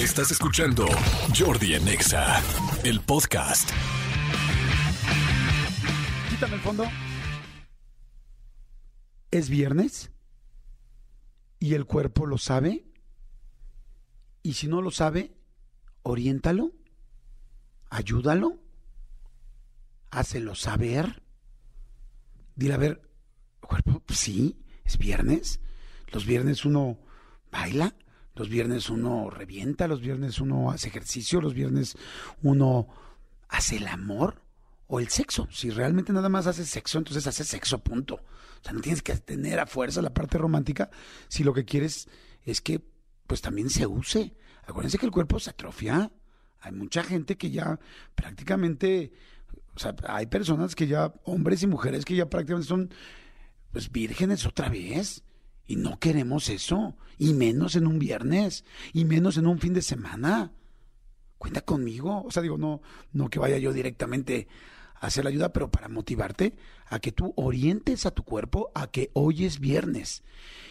[0.00, 0.86] Estás escuchando
[1.38, 2.42] Jordi en Exa,
[2.84, 3.68] el podcast.
[6.30, 6.84] Quítame el fondo.
[9.30, 10.10] ¿Es viernes?
[11.58, 12.86] ¿Y el cuerpo lo sabe?
[14.42, 15.36] Y si no lo sabe,
[16.02, 16.72] oriéntalo,
[17.90, 18.58] ayúdalo,
[20.10, 21.22] hácelo saber.
[22.56, 23.02] Dile, a ver,
[23.60, 25.60] cuerpo, pues sí, es viernes.
[26.10, 26.98] Los viernes uno
[27.52, 27.94] baila,
[28.40, 31.98] los viernes uno revienta, los viernes uno hace ejercicio, los viernes
[32.42, 32.88] uno
[33.50, 34.40] hace el amor
[34.86, 35.46] o el sexo.
[35.50, 38.14] Si realmente nada más haces sexo, entonces haces sexo, punto.
[38.14, 40.88] O sea, no tienes que tener a fuerza la parte romántica
[41.28, 42.08] si lo que quieres
[42.42, 42.82] es que
[43.26, 44.34] pues también se use.
[44.66, 46.10] Acuérdense que el cuerpo se atrofia.
[46.60, 47.78] Hay mucha gente que ya
[48.14, 49.12] prácticamente,
[49.74, 52.90] o sea, hay personas que ya, hombres y mujeres que ya prácticamente son
[53.70, 55.24] pues vírgenes otra vez.
[55.70, 56.96] Y no queremos eso.
[57.16, 58.64] Y menos en un viernes.
[58.92, 60.50] Y menos en un fin de semana.
[61.38, 62.24] Cuenta conmigo.
[62.24, 64.48] O sea, digo, no, no que vaya yo directamente
[64.96, 66.56] a hacer la ayuda, pero para motivarte
[66.88, 70.24] a que tú orientes a tu cuerpo a que hoy es viernes.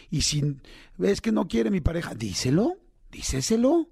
[0.10, 0.58] Y si
[0.98, 2.76] ves que no quiere mi pareja, díselo,
[3.10, 3.88] díceselo.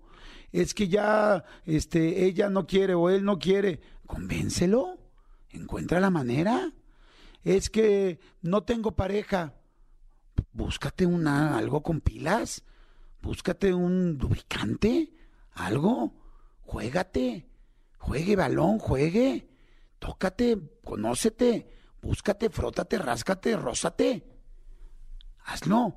[0.51, 4.97] Es que ya este, ella no quiere o él no quiere, convéncelo.
[5.51, 6.73] Encuentra la manera.
[7.45, 9.53] Es que no tengo pareja
[10.53, 12.63] búscate una, algo con pilas,
[13.21, 15.11] búscate un lubricante,
[15.53, 16.13] algo,
[16.61, 17.47] juégate,
[17.97, 19.49] juegue balón, juegue,
[19.99, 21.69] tócate, conócete,
[22.01, 24.37] búscate, frótate, ráscate, rózate.
[25.45, 25.95] Hazlo.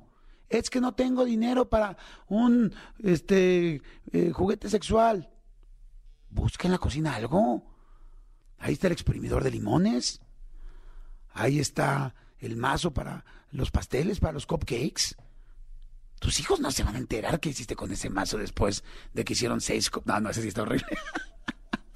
[0.49, 1.95] Es que no tengo dinero para
[2.27, 3.81] un este
[4.11, 5.29] eh, juguete sexual.
[6.29, 7.63] Busca en la cocina algo.
[8.57, 10.21] Ahí está el exprimidor de limones.
[11.33, 15.15] Ahí está el mazo para los pasteles, para los cupcakes.
[16.19, 19.33] Tus hijos no se van a enterar qué hiciste con ese mazo después de que
[19.33, 19.89] hicieron seis...
[20.05, 20.85] No, no, ese sí está horrible.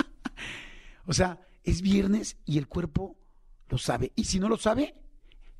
[1.06, 3.18] o sea, es viernes y el cuerpo
[3.70, 4.12] lo sabe.
[4.16, 4.96] Y si no lo sabe,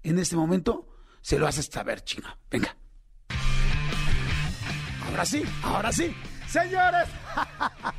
[0.04, 0.88] en este momento
[1.22, 2.28] se lo haces saber, chino.
[2.50, 2.76] Venga.
[5.08, 6.14] Ahora sí, ahora sí.
[6.56, 7.10] Señores,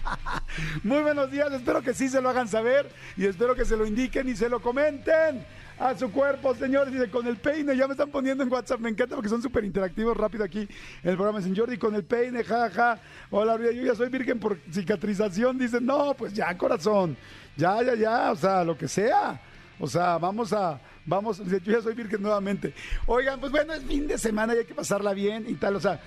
[0.83, 1.53] muy buenos días.
[1.53, 4.49] Espero que sí se lo hagan saber y espero que se lo indiquen y se
[4.49, 5.44] lo comenten
[5.78, 6.91] a su cuerpo, señores.
[6.91, 8.81] Dice, con el peine, ya me están poniendo en WhatsApp.
[8.81, 10.67] Me encanta porque son súper interactivos rápido aquí
[11.03, 11.41] el programa.
[11.41, 12.71] Dicen, Jordi, con el peine, jaja.
[12.71, 13.00] Ja.
[13.28, 15.59] Hola, yo ya soy virgen por cicatrización.
[15.59, 17.15] Dicen, no, pues ya, corazón.
[17.59, 18.33] Ya, ya, ya.
[18.33, 19.38] O sea, lo que sea.
[19.78, 22.73] O sea, vamos a, vamos, yo ya soy virgen nuevamente.
[23.05, 25.77] Oigan, pues bueno, es fin de semana y hay que pasarla bien y tal.
[25.77, 26.00] O sea,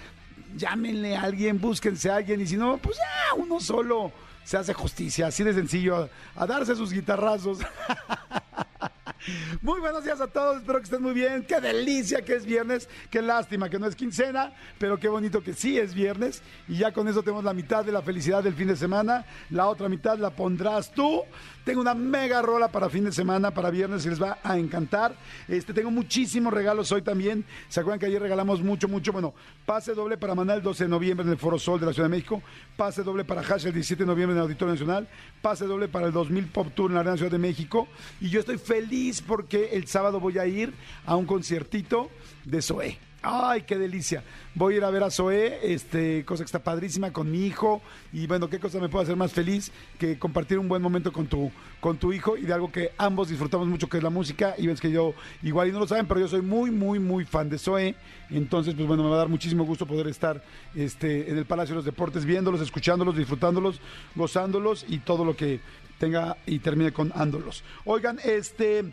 [0.55, 4.11] llámenle a alguien, búsquense a alguien y si no, pues ya, uno solo
[4.43, 7.59] se hace justicia, así de sencillo, a, a darse sus guitarrazos.
[9.61, 11.43] Muy buenos días a todos, espero que estén muy bien.
[11.43, 15.53] Qué delicia que es viernes, qué lástima que no es quincena, pero qué bonito que
[15.53, 16.41] sí es viernes.
[16.67, 19.67] Y ya con eso tenemos la mitad de la felicidad del fin de semana, la
[19.67, 21.23] otra mitad la pondrás tú.
[21.63, 25.13] Tengo una mega rola para fin de semana, para viernes, y les va a encantar.
[25.47, 27.45] Este, tengo muchísimos regalos hoy también.
[27.67, 29.11] ¿Se acuerdan que ayer regalamos mucho, mucho?
[29.11, 29.33] Bueno,
[29.65, 32.09] pase doble para Maná el 12 de noviembre en el Foro Sol de la Ciudad
[32.09, 32.41] de México,
[32.77, 35.07] pase doble para Hash el 17 de noviembre en el Auditorio Nacional,
[35.41, 37.87] pase doble para el 2000 Pop Tour en la Arena Ciudad de México.
[38.21, 40.73] Y yo estoy feliz porque el sábado voy a ir
[41.05, 42.09] a un conciertito
[42.45, 43.08] de Zoé.
[43.21, 44.23] Ay, qué delicia.
[44.55, 47.81] Voy a ir a ver a Zoé, este, cosa que está padrísima con mi hijo.
[48.13, 51.27] Y bueno, qué cosa me puede hacer más feliz que compartir un buen momento con
[51.27, 54.55] tu, con tu hijo y de algo que ambos disfrutamos mucho, que es la música.
[54.57, 55.13] Y ves que yo,
[55.43, 57.95] igual y no lo saben, pero yo soy muy, muy, muy fan de Zoé.
[58.29, 60.41] Entonces, pues bueno, me va a dar muchísimo gusto poder estar
[60.73, 63.81] este, en el Palacio de los Deportes, viéndolos, escuchándolos, disfrutándolos,
[64.15, 65.59] gozándolos y todo lo que
[65.97, 67.63] tenga y termine con ándolos.
[67.83, 68.85] Oigan, este.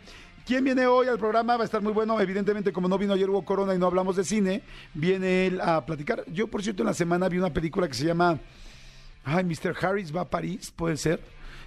[0.47, 1.57] ¿Quién viene hoy al programa?
[1.57, 2.21] Va a estar muy bueno.
[2.21, 4.61] Evidentemente, como no vino ayer Hugo Corona y no hablamos de cine,
[4.93, 6.23] viene él a platicar.
[6.27, 8.39] Yo, por cierto, en la semana vi una película que se llama
[9.25, 9.75] Ay, Mr.
[9.81, 11.19] Harris va a París, puede ser.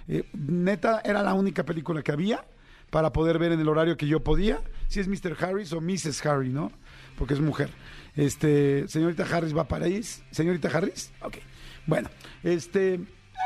[0.07, 2.43] Eh, neta, era la única película que había
[2.89, 4.59] para poder ver en el horario que yo podía.
[4.87, 5.37] Si es Mr.
[5.39, 6.25] Harris o Mrs.
[6.25, 6.71] Harry, ¿no?
[7.19, 7.69] Porque es mujer.
[8.15, 10.23] Este, señorita Harris va a París.
[10.31, 11.37] Señorita Harris, ok.
[11.85, 12.09] Bueno,
[12.41, 12.99] este,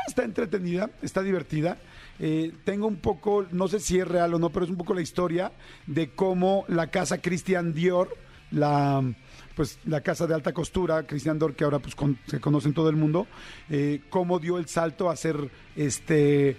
[0.08, 1.76] está entretenida, está divertida.
[2.18, 4.94] Eh, tengo un poco, no sé si es real o no, pero es un poco
[4.94, 5.52] la historia
[5.86, 8.08] de cómo la casa Christian Dior,
[8.50, 9.02] la
[9.54, 12.74] pues la casa de alta costura, Christian Dior, que ahora pues con- se conoce en
[12.74, 13.26] todo el mundo,
[13.70, 16.56] eh, cómo dio el salto a ser este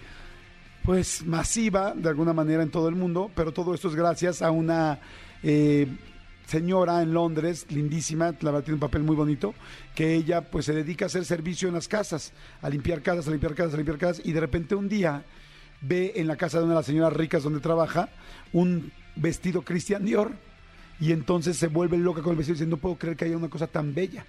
[0.84, 4.52] pues masiva de alguna manera en todo el mundo, pero todo esto es gracias a
[4.52, 5.00] una
[5.44, 5.86] eh,
[6.48, 9.54] señora en Londres, lindísima, la verdad tiene un papel muy bonito,
[9.94, 12.32] que ella pues se dedica a hacer servicio en las casas,
[12.62, 15.24] a limpiar casas, a limpiar casas, a limpiar casas, y de repente un día
[15.82, 18.10] ve en la casa de una de las señoras ricas donde trabaja
[18.54, 20.32] un vestido Christian Dior,
[21.00, 23.50] y entonces se vuelve loca con el vestido dice, no puedo creer que haya una
[23.50, 24.26] cosa tan bella.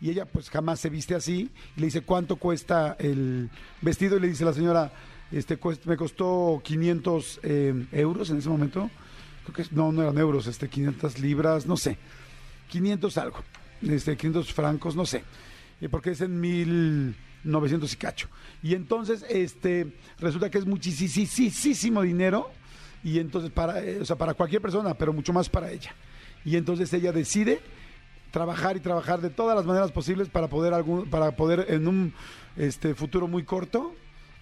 [0.00, 1.50] y ella pues jamás se viste así.
[1.76, 3.50] Y le dice, ¿cuánto cuesta el
[3.80, 4.16] vestido?
[4.16, 4.92] Y le dice la señora,
[5.30, 8.90] este me costó 500 eh, euros en ese momento.
[9.44, 11.98] Creo que no, no eran euros, este 500 libras, no sé.
[12.68, 13.38] 500 algo,
[13.82, 15.24] este 500 francos, no sé.
[15.90, 17.14] Porque es en
[17.44, 18.28] 1900 y cacho.
[18.62, 22.50] Y entonces, este, resulta que es muchísimo dinero
[23.04, 25.94] y entonces para, eh, o sea, para cualquier persona, pero mucho más para ella.
[26.44, 27.60] Y entonces ella decide
[28.30, 32.14] trabajar y trabajar de todas las maneras posibles para poder algún, para poder en un
[32.56, 33.94] este futuro muy corto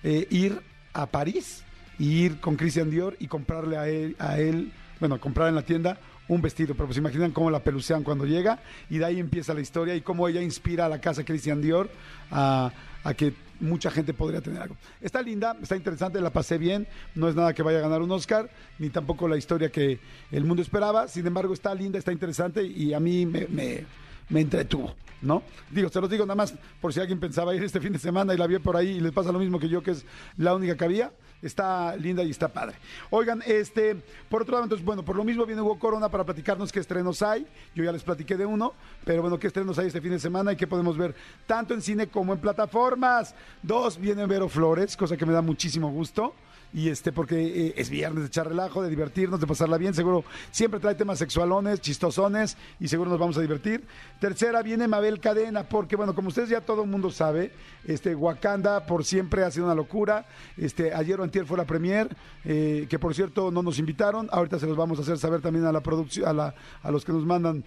[0.03, 0.61] eh, ir
[0.93, 1.65] a París
[1.99, 5.63] y ir con Christian Dior y comprarle a él, a él, bueno, comprar en la
[5.63, 5.99] tienda
[6.31, 9.61] un vestido, pero pues imaginan cómo la pelucean cuando llega y de ahí empieza la
[9.61, 11.91] historia y cómo ella inspira a la casa Christian Dior
[12.31, 12.73] a,
[13.17, 14.77] que mucha gente podría tener algo.
[15.01, 16.87] Está linda, está interesante, la pasé bien,
[17.17, 18.49] no es nada que vaya a ganar un Oscar,
[18.79, 19.99] ni tampoco la historia que
[20.31, 23.85] el mundo esperaba, sin embargo está linda, está interesante y a mí me, me,
[24.29, 24.95] me entretuvo.
[25.23, 25.43] ¿no?
[25.71, 28.33] Digo, se los digo nada más por si alguien pensaba ir este fin de semana
[28.33, 30.07] y la vio por ahí y les pasa lo mismo que yo, que es
[30.37, 31.13] la única que había.
[31.43, 32.77] Está linda y está padre.
[33.09, 33.97] Oigan, este,
[34.29, 37.23] por otro lado, entonces, bueno, por lo mismo viene Hugo Corona para platicarnos qué estrenos
[37.23, 37.47] hay.
[37.75, 40.53] Yo ya les platiqué de uno, pero bueno, qué estrenos hay este fin de semana
[40.53, 41.15] y qué podemos ver
[41.47, 43.35] tanto en cine como en plataformas.
[43.63, 46.35] Dos, viene Vero Flores, cosa que me da muchísimo gusto
[46.73, 50.25] y este porque eh, es viernes de echar relajo, de divertirnos, de pasarla bien, seguro
[50.51, 53.85] siempre trae temas sexualones, chistosones y seguro nos vamos a divertir.
[54.21, 57.53] Tercera viene Mabel Cadena, porque bueno, como ustedes ya todo el mundo sabe,
[57.85, 60.27] este Wakanda por siempre ha sido una locura.
[60.57, 62.15] Este ayer o antier fue la premier,
[62.45, 65.65] eh, que por cierto no nos invitaron, ahorita se los vamos a hacer saber también
[65.67, 67.65] a la producción a la a los que nos mandan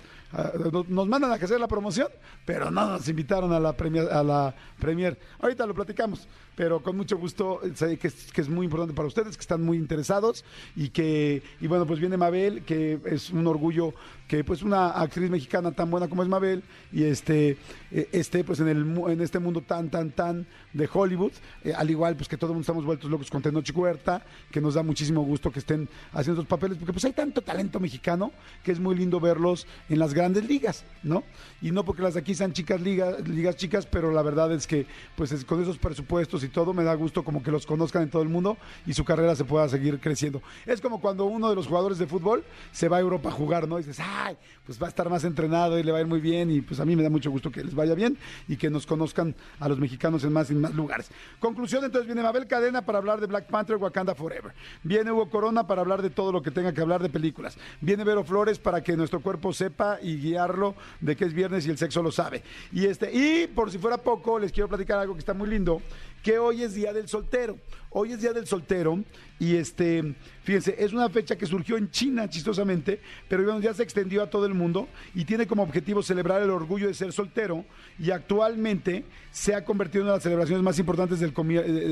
[0.87, 2.07] nos mandan a hacer la promoción,
[2.45, 5.17] pero no nos invitaron a la premier, a la premier.
[5.39, 9.07] Ahorita lo platicamos pero con mucho gusto, sé que es, que es muy importante para
[9.07, 10.45] ustedes, que están muy interesados
[10.75, 13.93] y que, y bueno, pues viene Mabel, que es un orgullo
[14.33, 17.55] que pues una actriz mexicana tan buena como es Mabel y este
[17.91, 18.79] eh, esté pues en el
[19.11, 21.33] en este mundo tan tan tan de Hollywood
[21.63, 24.81] eh, al igual pues que todos estamos vueltos locos con Tenoch Huerta que nos da
[24.81, 28.31] muchísimo gusto que estén haciendo esos papeles porque pues hay tanto talento mexicano
[28.63, 31.23] que es muy lindo verlos en las grandes ligas no
[31.61, 34.65] y no porque las de aquí sean chicas ligas ligas chicas pero la verdad es
[34.65, 38.09] que pues con esos presupuestos y todo me da gusto como que los conozcan en
[38.09, 38.57] todo el mundo
[38.87, 40.41] y su carrera se pueda seguir creciendo.
[40.65, 43.67] Es como cuando uno de los jugadores de fútbol se va a Europa a jugar
[43.67, 44.22] no y dices ah
[44.65, 46.79] pues va a estar más entrenado y le va a ir muy bien y pues
[46.79, 48.17] a mí me da mucho gusto que les vaya bien
[48.47, 51.09] y que nos conozcan a los mexicanos en más y más lugares.
[51.39, 54.53] Conclusión, entonces viene Mabel Cadena para hablar de Black Panther Wakanda Forever.
[54.83, 57.57] Viene Hugo Corona para hablar de todo lo que tenga que hablar de películas.
[57.81, 61.69] Viene Vero Flores para que nuestro cuerpo sepa y guiarlo de que es viernes y
[61.69, 62.43] el sexo lo sabe.
[62.71, 65.81] Y este y por si fuera poco, les quiero platicar algo que está muy lindo,
[66.23, 67.59] que hoy es Día del Soltero.
[67.89, 69.03] Hoy es Día del Soltero
[69.39, 74.23] y este, fíjense, es una fecha que surgió en China chistosamente, pero ya se extendió
[74.23, 77.65] a todo el mundo y tiene como objetivo celebrar el orgullo de ser soltero
[77.99, 81.33] y actualmente se ha convertido en una de las celebraciones más importantes del,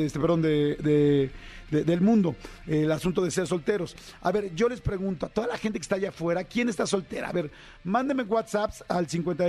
[0.06, 1.30] este, perdón, de,
[1.70, 2.36] del mundo,
[2.66, 3.96] el asunto de ser solteros.
[4.22, 6.88] A ver, yo les pregunto a toda la gente que está allá afuera, ¿quién está
[6.88, 7.30] soltera?
[7.30, 7.52] A ver,
[7.84, 9.46] mándenme WhatsApps al 50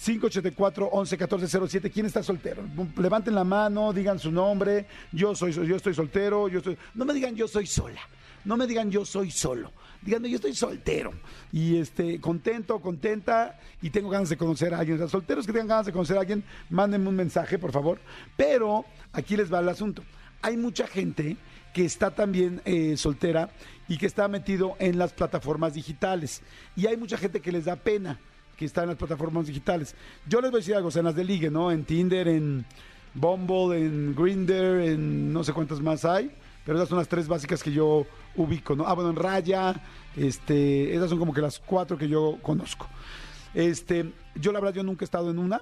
[0.00, 1.92] 584-11-1407.
[1.92, 2.62] ¿Quién está soltero?
[2.96, 4.86] Levanten la mano, digan su nombre.
[5.12, 6.48] Yo soy, yo estoy soltero.
[6.48, 6.78] Yo estoy.
[6.94, 8.00] No me digan yo soy sola.
[8.44, 9.72] No me digan yo soy solo.
[10.00, 11.12] Díganme yo estoy soltero.
[11.52, 13.58] Y este, contento, contenta.
[13.82, 14.98] Y tengo ganas de conocer a alguien.
[14.98, 18.00] Los solteros que tengan ganas de conocer a alguien, mándenme un mensaje, por favor.
[18.36, 20.02] Pero aquí les va el asunto.
[20.40, 21.36] Hay mucha gente
[21.74, 23.50] que está también eh, soltera
[23.86, 26.40] y que está metido en las plataformas digitales.
[26.74, 28.18] Y hay mucha gente que les da pena
[28.60, 29.94] que está en las plataformas digitales.
[30.28, 31.72] Yo les voy a decir algo, en las de ligue, ¿no?
[31.72, 32.66] En Tinder, en
[33.14, 36.30] Bumble, en Grinder, en no sé cuántas más hay,
[36.66, 38.86] pero esas son las tres básicas que yo ubico, ¿no?
[38.86, 39.82] Ah, bueno, en Raya,
[40.14, 42.86] este, esas son como que las cuatro que yo conozco.
[43.54, 45.58] Este, yo la verdad yo nunca he estado en una,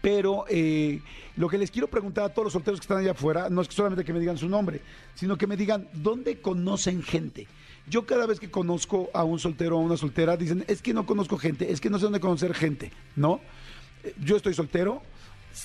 [0.00, 1.00] pero eh,
[1.36, 3.68] lo que les quiero preguntar a todos los solteros que están allá afuera, no es
[3.68, 4.80] solamente que me digan su nombre,
[5.14, 7.46] sino que me digan dónde conocen gente.
[7.88, 10.94] Yo cada vez que conozco a un soltero o a una soltera, dicen, es que
[10.94, 13.40] no conozco gente, es que no sé dónde conocer gente, ¿no?
[14.04, 15.02] Eh, yo estoy soltero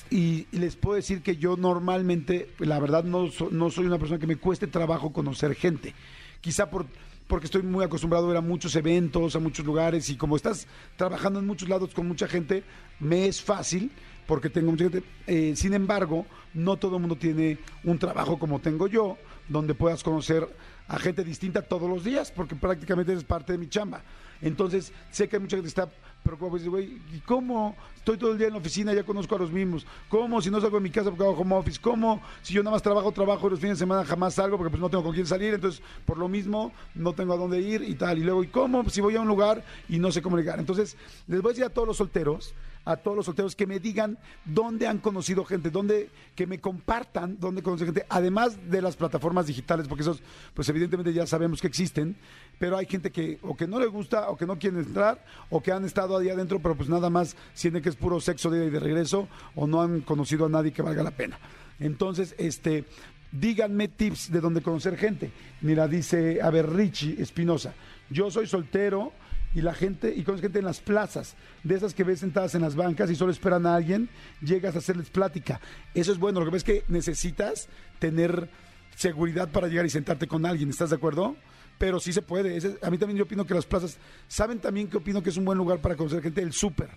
[0.09, 4.27] y les puedo decir que yo normalmente, la verdad, no, no soy una persona que
[4.27, 5.93] me cueste trabajo conocer gente.
[6.41, 6.87] Quizá por
[7.27, 10.67] porque estoy muy acostumbrado a ir a muchos eventos, a muchos lugares y como estás
[10.95, 12.63] trabajando en muchos lados con mucha gente,
[12.99, 13.91] me es fácil
[14.25, 15.03] porque tengo mucha gente.
[15.27, 19.17] Eh, sin embargo, no todo el mundo tiene un trabajo como tengo yo,
[19.49, 20.47] donde puedas conocer
[20.87, 24.01] a gente distinta todos los días, porque prácticamente es parte de mi chamba.
[24.41, 25.89] Entonces, sé que hay mucha gente que está
[26.23, 29.39] preocupada, pues, güey, ¿y cómo estoy todo el día en la oficina, ya conozco a
[29.39, 29.85] los mismos?
[30.09, 31.79] ¿Cómo si no salgo de mi casa porque hago home office?
[31.81, 34.71] ¿Cómo si yo nada más trabajo, trabajo y los fines de semana jamás salgo porque
[34.71, 35.53] pues no tengo con quién salir?
[35.53, 38.17] Entonces, por lo mismo, no tengo a dónde ir y tal.
[38.19, 40.59] Y luego, ¿y cómo si voy a un lugar y no sé cómo llegar?
[40.59, 42.53] Entonces, les voy a decir a todos los solteros,
[42.87, 47.37] a todos los solteros que me digan dónde han conocido gente, dónde, que me compartan
[47.37, 50.21] dónde conocen gente, además de las plataformas digitales, porque esos,
[50.53, 52.15] pues evidentemente ya sabemos que existen,
[52.57, 55.61] pero hay gente que o que no le gusta, o que no quiere entrar, o
[55.61, 58.59] que han estado ahí adentro, pero pues nada más sienten que es puro sexo de
[58.59, 61.37] ida y de regreso, o no han conocido a nadie que valga la pena.
[61.81, 62.85] Entonces, este,
[63.33, 65.31] díganme tips de dónde conocer gente.
[65.59, 67.73] Mira, dice, a ver, Richie Espinosa,
[68.09, 69.11] yo soy soltero
[69.57, 72.61] y la gente, y conozco gente en las plazas, de esas que ves sentadas en
[72.61, 74.07] las bancas y solo esperan a alguien,
[74.39, 75.59] llegas a hacerles plática.
[75.95, 78.51] Eso es bueno, lo que ves que necesitas tener
[78.95, 81.35] seguridad para llegar y sentarte con alguien, ¿estás de acuerdo?
[81.79, 82.59] Pero sí se puede.
[82.83, 83.97] A mí también yo opino que las plazas,
[84.27, 86.43] ¿saben también que opino que es un buen lugar para conocer gente?
[86.43, 86.91] El súper.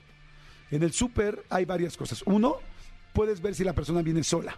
[0.70, 2.22] En el súper hay varias cosas.
[2.26, 2.56] Uno,
[3.14, 4.54] puedes ver si la persona viene sola.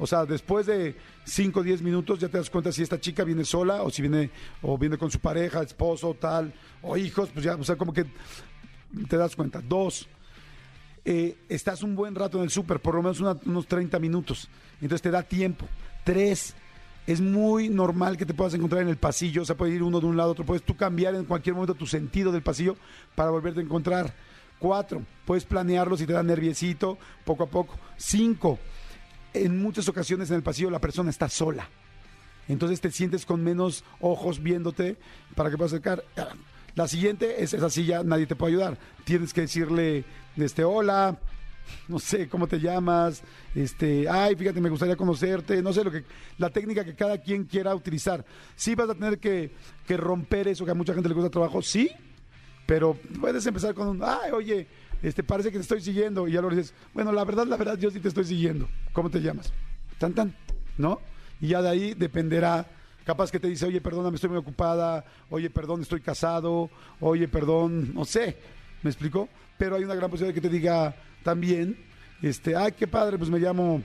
[0.00, 3.22] O sea, después de 5 o 10 minutos ya te das cuenta si esta chica
[3.22, 4.30] viene sola o si viene
[4.62, 8.06] o viene con su pareja, esposo, tal, o hijos, pues ya, o sea, como que
[9.08, 9.60] te das cuenta.
[9.60, 10.08] Dos,
[11.04, 14.48] eh, estás un buen rato en el súper, por lo menos unos 30 minutos.
[14.80, 15.66] Entonces te da tiempo.
[16.02, 16.54] Tres,
[17.06, 20.00] es muy normal que te puedas encontrar en el pasillo, o sea, puede ir uno
[20.00, 22.76] de un lado a otro, puedes tú cambiar en cualquier momento tu sentido del pasillo
[23.14, 24.14] para volverte a encontrar.
[24.58, 27.78] Cuatro, puedes planearlo si te da nerviecito, poco a poco.
[27.98, 28.58] Cinco,
[29.34, 31.68] en muchas ocasiones en el pasillo la persona está sola.
[32.48, 34.96] Entonces te sientes con menos ojos viéndote
[35.34, 36.04] para que puedas acercar.
[36.74, 38.78] La siguiente es esa silla, nadie te puede ayudar.
[39.04, 40.04] Tienes que decirle,
[40.36, 41.18] este, hola,
[41.88, 43.22] no sé cómo te llamas,
[43.54, 46.04] este, ay, fíjate, me gustaría conocerte, no sé lo que,
[46.38, 48.24] la técnica que cada quien quiera utilizar.
[48.56, 49.52] Sí vas a tener que,
[49.86, 51.90] que romper eso que a mucha gente le cuesta trabajo, sí,
[52.66, 54.66] pero puedes empezar con un, ay, oye,
[55.02, 57.78] este, parece que te estoy siguiendo, y ya lo dices, bueno, la verdad, la verdad,
[57.78, 58.68] yo sí te estoy siguiendo.
[58.92, 59.52] ¿Cómo te llamas?
[59.98, 60.34] Tan, tan,
[60.76, 61.00] ¿no?
[61.40, 62.66] Y ya de ahí dependerá,
[63.04, 67.94] capaz que te dice, oye, perdóname, estoy muy ocupada, oye, perdón, estoy casado, oye, perdón,
[67.94, 68.36] no sé,
[68.82, 69.28] ¿me explico?
[69.58, 71.76] Pero hay una gran posibilidad de que te diga también,
[72.22, 73.82] este, ay, qué padre, pues me llamo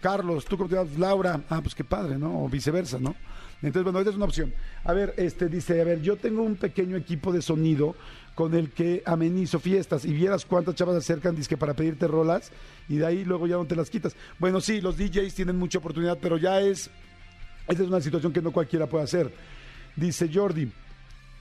[0.00, 0.98] Carlos, ¿tú cómo te llamas?
[0.98, 2.44] Laura, ah, pues qué padre, ¿no?
[2.44, 3.14] O viceversa, ¿no?
[3.60, 4.54] Entonces, bueno, esa es una opción.
[4.84, 7.96] A ver, este dice, a ver, yo tengo un pequeño equipo de sonido
[8.38, 12.52] con el que amenizo fiestas y vieras cuántas chavas acercan dizque para pedirte rolas
[12.88, 14.14] y de ahí luego ya no te las quitas.
[14.38, 16.88] Bueno, sí, los DJs tienen mucha oportunidad, pero ya es,
[17.66, 19.32] esa es una situación que no cualquiera puede hacer.
[19.96, 20.70] Dice Jordi,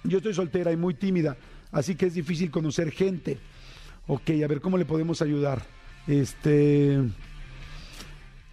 [0.06, 1.38] yo estoy soltera y muy tímida,
[1.72, 3.38] así que es difícil conocer gente.
[4.08, 5.62] Ok, a ver cómo le podemos ayudar.
[6.08, 6.98] Este.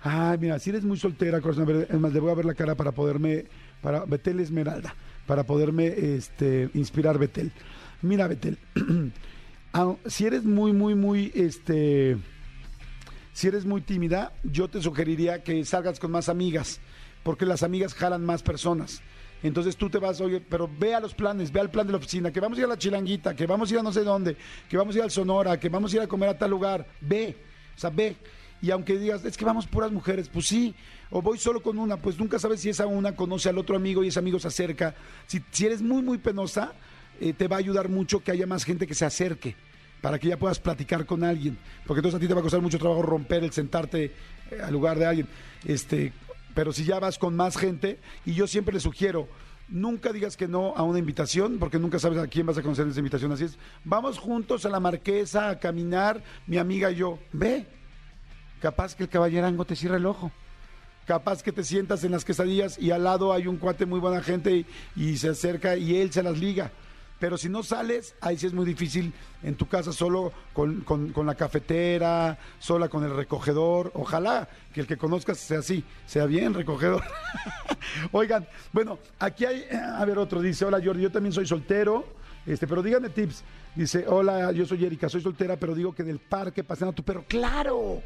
[0.02, 2.74] Ay, mira, si eres muy soltera, corazón, es más, le voy a ver la cara
[2.74, 3.46] para poderme,
[3.80, 4.94] para Betel Esmeralda,
[5.26, 7.50] para poderme este, inspirar, Betel.
[8.04, 8.58] Mira, Betel,
[10.06, 12.18] si eres muy, muy, muy, este,
[13.32, 16.80] si eres muy tímida, yo te sugeriría que salgas con más amigas,
[17.22, 19.00] porque las amigas jalan más personas.
[19.42, 21.98] Entonces tú te vas, oye, pero ve a los planes, ve al plan de la
[21.98, 24.04] oficina, que vamos a ir a la chilanguita, que vamos a ir a no sé
[24.04, 24.36] dónde,
[24.68, 26.86] que vamos a ir al Sonora, que vamos a ir a comer a tal lugar,
[27.00, 27.38] ve,
[27.74, 28.16] o sea, ve.
[28.60, 30.74] Y aunque digas, es que vamos puras mujeres, pues sí,
[31.10, 34.04] o voy solo con una, pues nunca sabes si esa una conoce al otro amigo
[34.04, 34.94] y ese amigo se acerca.
[35.26, 36.74] Si, si eres muy, muy penosa,
[37.20, 39.56] eh, te va a ayudar mucho que haya más gente que se acerque
[40.00, 41.56] para que ya puedas platicar con alguien,
[41.86, 44.12] porque entonces a ti te va a costar mucho trabajo romper el sentarte
[44.50, 45.26] eh, al lugar de alguien.
[45.64, 46.12] Este,
[46.54, 49.28] pero si ya vas con más gente, y yo siempre le sugiero,
[49.68, 52.86] nunca digas que no a una invitación, porque nunca sabes a quién vas a conocer
[52.86, 53.32] esa invitación.
[53.32, 57.66] Así es, vamos juntos a la marquesa a caminar, mi amiga y yo, ve,
[58.60, 60.30] capaz que el caballerango te cierra el ojo.
[61.06, 64.22] Capaz que te sientas en las quesadillas y al lado hay un cuate muy buena
[64.22, 64.64] gente
[64.96, 66.72] y se acerca y él se las liga.
[67.24, 69.10] Pero si no sales, ahí sí es muy difícil
[69.42, 73.90] en tu casa solo con, con- la cafetera, sola con el recogedor.
[73.94, 77.02] Ojalá que el que conozcas sea así, sea bien recogedor.
[78.12, 82.06] Oigan, bueno, aquí hay, eh, a ver otro, dice, hola Jordi, yo también soy soltero,
[82.44, 83.42] este, pero díganme tips.
[83.74, 87.04] Dice, hola, yo soy Erika, soy soltera, pero digo que del parque paseando a tu
[87.04, 87.24] perro.
[87.26, 88.02] ¡Claro!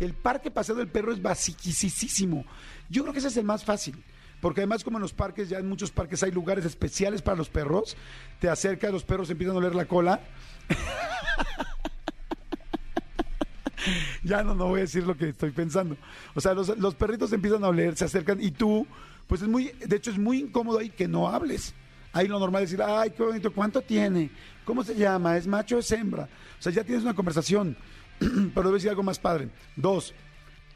[0.00, 2.44] El parque paseando del perro es basiquisísimo.
[2.90, 4.02] Yo creo que ese es el más fácil.
[4.46, 7.48] Porque además, como en los parques, ya en muchos parques hay lugares especiales para los
[7.48, 7.96] perros.
[8.38, 10.20] Te acercas, los perros empiezan a oler la cola.
[14.22, 15.96] ya no, no voy a decir lo que estoy pensando.
[16.36, 18.86] O sea, los, los perritos empiezan a oler, se acercan y tú,
[19.26, 21.74] pues es muy, de hecho es muy incómodo ahí que no hables.
[22.12, 24.30] Ahí lo normal es decir, ay, qué bonito, ¿cuánto tiene?
[24.64, 25.36] ¿Cómo se llama?
[25.36, 26.28] ¿Es macho o es hembra?
[26.60, 27.76] O sea, ya tienes una conversación,
[28.20, 29.48] pero debes decir algo más padre.
[29.74, 30.14] Dos,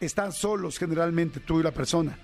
[0.00, 2.18] están solos generalmente tú y la persona.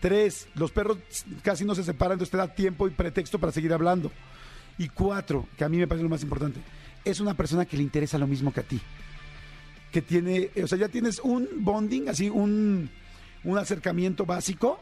[0.00, 0.98] Tres, los perros
[1.42, 4.12] casi no se separan, entonces te da tiempo y pretexto para seguir hablando.
[4.78, 6.60] Y cuatro, que a mí me parece lo más importante,
[7.04, 8.80] es una persona que le interesa lo mismo que a ti.
[9.90, 12.90] Que tiene, o sea, ya tienes un bonding, así, un,
[13.44, 14.80] un acercamiento básico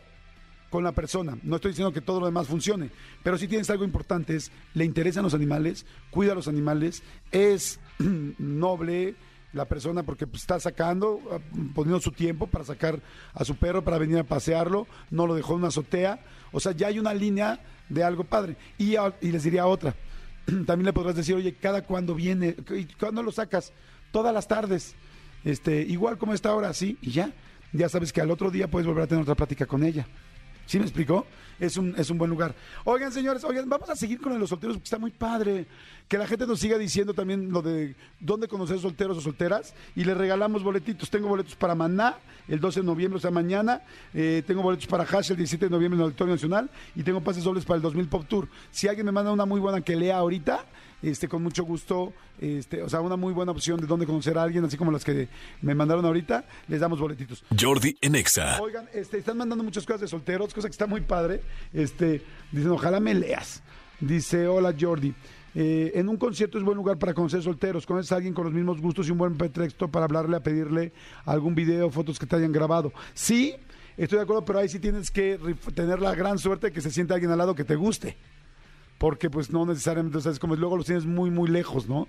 [0.69, 1.39] con la persona.
[1.43, 2.91] No estoy diciendo que todo lo demás funcione,
[3.23, 7.81] pero si tienes algo importante es, le interesan los animales, cuida a los animales, es
[8.39, 9.15] noble
[9.57, 11.39] la persona porque pues, está sacando, ah,
[11.75, 13.01] poniendo su tiempo para sacar
[13.35, 16.21] a su perro, para venir a pasearlo, no lo dejó en una azotea.
[16.53, 18.57] O sea, ya hay una línea de algo padre.
[18.79, 19.95] Y, a- y les diría otra.
[20.47, 22.55] También le podrás decir, oye, ¿cada cuándo viene?
[22.71, 23.73] ¿Y cuándo lo sacas?
[24.13, 24.95] Todas las tardes.
[25.45, 27.33] Este, igual como está ahora, sí, y ya.
[27.73, 30.07] Ya sabes que al otro día puedes volver a tener otra plática con ella.
[30.67, 31.27] ¿Sí me explicó?
[31.59, 32.55] Es un, es un buen lugar.
[32.85, 35.67] Oigan, señores, oigan, vamos a seguir con los solteros porque está muy padre.
[36.07, 39.75] Que la gente nos siga diciendo también lo de dónde conocer solteros o solteras.
[39.95, 41.09] Y le regalamos boletitos.
[41.09, 43.83] Tengo boletos para Maná el 12 de noviembre, o sea, mañana.
[44.13, 46.69] Eh, tengo boletos para Hash el 17 de noviembre en el Auditorio Nacional.
[46.95, 48.49] Y tengo pases dobles para el 2000 Pop Tour.
[48.71, 50.65] Si alguien me manda una muy buena que lea ahorita,
[51.11, 54.43] este, con mucho gusto, este, o sea, una muy buena opción de dónde conocer a
[54.43, 55.29] alguien, así como las que
[55.63, 57.45] me mandaron ahorita, les damos boletitos.
[57.59, 58.61] Jordi en Exa.
[58.61, 61.41] Oigan, este, están mandando muchas cosas de solteros, cosa que está muy padre.
[61.73, 62.23] Este,
[62.53, 63.63] dicen, ojalá me leas.
[64.01, 65.15] Dice, hola Jordi.
[65.55, 67.87] eh, en un concierto es buen lugar para conocer solteros.
[67.87, 70.93] Conoces a alguien con los mismos gustos y un buen pretexto para hablarle, a pedirle
[71.25, 72.93] algún video, fotos que te hayan grabado.
[73.15, 73.55] Sí,
[73.97, 75.39] estoy de acuerdo, pero ahí sí tienes que
[75.75, 78.19] tener la gran suerte de que se siente alguien al lado que te guste.
[78.99, 82.09] Porque pues no necesariamente, o sea, es luego los tienes muy, muy lejos, ¿no?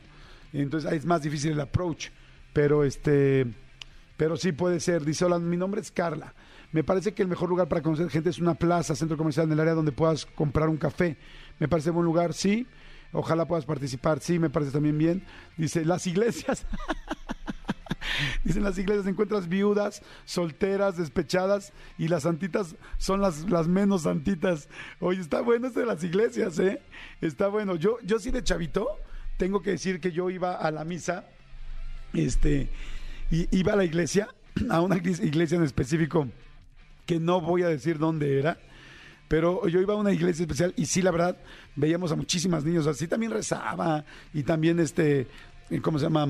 [0.53, 2.09] Entonces ahí es más difícil el approach.
[2.53, 3.45] Pero este,
[4.15, 5.05] pero sí puede ser.
[5.05, 6.33] Dice, hola, mi nombre es Carla.
[6.71, 9.53] Me parece que el mejor lugar para conocer gente es una plaza, centro comercial en
[9.53, 11.17] el área donde puedas comprar un café.
[11.59, 12.67] Me parece buen lugar, sí.
[13.13, 15.23] Ojalá puedas participar, sí, me parece también bien.
[15.55, 16.65] Dice, las iglesias.
[18.43, 24.67] Dicen las iglesias encuentras viudas, solteras, despechadas y las santitas son las, las menos santitas.
[24.99, 26.81] Oye, está bueno esto de las iglesias, ¿eh?
[27.21, 27.75] Está bueno.
[27.75, 28.87] Yo, yo sí de chavito,
[29.37, 31.25] tengo que decir que yo iba a la misa,
[32.13, 32.69] este,
[33.31, 34.27] y iba a la iglesia,
[34.69, 36.27] a una iglesia en específico,
[37.05, 38.57] que no voy a decir dónde era,
[39.27, 41.37] pero yo iba a una iglesia especial y sí, la verdad,
[41.75, 45.27] veíamos a muchísimas niños, así también rezaba y también, este,
[45.81, 46.27] ¿cómo se llama?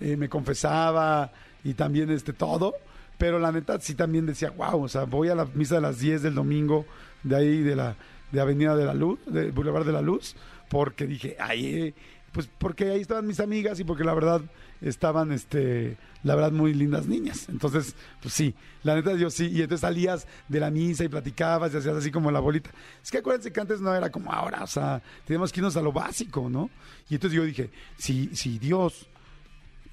[0.00, 1.32] Eh, me confesaba
[1.62, 2.74] y también, este, todo.
[3.18, 5.98] Pero la neta sí también decía, wow, o sea, voy a la misa de las
[5.98, 6.84] 10 del domingo,
[7.22, 7.96] de ahí de la
[8.34, 10.34] de Avenida de la Luz, de Boulevard de la Luz,
[10.68, 11.94] porque dije, ay, eh,
[12.32, 14.42] pues porque ahí estaban mis amigas y porque la verdad
[14.80, 17.48] estaban, este, la verdad, muy lindas niñas.
[17.48, 19.46] Entonces, pues sí, la neta yo sí.
[19.46, 22.70] Y entonces salías de la misa y platicabas y hacías así como la bolita.
[23.02, 25.82] Es que acuérdense que antes no era como ahora, o sea, teníamos que irnos a
[25.82, 26.70] lo básico, ¿no?
[27.08, 29.08] Y entonces yo dije, si, si Dios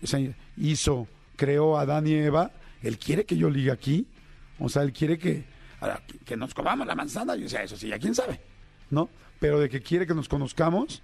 [0.04, 0.20] o sea,
[0.58, 4.08] hizo, creó Adán y Eva, Él quiere que yo ligue aquí.
[4.60, 5.44] O sea, Él quiere que,
[6.26, 7.36] que- nos comamos la manzana.
[7.36, 8.40] Yo decía, eso sí, ya quién sabe,
[8.90, 9.10] ¿no?
[9.40, 11.02] Pero de que quiere que nos conozcamos,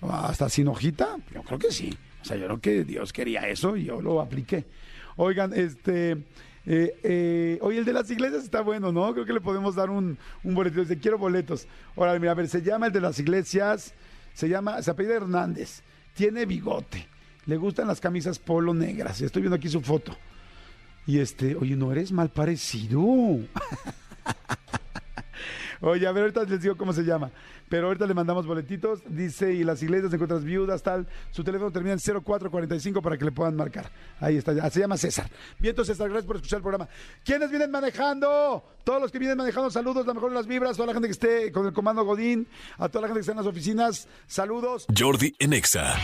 [0.00, 1.96] hasta sin hojita, yo creo que sí.
[2.22, 4.64] O sea, yo creo que Dios quería eso y yo lo apliqué.
[5.16, 6.24] Oigan, este...
[6.70, 9.14] Eh, eh, oye, el de las iglesias está bueno, ¿no?
[9.14, 10.82] Creo que le podemos dar un, un boletito.
[10.82, 11.66] Dice, quiero boletos.
[11.96, 13.94] Ahora, mira, a ver, se llama el de las iglesias,
[14.34, 17.08] se llama, se apellida Hernández, tiene bigote,
[17.48, 19.22] le gustan las camisas polo negras.
[19.22, 20.14] Estoy viendo aquí su foto.
[21.06, 23.00] Y este, oye, no eres mal parecido.
[25.80, 27.30] Oye, a ver, ahorita les digo cómo se llama.
[27.68, 29.00] Pero ahorita le mandamos boletitos.
[29.06, 31.06] Dice, y las iglesias encuentras viudas, tal.
[31.30, 33.90] Su teléfono termina en 0445 para que le puedan marcar.
[34.20, 35.30] Ahí está, se llama César.
[35.58, 36.88] Bien, entonces, César, gracias por escuchar el programa.
[37.24, 38.64] ¿Quiénes vienen manejando?
[38.82, 40.76] Todos los que vienen manejando, saludos, la mejor de las vibras.
[40.76, 43.32] Toda la gente que esté con el comando Godín, a toda la gente que está
[43.32, 44.86] en las oficinas, saludos.
[44.94, 45.94] Jordi en Exa.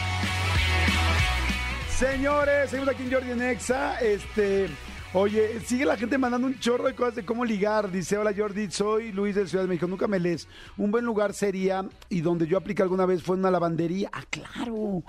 [1.99, 4.01] Señores, seguimos aquí en Jordi en Exa.
[4.01, 4.69] Este,
[5.13, 7.91] oye, sigue la gente mandando un chorro de cosas de cómo ligar.
[7.91, 9.87] Dice, hola Jordi, soy Luis de Ciudad de México.
[9.87, 10.49] Nunca me lees.
[10.77, 14.11] Un buen lugar sería, y donde yo apliqué alguna vez fue una lavandería.
[14.13, 15.05] Ah, claro.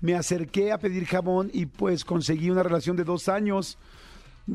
[0.00, 3.76] Me acerqué a pedir jabón y pues conseguí una relación de dos años.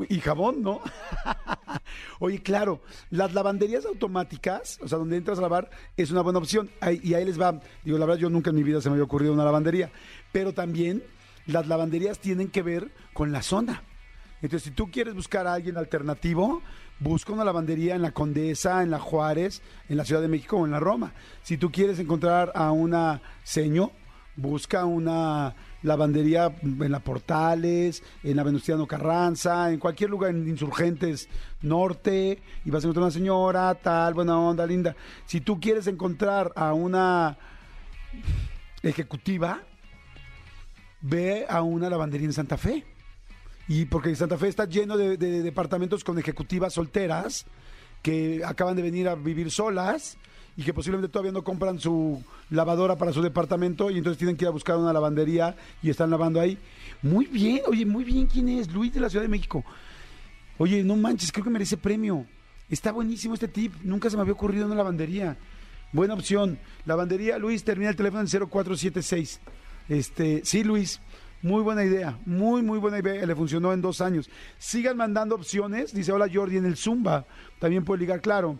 [0.08, 0.80] Y jabón, ¿no?
[2.18, 6.68] Oye, claro, las lavanderías automáticas, o sea, donde entras a lavar, es una buena opción.
[6.80, 7.60] Ahí- y ahí les va.
[7.84, 9.90] Digo, la verdad, yo nunca en mi vida se me había ocurrido una lavandería.
[10.32, 11.02] Pero también
[11.46, 13.82] las lavanderías tienen que ver con la zona.
[14.42, 16.62] Entonces, si tú quieres buscar a alguien alternativo,
[16.98, 20.66] busca una lavandería en la Condesa, en la Juárez, en la Ciudad de México o
[20.66, 21.12] en la Roma.
[21.42, 23.92] Si tú quieres encontrar a una seño,
[24.36, 31.28] busca una lavandería en la Portales, en la Venustiano Carranza, en cualquier lugar, en Insurgentes
[31.62, 34.94] Norte, y vas a encontrar una señora, tal, buena onda, linda.
[35.24, 37.38] Si tú quieres encontrar a una
[38.82, 39.62] ejecutiva,
[41.00, 42.84] ve a una lavandería en Santa Fe.
[43.68, 47.46] Y porque Santa Fe está lleno de, de departamentos con ejecutivas solteras
[48.02, 50.16] que acaban de venir a vivir solas
[50.56, 54.44] y que posiblemente todavía no compran su lavadora para su departamento y entonces tienen que
[54.44, 56.58] ir a buscar una lavandería y están lavando ahí.
[57.02, 58.72] Muy bien, oye, muy bien, ¿quién es?
[58.72, 59.64] Luis de la Ciudad de México.
[60.58, 62.26] Oye, no manches, creo que merece premio.
[62.70, 63.74] Está buenísimo este tip.
[63.82, 65.36] Nunca se me había ocurrido una lavandería.
[65.92, 66.58] Buena opción.
[66.86, 69.40] Lavandería, Luis, termina el teléfono en 0476.
[69.88, 71.00] Este, sí, Luis.
[71.42, 73.24] Muy buena idea, muy, muy buena idea.
[73.24, 74.28] Le funcionó en dos años.
[74.58, 75.92] Sigan mandando opciones.
[75.92, 77.26] Dice, hola Jordi, en el Zumba.
[77.60, 78.58] También puede ligar, claro.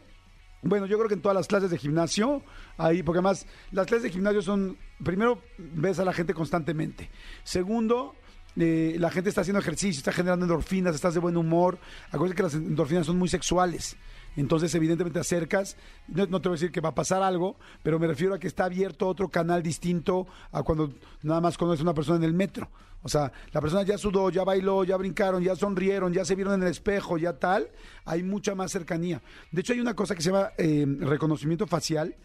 [0.63, 2.43] Bueno, yo creo que en todas las clases de gimnasio,
[2.77, 7.11] ahí, porque además las clases de gimnasio son, primero, ves a la gente constantemente.
[7.45, 8.15] Segundo,
[8.57, 11.79] eh, la gente está haciendo ejercicio, está generando endorfinas, estás de buen humor.
[12.11, 13.97] Acuérdate que las endorfinas son muy sexuales.
[14.37, 15.77] Entonces, evidentemente, te acercas.
[16.09, 18.39] No, no, te voy a decir que va a pasar algo, pero me refiero a
[18.39, 22.25] que está abierto otro canal distinto a cuando nada más conoces a una persona en
[22.25, 22.71] el metro.
[23.03, 26.55] O sea, la persona ya sudó, ya bailó, ya brincaron, ya sonrieron, ya se vieron
[26.55, 27.69] en el espejo, ya tal.
[28.05, 29.23] Hay mucha más cercanía.
[29.53, 32.17] De hecho, hay una cosa que se llama eh, reconocimiento facial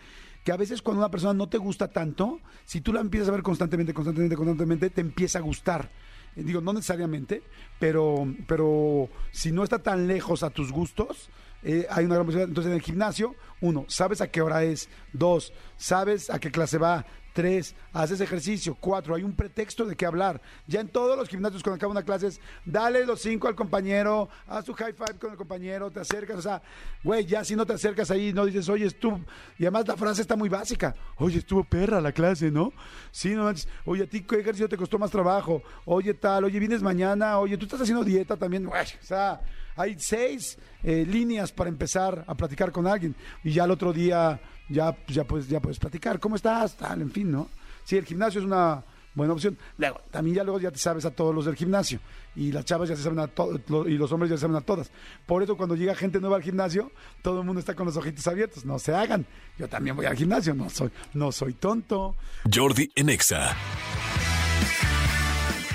[0.44, 3.32] que a veces cuando una persona no te gusta tanto, si tú la empiezas a
[3.32, 5.92] ver constantemente, constantemente, constantemente, te empieza a gustar.
[6.36, 7.44] Eh, digo, no necesariamente,
[7.80, 11.30] pero, pero si no está tan lejos a tus gustos,
[11.64, 12.50] eh, hay una gran posibilidad.
[12.50, 14.90] Entonces, en el gimnasio, uno, sabes a qué hora es.
[15.14, 17.06] Dos, sabes a qué clase va.
[17.34, 18.76] Tres, haces ejercicio.
[18.78, 20.42] Cuatro, hay un pretexto de qué hablar.
[20.68, 24.28] Ya en todos los gimnasios, cuando acaba una clase, es dale los cinco al compañero,
[24.48, 26.40] haz tu high five con el compañero, te acercas.
[26.40, 26.62] O sea,
[27.04, 29.22] güey, ya si no te acercas ahí, no dices, oye, estuvo.
[29.58, 30.94] Y además la frase está muy básica.
[31.18, 32.74] Oye, estuvo perra la clase, ¿no?
[33.12, 33.68] Sí, no manches.
[33.86, 35.64] Oye, a ti qué ejercicio te costó más trabajo.
[35.86, 36.44] Oye, tal.
[36.44, 37.40] Oye, vienes mañana.
[37.40, 38.68] Oye, tú estás haciendo dieta también.
[38.68, 39.40] O sea
[39.76, 44.40] hay seis eh, líneas para empezar a platicar con alguien y ya el otro día
[44.70, 46.20] ya, ya, puedes, ya puedes platicar.
[46.20, 46.76] ¿Cómo estás?
[46.78, 47.50] Tal, en fin, ¿no?
[47.84, 49.58] Sí, el gimnasio es una buena opción.
[49.78, 52.00] Luego, también ya luego ya te sabes a todos los del gimnasio
[52.36, 54.62] y las chavas ya se saben a todos y los hombres ya se saben a
[54.62, 54.92] todas.
[55.26, 58.26] Por eso cuando llega gente nueva al gimnasio, todo el mundo está con los ojitos
[58.28, 58.66] abiertos.
[58.66, 59.26] No se hagan.
[59.58, 62.16] Yo también voy al gimnasio, no soy, no soy tonto.
[62.54, 63.56] Jordi Enexa.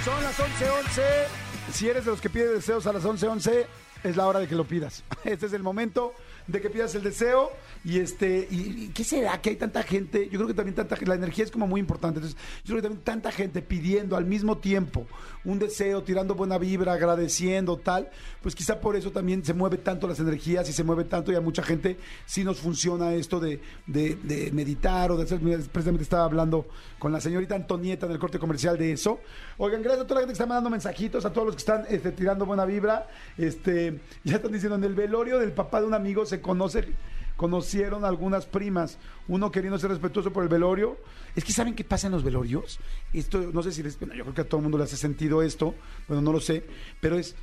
[0.05, 1.03] Son las 11:11.
[1.73, 3.67] Si eres de los que pide deseos a las 11:11,
[4.09, 5.03] es la hora de que lo pidas.
[5.25, 6.14] Este es el momento
[6.47, 7.51] de que pidas el deseo
[7.85, 11.15] y este y, qué será que hay tanta gente yo creo que también tanta la
[11.15, 12.19] energía es como muy importante.
[12.19, 15.07] Entonces yo creo que también tanta gente pidiendo al mismo tiempo
[15.45, 18.11] un deseo tirando buena vibra agradeciendo tal
[18.43, 21.35] pues quizá por eso también se mueve tanto las energías y se mueve tanto y
[21.35, 26.25] a mucha gente sí nos funciona esto de, de, meditar o de hacer precisamente estaba
[26.25, 26.67] hablando
[26.99, 29.21] con la señorita Antonieta en el corte comercial de eso.
[29.59, 31.85] Oigan gracias a toda la gente que está mandando mensajitos a todos los que están
[31.89, 35.95] este, tirando buena vibra este ya están diciendo en el velorio del papá de un
[35.95, 36.88] amigo se conoce,
[37.37, 40.96] conocieron algunas primas, uno queriendo ser respetuoso por el velorio.
[41.35, 42.79] Es que saben qué pasa en los velorios.
[43.12, 45.42] Esto, no sé si les, yo creo que a todo el mundo le hace sentido
[45.42, 45.75] esto,
[46.09, 46.64] bueno, no lo sé,
[47.01, 47.37] pero es,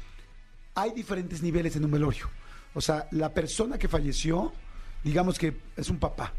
[0.76, 2.30] hay diferentes niveles en un velorio.
[2.74, 4.52] O sea, la persona que falleció,
[5.04, 6.34] digamos que es un papá.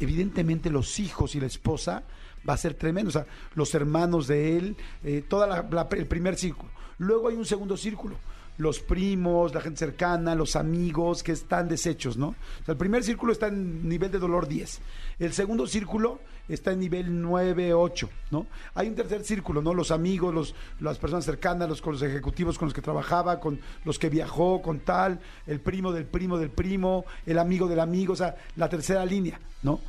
[0.00, 2.02] Evidentemente los hijos y la esposa
[2.48, 3.10] va a ser tremendo.
[3.10, 6.72] O sea, los hermanos de él, eh, toda el primer círculo.
[6.98, 8.16] Luego hay un segundo círculo
[8.58, 12.28] los primos, la gente cercana, los amigos que están deshechos, ¿no?
[12.28, 14.80] O sea, el primer círculo está en nivel de dolor 10.
[15.18, 18.46] El segundo círculo está en nivel 9, 8, ¿no?
[18.74, 19.74] Hay un tercer círculo, ¿no?
[19.74, 23.98] Los amigos, los, las personas cercanas, los, los ejecutivos con los que trabajaba, con los
[23.98, 28.16] que viajó, con tal, el primo del primo del primo, el amigo del amigo, o
[28.16, 29.80] sea, la tercera línea, ¿no?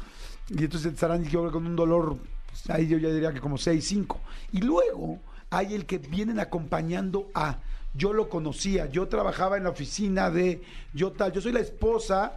[0.49, 3.85] Y entonces estarán yo, con un dolor, pues, ahí yo ya diría que como 6,
[3.85, 4.19] 5.
[4.53, 7.57] Y luego hay el que vienen acompañando a
[7.97, 10.61] yo lo conocía, yo trabajaba en la oficina de,
[10.93, 12.35] yo tal, yo soy la esposa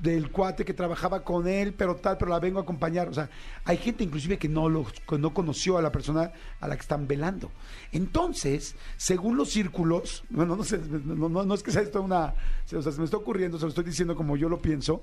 [0.00, 3.08] del cuate que trabajaba con él, pero tal, pero la vengo a acompañar.
[3.08, 3.28] O sea,
[3.64, 4.86] hay gente inclusive que no, lo,
[5.18, 7.50] no conoció a la persona a la que están velando.
[7.92, 12.34] Entonces, según los círculos, bueno, no sé, no, es que sea esto una,
[12.74, 15.02] o sea, se me está ocurriendo, se lo estoy diciendo como yo lo pienso,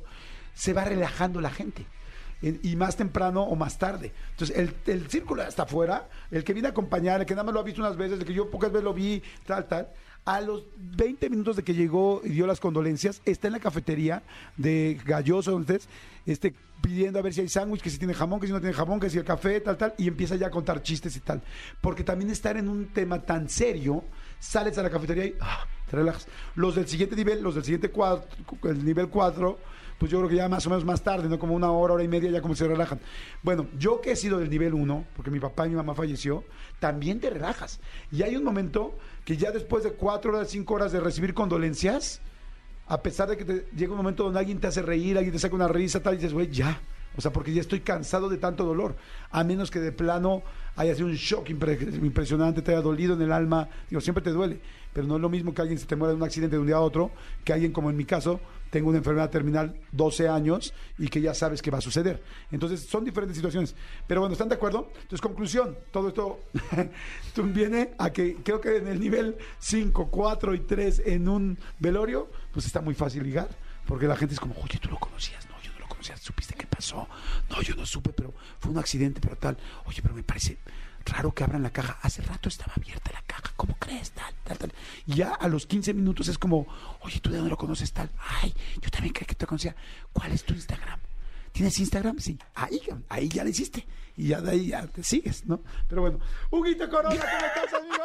[0.56, 1.86] se va relajando la gente.
[2.42, 4.12] Y más temprano o más tarde.
[4.32, 7.54] Entonces, el, el círculo está afuera, el que viene a acompañar, el que nada más
[7.54, 9.90] lo ha visto unas veces, el que yo pocas veces lo vi, tal, tal
[10.28, 14.24] a los 20 minutos de que llegó y dio las condolencias, está en la cafetería
[14.58, 15.80] de Galloso, donde
[16.26, 18.74] este, pidiendo a ver si hay sándwich, que si tiene jamón, que si no tiene
[18.74, 21.42] jamón, que si el café, tal, tal, y empieza ya a contar chistes y tal.
[21.80, 24.04] Porque también estar en un tema tan serio,
[24.38, 26.28] sales a la cafetería y ah, te relajas.
[26.56, 28.28] Los del siguiente nivel, los del siguiente cuadro,
[28.66, 29.58] el nivel 4,
[29.98, 31.40] pues yo creo que ya más o menos más tarde, ¿no?
[31.40, 33.00] Como una hora, hora y media, ya como se relajan.
[33.42, 36.44] Bueno, yo que he sido del nivel 1, porque mi papá y mi mamá falleció,
[36.80, 37.80] también te relajas.
[38.12, 42.22] Y hay un momento que ya después de cuatro horas, cinco horas de recibir condolencias,
[42.88, 45.40] a pesar de que te, llega un momento donde alguien te hace reír, alguien te
[45.40, 46.80] saca una risa, tal, y dices, güey, ya.
[47.18, 48.96] O sea, porque ya estoy cansado de tanto dolor.
[49.32, 50.44] A menos que de plano
[50.76, 53.68] haya sido un shock impresionante, te haya dolido en el alma.
[53.90, 54.60] Digo, siempre te duele.
[54.94, 56.68] Pero no es lo mismo que alguien se te muera de un accidente de un
[56.68, 57.12] día a otro,
[57.44, 61.34] que alguien como en mi caso, tengo una enfermedad terminal 12 años y que ya
[61.34, 62.22] sabes que va a suceder.
[62.52, 63.76] Entonces, son diferentes situaciones.
[64.06, 64.90] Pero bueno, ¿están de acuerdo?
[64.94, 66.40] Entonces, conclusión, todo esto
[67.44, 72.30] viene a que creo que en el nivel 5, 4 y 3 en un velorio,
[72.54, 73.50] pues está muy fácil ligar
[73.88, 75.47] porque la gente es como, oye, tú lo conocías,
[76.08, 77.08] conocía, supiste qué pasó,
[77.50, 80.58] no, yo no supe, pero fue un accidente, pero tal, oye, pero me parece
[81.06, 84.12] raro que abran la caja, hace rato estaba abierta la caja, ¿cómo crees?
[84.12, 84.74] Tal, tal, tal.
[85.06, 86.68] Y ya a los 15 minutos es como,
[87.02, 88.10] oye, tú de dónde lo conoces tal,
[88.42, 89.76] ay, yo también creí que te conocía,
[90.14, 91.00] ¿cuál es tu Instagram?
[91.52, 92.20] ¿Tienes Instagram?
[92.20, 92.38] Sí.
[92.54, 93.88] Ahí, ahí ya lo hiciste.
[94.16, 95.60] Y ya de ahí ya te sigues, ¿no?
[95.88, 96.20] Pero bueno.
[96.52, 98.04] Huguito Corona, ¿cómo estás, amigo?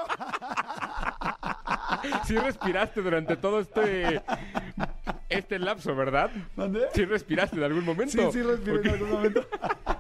[2.27, 4.23] Sí respiraste durante todo este
[5.33, 6.31] este lapso, ¿verdad?
[6.57, 6.81] ¿Mandé?
[6.95, 8.31] Sí respiraste en algún momento.
[8.31, 9.47] Sí, sí, respiré en algún momento.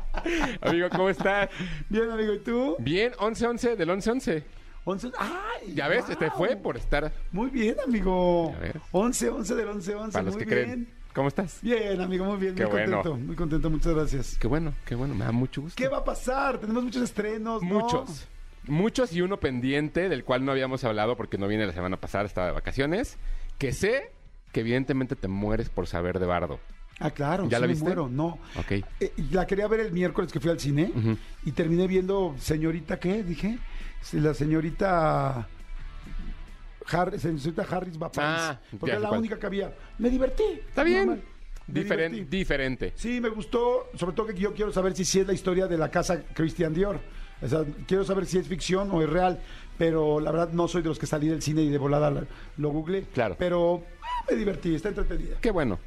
[0.60, 1.50] Amigo, ¿cómo estás?
[1.88, 2.76] Bien, amigo, ¿y tú?
[2.78, 4.42] Bien, 11-11 del 11-11.
[4.84, 5.10] 11.
[5.18, 5.74] ¡Ay!
[5.74, 6.16] Ya ves, wow.
[6.16, 7.12] te fue por estar.
[7.30, 8.52] Muy bien, amigo.
[8.52, 8.72] Ya ves.
[8.90, 10.12] 11, 11 del 11, 11.
[10.12, 10.64] Para los muy que bien.
[10.66, 10.88] creen.
[11.14, 11.58] ¿Cómo estás?
[11.60, 12.54] Bien, amigo, muy bien.
[12.54, 13.02] Qué muy bueno.
[13.02, 13.70] contento, muy contento.
[13.70, 14.38] Muchas gracias.
[14.38, 15.76] Qué bueno, qué bueno, me da mucho gusto.
[15.76, 16.58] ¿Qué va a pasar?
[16.58, 17.80] Tenemos muchos estrenos, ¿no?
[17.80, 18.26] Muchos.
[18.66, 22.24] Muchos y uno pendiente del cual no habíamos hablado porque no viene la semana pasada,
[22.24, 23.18] estaba de vacaciones.
[23.58, 24.10] Que sé
[24.52, 26.60] que evidentemente te mueres por saber de Bardo.
[27.00, 27.48] Ah, claro.
[27.48, 27.84] ¿Ya sí la me viste?
[27.84, 28.38] muero, no.
[28.56, 28.72] Ok.
[29.00, 30.92] Eh, la quería ver el miércoles que fui al cine
[31.44, 33.22] y terminé viendo señorita, ¿qué?
[33.24, 33.58] Dije,
[34.12, 35.48] la señorita...
[36.90, 39.72] Har- señorita Harris París, Ah, porque era la única que había.
[39.98, 40.42] Me divertí.
[40.68, 41.06] Está bien.
[41.06, 41.22] normal.
[41.68, 41.80] Me
[42.24, 42.92] Diferente.
[42.96, 45.78] Sí, me gustó, sobre todo que yo quiero saber si sí es la historia de
[45.78, 47.00] la casa Christian Dior.
[47.40, 49.40] O sea, quiero saber si es ficción o es real,
[49.78, 52.24] pero la verdad no soy de los que salí del cine y de volada la-
[52.58, 53.02] lo googleé.
[53.14, 53.36] Claro.
[53.38, 53.84] Pero
[54.30, 55.36] me divertí, está entretenida.
[55.40, 55.78] Qué bueno.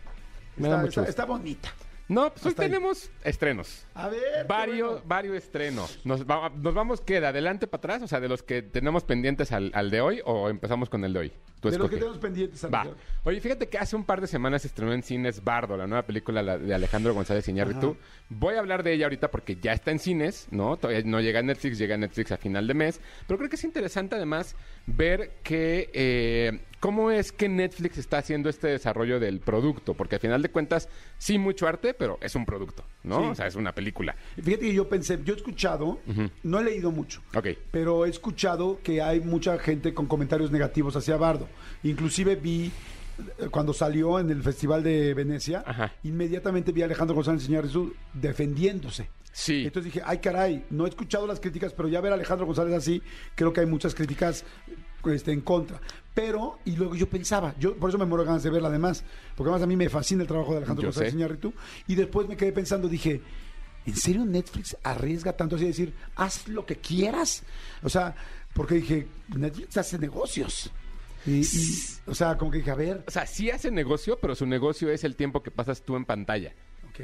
[0.58, 1.10] Me da Está, mucho está- gusto.
[1.10, 1.70] está bonita.
[2.08, 2.70] No, pues hoy Hasta ahí.
[2.70, 3.84] tenemos estrenos.
[3.96, 4.46] A ver.
[4.48, 5.06] Varios, bueno.
[5.08, 6.00] varios estrenos.
[6.06, 7.20] Nos, va- nos vamos, ¿qué?
[7.20, 8.04] ¿De adelante para atrás?
[8.04, 11.14] O sea, de los que tenemos pendientes al, al de hoy o empezamos con el
[11.14, 11.32] de hoy.
[11.62, 12.64] Tú De los que tenemos pendientes.
[12.72, 12.82] Va.
[12.82, 12.96] amigo.
[13.24, 16.04] Oye, fíjate que hace un par de semanas se estrenó en cines Bardo, la nueva
[16.04, 17.98] película la- de Alejandro González Iñárritu.
[18.30, 20.78] Voy a hablar de ella ahorita porque ya está en cines, ¿no?
[20.78, 23.02] Todavía no llega a Netflix, llega a Netflix a final de mes.
[23.28, 28.50] Pero creo que es interesante además ver que eh, cómo es que Netflix está haciendo
[28.50, 29.94] este desarrollo del producto.
[29.94, 33.20] Porque al final de cuentas, sí mucho arte, pero es un producto, ¿no?
[33.22, 33.26] Sí.
[33.30, 34.16] O sea, es una película.
[34.36, 36.00] Fíjate que yo pensé, yo he escuchado,
[36.44, 37.22] no he leído mucho,
[37.72, 41.48] pero he escuchado que hay mucha gente con comentarios negativos hacia Bardo.
[41.84, 42.72] Inclusive vi
[43.40, 45.94] eh, cuando salió en el Festival de Venecia, Ajá.
[46.04, 49.10] inmediatamente vi a Alejandro González Iñárritu defendiéndose.
[49.32, 49.64] Sí.
[49.66, 52.74] Entonces dije, ay caray, no he escuchado las críticas, pero ya ver a Alejandro González
[52.74, 53.02] así,
[53.36, 54.46] creo que hay muchas críticas
[55.12, 55.80] este, en contra.
[56.14, 59.04] Pero, y luego yo pensaba, yo por eso me muero ganas de verla además,
[59.36, 61.14] porque además a mí me fascina el trabajo de Alejandro González.
[61.14, 61.54] Iñárritu,
[61.88, 63.22] y después me quedé pensando, dije,
[63.86, 67.44] ¿en serio Netflix arriesga tanto así de decir, haz lo que quieras?
[67.84, 68.16] O sea,
[68.54, 70.72] porque dije, Netflix hace negocios.
[71.26, 71.74] Y, y,
[72.06, 74.90] o sea, como que dije, a ver, O sea, sí hace negocio, pero su negocio
[74.90, 76.54] es el tiempo que pasas tú en pantalla.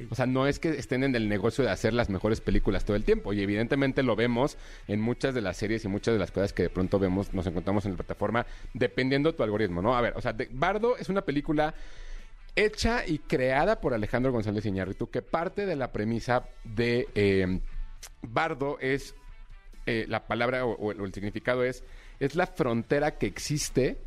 [0.09, 2.95] O sea, no es que estén en el negocio de hacer las mejores películas todo
[2.95, 3.33] el tiempo.
[3.33, 6.63] Y evidentemente lo vemos en muchas de las series y muchas de las cosas que
[6.63, 9.95] de pronto vemos, nos encontramos en la plataforma, dependiendo tu algoritmo, ¿no?
[9.95, 11.73] A ver, o sea, de- Bardo es una película
[12.55, 17.59] hecha y creada por Alejandro González Iñárritu, que parte de la premisa de eh,
[18.21, 19.15] Bardo es,
[19.85, 21.83] eh, la palabra o, o el significado es,
[22.19, 23.97] es la frontera que existe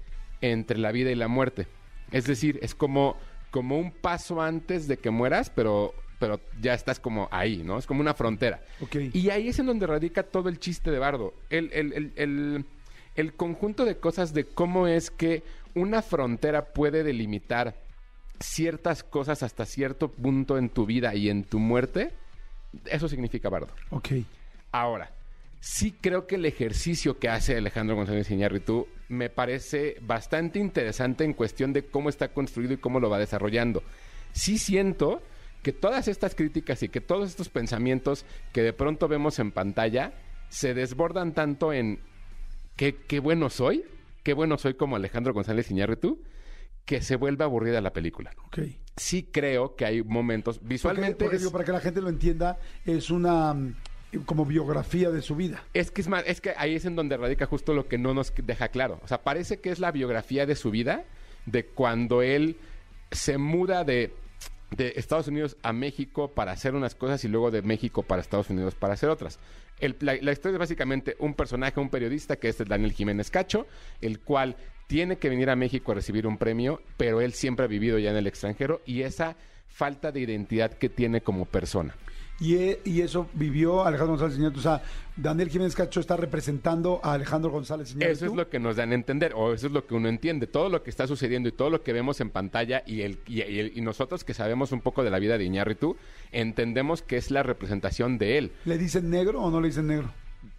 [0.40, 1.66] entre la vida y la muerte.
[2.12, 3.16] Es decir, es como,
[3.54, 7.78] como un paso antes de que mueras, pero, pero ya estás como ahí, ¿no?
[7.78, 8.60] Es como una frontera.
[8.80, 8.96] Ok.
[9.12, 11.34] Y ahí es en donde radica todo el chiste de Bardo.
[11.50, 12.64] El, el- el- el-
[13.14, 15.44] el conjunto de cosas de cómo es que
[15.76, 17.76] una frontera puede delimitar
[18.40, 22.10] ciertas cosas hasta cierto punto en tu vida y en tu muerte,
[22.86, 23.68] eso significa Bardo.
[23.90, 24.08] Ok.
[24.72, 25.12] Ahora,
[25.66, 31.32] sí creo que el ejercicio que hace Alejandro González Iñárritu me parece bastante interesante en
[31.32, 33.82] cuestión de cómo está construido y cómo lo va desarrollando.
[34.32, 35.22] Sí siento
[35.62, 40.12] que todas estas críticas y que todos estos pensamientos que de pronto vemos en pantalla
[40.50, 41.98] se desbordan tanto en
[42.76, 43.84] qué, qué bueno soy,
[44.22, 46.20] qué bueno soy como Alejandro González Iñárritu,
[46.84, 48.32] que se vuelve aburrida la película.
[48.46, 48.58] Ok.
[48.98, 52.58] Sí creo que hay momentos visualmente porque es- digo, para que la gente lo entienda,
[52.84, 53.74] es una mm,
[54.26, 55.62] como biografía de su vida.
[55.74, 58.14] Es que es más, es que ahí es en donde radica justo lo que no
[58.14, 59.00] nos deja claro.
[59.02, 61.04] O sea, parece que es la biografía de su vida,
[61.46, 62.56] de cuando él
[63.10, 64.12] se muda de,
[64.76, 68.74] Estados Unidos a México para hacer unas cosas y luego de México para Estados Unidos
[68.74, 69.38] para hacer otras.
[69.78, 73.30] El- la, la historia es básicamente un personaje, un periodista que es el Daniel Jiménez
[73.30, 73.66] Cacho,
[74.00, 74.56] el cual
[74.88, 78.10] tiene que venir a México a recibir un premio, pero él siempre ha vivido ya
[78.10, 79.36] en el extranjero y esa
[79.68, 81.94] falta de identidad que tiene como persona.
[82.40, 84.58] Y, e- y eso vivió Alejandro González Iñárritu.
[84.58, 84.82] O sea,
[85.16, 88.12] Daniel Jiménez Cacho está representando a Alejandro González Iñárritu.
[88.12, 90.48] Eso es lo que nos dan a entender, o eso es lo que uno entiende.
[90.48, 93.42] Todo lo que está sucediendo y todo lo que vemos en pantalla y, el, y,
[93.42, 95.96] y el- y nosotros que sabemos un poco de la vida de Iñárritu,
[96.32, 98.52] entendemos que es la representación de él.
[98.64, 100.12] ¿Le dicen negro o no le dicen negro?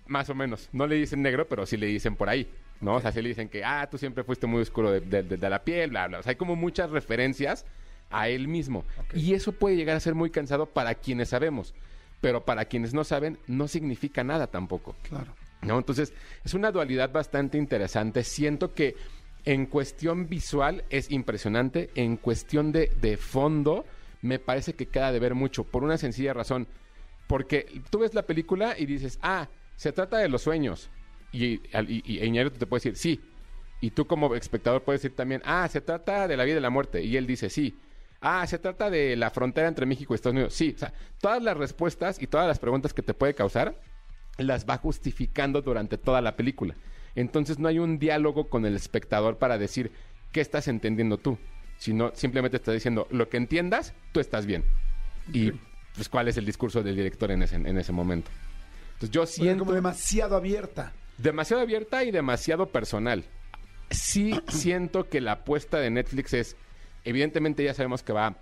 [0.08, 0.70] Más o menos.
[0.72, 2.48] No le dicen negro, pero sí le dicen por ahí.
[2.82, 2.96] ¿no?
[2.96, 5.38] O sea, sí le dicen que, ah, tú siempre fuiste muy oscuro de, de- de-
[5.38, 6.20] de la piel, bla, bla.
[6.20, 7.66] O sea, hay como muchas referencias
[8.16, 8.86] a él mismo.
[9.14, 11.74] Y eso puede llegar a ser muy cansado para quienes sabemos,
[12.22, 14.96] pero para quienes no saben no significa nada tampoco.
[15.04, 15.34] Claro.
[15.62, 15.78] ¿no?
[15.78, 18.24] Entonces, es una dualidad bastante interesante.
[18.24, 18.96] Siento que
[19.44, 23.86] en cuestión visual es impresionante, en cuestión de, de fondo
[24.22, 26.68] me parece que queda de ver mucho, por una sencilla razón.
[27.28, 30.90] Porque tú ves la película y dices, ah, se trata de los sueños.
[31.32, 33.22] Y, y, y Iñárritu te puede decir, sí.
[33.82, 36.70] Y tú como espectador puedes decir también, ah, se trata de la vida y la
[36.70, 37.04] muerte.
[37.04, 37.78] Y él dice, sí.
[38.28, 40.54] Ah, se trata de la frontera entre México y Estados Unidos.
[40.56, 43.80] Sí, o sea, todas las respuestas y todas las preguntas que te puede causar
[44.40, 46.74] las va justificando durante toda la película.
[47.14, 49.92] Entonces no hay un diálogo con el espectador para decir
[50.32, 51.38] qué estás entendiendo tú,
[51.78, 54.66] sino simplemente está diciendo lo que entiendas, tú estás bien.
[55.32, 55.52] Y
[55.94, 58.32] pues cuál es el discurso del director en ese, en ese momento.
[58.94, 60.94] Entonces yo siento como demasiado abierta.
[61.20, 63.24] demasiado abierta y demasiado personal.
[63.92, 66.58] Sí siento que la apuesta de Netflix es,
[67.06, 68.36] evidentemente ya sabemos que va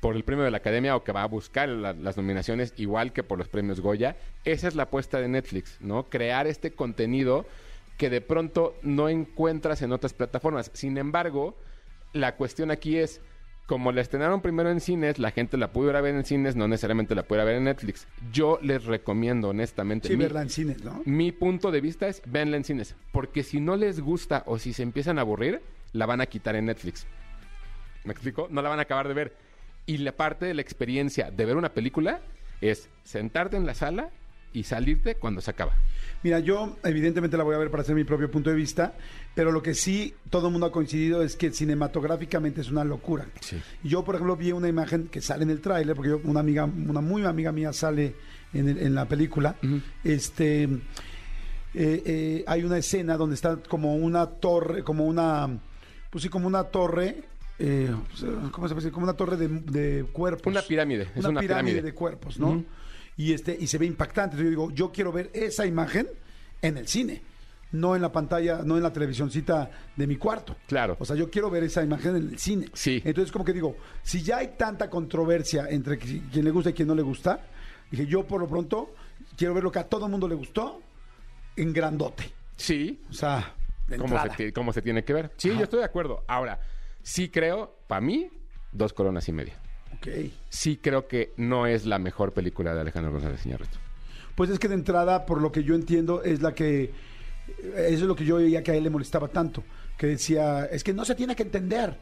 [0.00, 3.12] por el premio de la Academia o que va a buscar la- las nominaciones igual
[3.12, 4.16] que por los premios Goya.
[4.44, 6.04] Esa es la apuesta de Netflix, ¿no?
[6.04, 7.46] Crear este contenido
[7.96, 10.70] que de pronto no encuentras en otras plataformas.
[10.74, 11.56] Sin embargo,
[12.12, 13.20] la cuestión aquí es,
[13.66, 16.56] como la estrenaron primero en cines, la gente la pudo ir a ver en cines,
[16.56, 18.06] no necesariamente la pudiera ver en Netflix.
[18.32, 20.08] Yo les recomiendo honestamente.
[20.08, 21.00] Sí, mi- verla en cines, ¿no?
[21.04, 22.94] mi punto de vista es véanla en cines.
[23.12, 26.54] Porque si no les gusta o si se empiezan a aburrir, la van a quitar
[26.54, 27.06] en Netflix.
[28.06, 28.48] ¿Me explico?
[28.50, 29.36] No la van a acabar de ver.
[29.84, 32.20] Y la parte de la experiencia de ver una película
[32.60, 34.08] es sentarte en la sala
[34.52, 35.74] y salirte cuando se acaba.
[36.22, 38.94] Mira, yo evidentemente la voy a ver para hacer mi propio punto de vista,
[39.34, 43.26] pero lo que sí todo el mundo ha coincidido es que cinematográficamente es una locura.
[43.40, 43.60] Sí.
[43.84, 46.64] Yo, por ejemplo, vi una imagen que sale en el tráiler, porque yo- una amiga,
[46.64, 48.14] una muy amiga mía sale
[48.54, 49.56] en, el- en la película.
[50.02, 50.68] Este eh,
[52.06, 55.58] eh, hay una escena donde está como una torre, como una,
[56.10, 57.24] pues sí, como una torre.
[57.58, 57.94] Eh,
[58.50, 58.92] ¿Cómo se puede decir?
[58.92, 60.50] Como una torre de, de cuerpos.
[60.52, 61.82] Una pirámide, es una pirámide.
[61.82, 62.64] de cuerpos, ¿no?
[63.16, 64.36] Y este y se ve impactante.
[64.36, 66.06] Entonces yo digo, yo quiero ver esa imagen
[66.60, 67.22] en el cine,
[67.72, 70.56] no en la pantalla, no en la televisioncita de mi cuarto.
[70.66, 70.96] Claro.
[71.00, 72.66] O sea, yo quiero ver esa imagen en el cine.
[72.74, 73.00] Sí.
[73.04, 76.72] Entonces, como que digo, si ya hay tanta controversia entre qui- quien le gusta y
[76.74, 77.40] quien no le gusta,
[77.90, 78.94] dije, yo por lo pronto
[79.36, 80.82] quiero ver lo que a todo el mundo le gustó
[81.56, 82.30] en grandote.
[82.56, 83.54] Sí, O sea,
[83.88, 85.30] de como se, como se tiene que ver.
[85.38, 86.22] Sí, yo estoy de acuerdo.
[86.26, 86.58] Ahora,
[87.06, 88.28] sí creo, para mí,
[88.72, 89.54] dos coronas y media.
[89.96, 90.08] Ok.
[90.48, 93.78] Sí creo que no es la mejor película de Alejandro González Iñárritu.
[94.34, 96.92] Pues es que de entrada, por lo que yo entiendo, es la que.
[97.58, 99.62] Eso es lo que yo veía que a él le molestaba tanto.
[99.96, 101.96] Que decía, es que no se tiene que entender.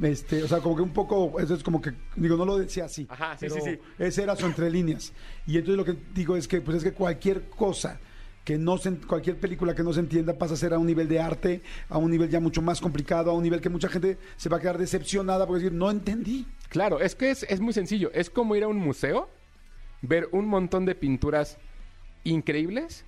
[0.00, 2.86] Este, o sea, como que un poco, eso es como que, digo, no lo decía
[2.86, 3.06] así.
[3.10, 3.78] Ajá, sí, pero sí, sí.
[3.98, 5.12] Ese era su entre líneas.
[5.46, 8.00] Y entonces lo que digo es que, pues es que cualquier cosa
[8.46, 11.08] que no se, cualquier película que no se entienda pasa a ser a un nivel
[11.08, 14.18] de arte, a un nivel ya mucho más complicado, a un nivel que mucha gente
[14.36, 16.46] se va a quedar decepcionada porque decir, no entendí.
[16.68, 18.08] Claro, es que es, es muy sencillo.
[18.14, 19.28] Es como ir a un museo,
[20.00, 21.58] ver un montón de pinturas
[22.22, 23.04] increíbles,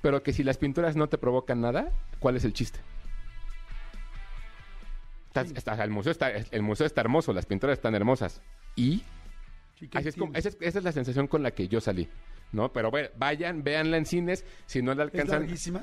[0.00, 2.80] pero que si las pinturas no te provocan nada, ¿cuál es el chiste?
[5.32, 8.40] El, museo está, el museo está hermoso, las pinturas están hermosas.
[8.74, 9.04] ¿Y?
[9.82, 11.80] Sí, ¿qué Así es como- esa, es, esa es la sensación con la que yo
[11.80, 12.08] salí.
[12.52, 12.72] ¿No?
[12.72, 14.44] Pero bueno, vayan, véanla en cines.
[14.66, 15.82] Si no la Es alcanzan, larguísima.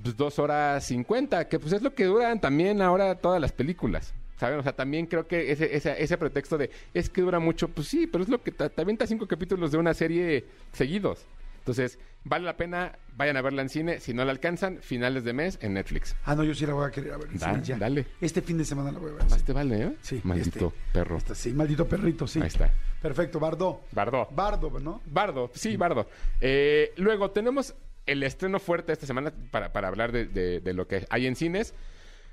[0.00, 4.14] pues, dos horas cincuenta, que pues es lo que duran también ahora todas las películas.
[4.36, 4.60] ¿Saben?
[4.60, 7.88] O sea, también creo que ese, ese, ese pretexto de es que dura mucho, pues
[7.88, 11.26] sí, pero es lo que te avienta cinco capítulos de una serie seguidos.
[11.58, 13.98] Entonces, vale la pena, vayan a verla en cine.
[14.00, 16.14] Si no la alcanzan, finales de mes en Netflix.
[16.24, 17.28] Ah, no, yo sí la voy a querer a ver.
[17.38, 17.76] Da- sí, ya.
[17.76, 18.06] dale.
[18.20, 19.24] Este fin de semana la voy a ver.
[19.24, 19.42] Más sí.
[19.44, 19.92] te vale, ¿eh?
[20.00, 21.16] Sí, Maldito este- perro.
[21.18, 22.40] Esta sí, maldito perrito, sí.
[22.40, 22.70] Ahí está.
[23.02, 23.80] Perfecto, Bardo.
[23.92, 24.28] Bardó.
[24.30, 25.00] Bardo, ¿no?
[25.06, 26.06] Bardo, sí, Bardo.
[26.40, 27.74] Eh, luego tenemos
[28.06, 31.36] el estreno fuerte esta semana para, para hablar de, de- de lo que hay en
[31.36, 31.74] cines.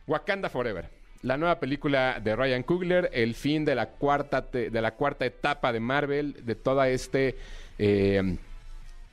[0.07, 0.89] Wakanda Forever.
[1.23, 5.25] La nueva película de Ryan Coogler, el fin de la cuarta, te- de la cuarta
[5.25, 7.35] etapa de Marvel, de toda este
[7.79, 8.37] eh,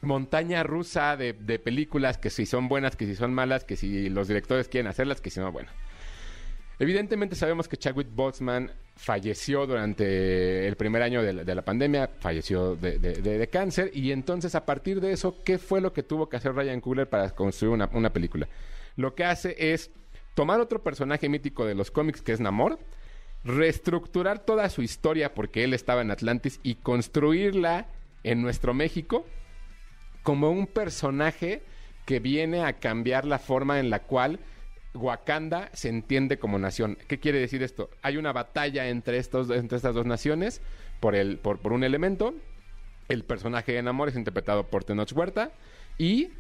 [0.03, 4.09] montaña rusa de, de películas que si son buenas, que si son malas, que si
[4.11, 5.71] los directores quieren hacerlas, que si no, bueno.
[6.79, 12.11] Evidentemente sabemos que Chadwick Boseman falleció durante el primer año de la, de la pandemia,
[12.19, 16.37] falleció de, cáncer, y entonces a partir de eso, ¿qué fue lo que tuvo que
[16.37, 18.49] hacer Ryan Coogler para construir una película?
[18.97, 19.91] Lo que hace es
[20.35, 22.79] tomar otro personaje mítico de los cómics que es Namor,
[23.45, 27.87] reestructurar toda su historia porque él estaba en Atlantis y construirla
[28.23, 29.27] en nuestro México
[30.23, 31.63] como un personaje
[32.07, 34.39] que viene a cambiar la forma en la cual
[34.95, 36.97] Wakanda se entiende como nación.
[37.09, 37.91] ¿Qué quiere decir esto?
[38.03, 40.61] Hay una batalla entre, estos, entre estas dos naciones
[41.01, 42.35] por, el, por, por un elemento.
[43.09, 45.53] El personaje de Namor es interpretado por Tenoch Huerta
[45.99, 46.31] y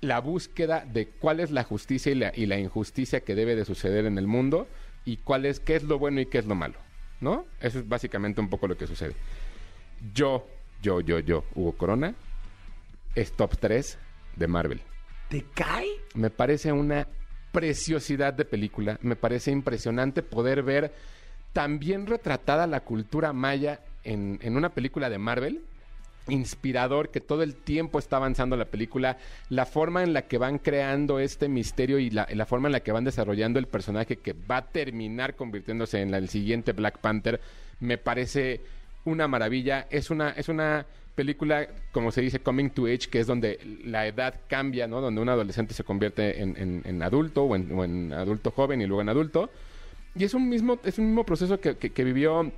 [0.00, 3.64] la búsqueda de cuál es la justicia y la, y la injusticia que debe de
[3.64, 4.68] suceder en el mundo
[5.04, 6.78] y cuál es, qué es lo bueno y qué es lo malo.
[7.20, 7.46] ¿no?
[7.60, 9.14] Eso es básicamente un poco lo que sucede.
[10.12, 10.46] Yo,
[10.82, 12.14] yo, yo, yo, Hugo Corona,
[13.14, 13.98] es top 3
[14.36, 14.80] de Marvel.
[15.28, 15.88] ¿Te cae?
[16.14, 17.08] Me parece una
[17.54, 18.98] preciosidad de película.
[19.00, 20.92] Me parece impresionante poder ver
[21.54, 25.62] tan bien retratada la cultura maya en, en una película de Marvel.
[26.26, 29.18] Inspirador, que todo el tiempo está avanzando la película,
[29.50, 32.80] la forma en la que van creando este misterio y la, la forma en la
[32.80, 36.98] que van desarrollando el personaje que va a terminar convirtiéndose en la- el siguiente Black
[36.98, 37.40] Panther,
[37.80, 38.62] me parece
[39.04, 39.86] una maravilla.
[39.90, 44.06] Es una, es una película, como se dice, coming to age, que es donde la
[44.06, 45.00] edad cambia, ¿no?
[45.00, 48.80] Donde un adolescente se convierte en, en- en adulto o en, o en adulto joven
[48.80, 49.50] y luego en adulto.
[50.16, 52.50] Y es un mismo, es un mismo proceso que, que- que vivió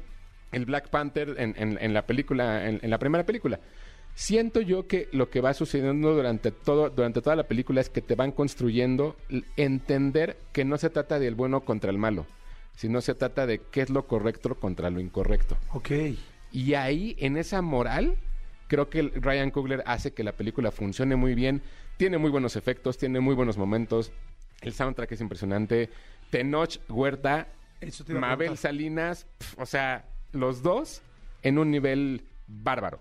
[0.53, 3.61] el Black Panther en, la película, en, la primera película.
[4.15, 8.01] Siento yo que lo que va sucediendo durante todo, durante toda la película es que
[8.01, 9.17] te van construyendo
[9.57, 12.27] entender que no se trata del bueno contra el malo,
[12.75, 15.57] sino se trata de qué es lo correcto contra lo incorrecto.
[15.73, 15.91] Ok.
[16.53, 18.17] Y ahí, en esa moral,
[18.69, 21.63] creo que Ryan Coogler hace que la película funcione muy bien.
[21.97, 24.13] Tiene muy buenos efectos, tiene muy buenos momentos.
[24.61, 25.91] El soundtrack es impresionante.
[26.31, 27.49] Tenoch Huerta,
[28.09, 28.57] Mabel.
[28.57, 31.03] Salinas, pf, o sea, los dos
[31.43, 33.01] en un nivel bárbaro.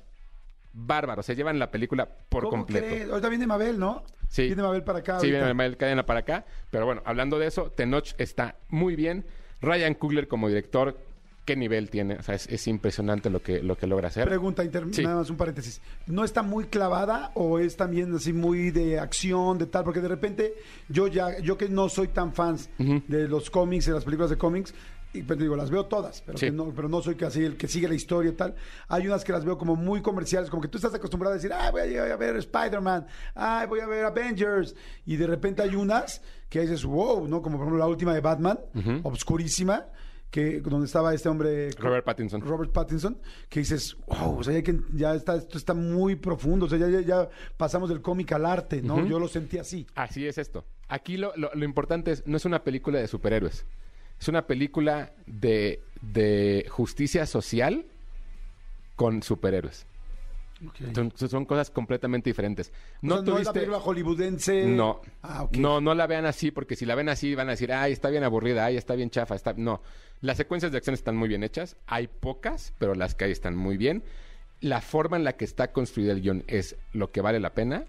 [0.73, 1.23] Bárbaro.
[1.23, 2.85] Se llevan la película por ¿Cómo completo.
[2.85, 3.09] crees?
[3.09, 4.03] Ahorita viene Mabel, ¿no?
[4.27, 4.47] Sí.
[4.47, 5.13] Viene Mabel para acá.
[5.19, 5.37] Sí, ahorita.
[5.37, 6.45] viene Mabel Cadena para acá.
[6.69, 9.25] Pero bueno, hablando de eso, Tenoch está muy bien.
[9.61, 10.97] Ryan Coogler como director,
[11.45, 12.15] ¿qué nivel tiene?
[12.15, 14.27] O sea, es, es impresionante lo que, lo que logra hacer.
[14.27, 15.03] Pregunta, inter- Sí.
[15.03, 15.79] nada más un paréntesis.
[16.07, 19.83] ¿No está muy clavada o es también así muy de acción, de tal?
[19.83, 20.53] Porque de repente
[20.89, 24.37] yo ya, yo que no soy tan fans de los cómics, de las películas de
[24.37, 24.73] cómics,
[25.13, 26.47] y pues digo, las veo todas, pero, Sí.
[26.47, 28.53] que no, pero no soy casi el que sigue la historia y tal.
[28.89, 31.53] Hay unas que las veo como muy comerciales, como que tú estás acostumbrado a decir,
[31.53, 34.75] ah, voy a, ir a ver Spider-Man, ah, voy a ver Avengers,
[35.05, 37.41] y de repente hay unas que dices, wow, ¿no?
[37.41, 38.59] Como por ejemplo la última de Batman,
[39.03, 39.85] obscurísima,
[40.35, 42.41] que donde estaba este hombre Robert Pattinson.
[42.41, 43.17] Robert Pattinson,
[43.47, 46.77] que dices, wow, o sea, ya, que ya está, esto está muy profundo, o sea,
[46.77, 49.05] ya, ya, ya pasamos del cómic al arte, ¿no?
[49.07, 49.87] Yo lo sentí así.
[49.95, 50.65] Así es esto.
[50.89, 53.65] Aquí lo, lo- lo importante es, no es una película de superhéroes.
[54.19, 57.85] Es una película de, de justicia social
[58.97, 59.85] con superhéroes.
[60.93, 62.71] Son, son cosas completamente diferentes.
[63.01, 63.53] No, No no es la tuviste...
[63.53, 64.65] película hollywoodense.
[64.65, 65.01] No.
[65.21, 65.47] Ah.
[65.51, 68.09] No, no la vean así, porque si la ven así van a decir, ay, está
[68.09, 69.53] bien aburrida, ay, está bien chafa, está...
[69.53, 69.81] No.
[70.21, 71.75] Las secuencias de acción están muy bien hechas.
[71.87, 74.03] Hay pocas, pero las que hay están muy bien.
[74.61, 77.83] La forma en la que está construido el guion es lo que vale la pena,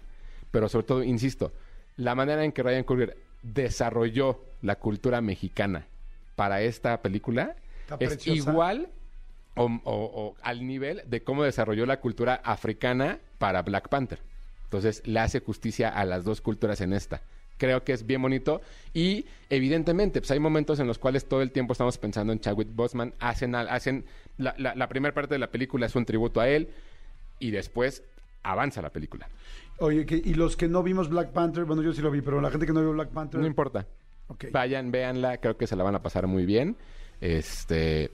[0.51, 1.53] pero sobre todo, insisto,
[1.95, 5.87] la manera en que Ryan Coogler desarrolló la cultura mexicana
[6.35, 8.51] para esta película Está es preciosa.
[8.51, 8.89] igual
[9.57, 14.19] o, o- o al nivel de cómo desarrolló la cultura africana para Black Panther.
[14.65, 17.21] Entonces le hace justicia a las dos culturas en esta.
[17.57, 18.61] Creo que es bien bonito
[18.93, 22.69] y evidentemente pues hay momentos en los cuales todo el tiempo estamos pensando en Chadwick
[22.71, 23.13] Boseman.
[23.19, 24.05] Hacen, hacen
[24.37, 26.69] la, la- la primera parte de la película es un tributo a él
[27.39, 28.03] y después
[28.43, 29.27] avanza la película.
[29.79, 32.41] Oye, que- y los que no vimos Black Panther, bueno, yo sí lo vi, pero
[32.41, 33.39] la gente que no vio Black Panther.
[33.39, 33.85] No importa.
[34.51, 36.75] Vayan, véanla, creo que se la van a pasar muy bien.
[37.21, 38.11] Este,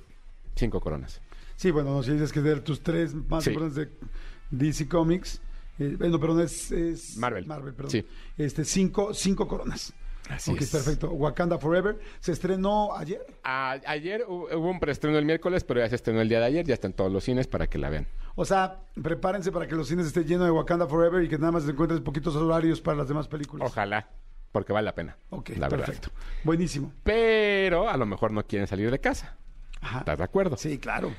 [0.55, 1.21] cinco coronas.
[1.55, 3.51] Sí, bueno, si dices que de tus tres más Sí.
[3.51, 4.07] importantes de
[4.51, 5.41] DC Comics,
[5.79, 7.45] eh, bueno, perdón, es, es Marvel.
[7.45, 7.91] Marvel, perdón.
[7.91, 8.05] Sí.
[8.37, 9.93] Este, cinco, cinco coronas.
[10.29, 10.71] Así ok, es.
[10.71, 11.09] perfecto.
[11.11, 13.25] Wakanda Forever se estrenó ayer.
[13.43, 16.45] A- ayer hu- hubo un preestreno el miércoles, pero ya se estrenó el día de
[16.45, 18.07] ayer, ya está en todos los cines para que la vean.
[18.35, 21.51] O sea, prepárense para que los cines estén llenos de Wakanda Forever y que nada
[21.51, 23.69] más encuentres poquitos horarios para las demás películas.
[23.69, 24.09] Ojalá,
[24.53, 25.17] porque vale la pena.
[25.29, 25.85] Ok, la verdad.
[25.87, 26.09] perfecto.
[26.45, 26.93] Buenísimo.
[27.03, 29.35] Pero a lo mejor no quieren salir de casa.
[29.83, 29.99] Ajá.
[29.99, 30.57] ¿Estás de acuerdo?
[30.57, 31.13] Sí, claro.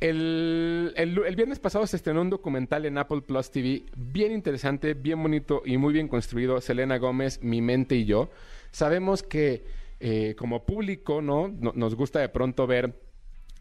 [0.00, 5.22] El, el viernes pasado se estrenó un documental en Apple Plus TV bien interesante, bien
[5.22, 6.60] bonito y muy bien construido.
[6.60, 8.30] Selena Gómez, Mi Mente y yo.
[8.70, 9.64] Sabemos que
[10.00, 11.48] eh, como público, ¿no?
[11.48, 12.94] No- Nos gusta de pronto ver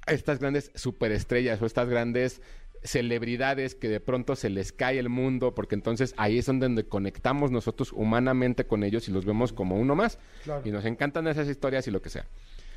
[0.07, 2.41] estas grandes superestrellas o estas grandes
[2.83, 7.51] celebridades que de pronto se les cae el mundo, porque entonces ahí es donde conectamos
[7.51, 10.19] nosotros humanamente con ellos y los vemos como uno más.
[10.43, 10.61] Claro.
[10.63, 12.25] Y nos encantan esas historias y lo que sea.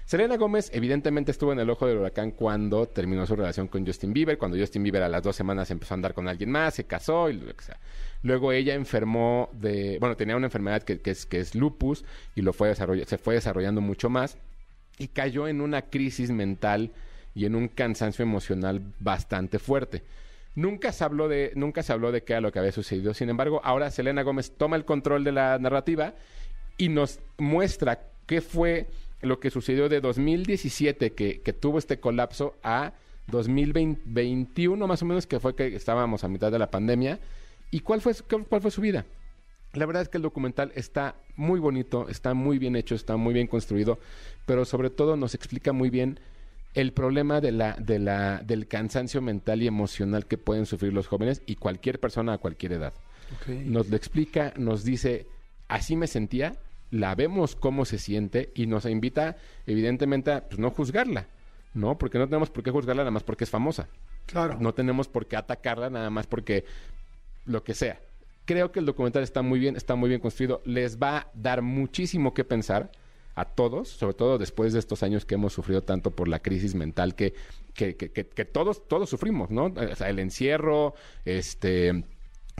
[0.04, 4.12] Selena Gómez evidentemente estuvo en el ojo del huracán cuando terminó su relación con Justin
[4.12, 6.84] Bieber, cuando Justin Bieber a las dos semanas empezó a andar con alguien más, se
[6.84, 7.40] casó y.
[8.22, 12.52] Luego ella enfermó de, bueno, tenía una enfermedad que, es, que es lupus y lo
[12.52, 14.36] fue se fue desarrollando mucho más
[14.98, 16.90] y cayó en una crisis mental
[17.34, 20.02] y en un cansancio emocional bastante fuerte.
[20.54, 23.14] Nunca se habló de, nunca se habló de qué era lo que había sucedido.
[23.14, 26.14] Sin embargo, ahora Selena Gómez toma el control de la narrativa
[26.76, 28.88] y nos muestra qué fue
[29.22, 32.92] lo que sucedió de 2017, que, que tuvo este colapso, a
[33.28, 37.20] 2021 más o menos, que fue que estábamos a mitad de la pandemia,
[37.70, 38.14] y cuál fue,
[38.48, 39.06] cuál fue su vida.
[39.72, 43.32] La verdad es que el documental está muy bonito, está muy bien hecho, está muy
[43.32, 43.98] bien construido,
[44.44, 46.18] pero sobre todo nos explica muy bien
[46.74, 51.06] el problema de la, de la, del cansancio mental y emocional que pueden sufrir los
[51.06, 52.92] jóvenes y cualquier persona a cualquier edad.
[53.46, 55.26] Nos lo explica, nos dice,
[55.68, 56.56] así me sentía,
[56.90, 59.36] la vemos cómo se siente y nos invita,
[59.66, 61.28] evidentemente, a pues, no juzgarla,
[61.74, 61.98] ¿no?
[61.98, 63.88] Porque no tenemos por qué juzgarla nada más porque es famosa.
[64.26, 64.56] Claro.
[64.60, 66.64] No tenemos por qué atacarla nada más porque
[67.46, 68.00] lo que sea.
[68.44, 70.60] Creo que el documental está muy bien, está muy bien construido.
[70.64, 72.90] Les va a dar muchísimo que pensar
[73.36, 76.74] a todos, sobre todo después de estos años que hemos sufrido tanto por la crisis
[76.74, 77.34] mental que,
[77.74, 79.66] que, que, que- que todos, todos sufrimos, ¿no?
[79.66, 82.04] O sea, el encierro, este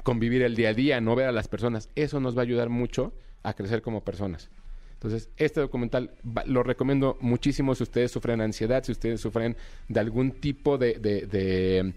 [0.05, 2.69] convivir el día a día, no ver a las personas, eso nos va a ayudar
[2.71, 3.13] mucho
[3.43, 4.51] a crecer como personas.
[4.95, 9.57] Entonces, este documental va- lo recomiendo muchísimo si ustedes sufren ansiedad, si ustedes sufren
[9.89, 11.95] de algún tipo de, de, de-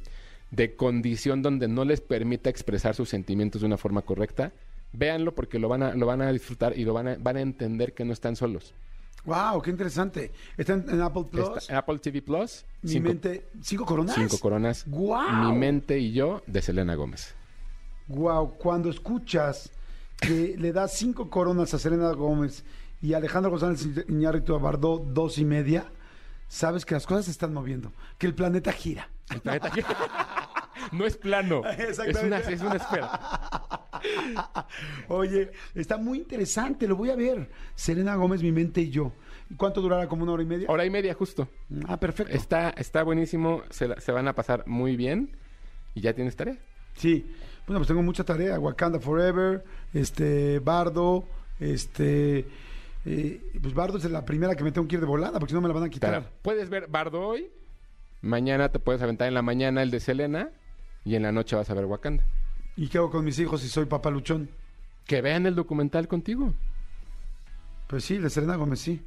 [0.52, 4.54] de condición donde no les permita expresar sus sentimientos de una forma correcta,
[4.94, 7.41] véanlo porque lo van a, lo van a disfrutar y lo van a, van a
[7.41, 8.74] entender que no están solos.
[9.26, 10.32] Wow, qué interesante.
[10.58, 11.50] Está en, en Apple Plus.
[11.58, 14.16] Está en Apple TV Plus, Mi cinco, mente, cinco coronas.
[14.16, 14.84] cinco coronas.
[14.88, 15.46] Guau.
[15.52, 17.34] Mi mente y yo, de Selena Gómez.
[18.08, 19.72] Wow, cuando escuchas
[20.26, 22.63] que le das cinco coronas a Selena Gómez
[23.01, 25.86] y Alejandro González Iñárritu a Bardó dos y media,
[26.47, 29.09] sabes que las cosas se están moviendo, que el planeta gira.
[29.30, 29.88] El planeta gira.
[30.91, 31.61] no es plano.
[31.65, 32.53] Es una, Exactamente.
[32.53, 33.19] es una esfera.
[35.07, 37.49] Oye, está muy interesante, lo voy a ver.
[37.76, 39.13] Selena Gómez, mi mente y yo.
[39.57, 40.07] ¿Cuánto durará?
[40.07, 40.67] ¿Como una hora y media?
[40.69, 41.47] Hora y media justo.
[41.88, 42.34] Ah, perfecto.
[42.34, 43.61] Está, está buenísimo.
[43.69, 45.38] Se, la- se van a pasar muy bien.
[45.95, 46.57] Y ya tienes tarea.
[46.95, 47.26] Sí.
[47.66, 48.59] Bueno, pues tengo mucha tarea.
[48.59, 51.26] Wakanda Forever, este, Bardo,
[51.59, 52.45] este...
[53.05, 55.55] eh, pues Bardo es la primera que me tengo que ir de volada, porque si
[55.55, 56.30] no me la van a quitar.
[56.41, 57.49] Puedes ver Bardo hoy.
[58.22, 60.49] Mañana te puedes aventar en la mañana el de Selena.
[61.05, 62.24] Y en la noche vas a ver Wakanda.
[62.78, 64.49] ¿Y qué hago con mis hijos si soy papá luchón?
[65.05, 66.53] Que vean el documental contigo.
[67.88, 69.01] Pues sí, de Selena Gómez sí.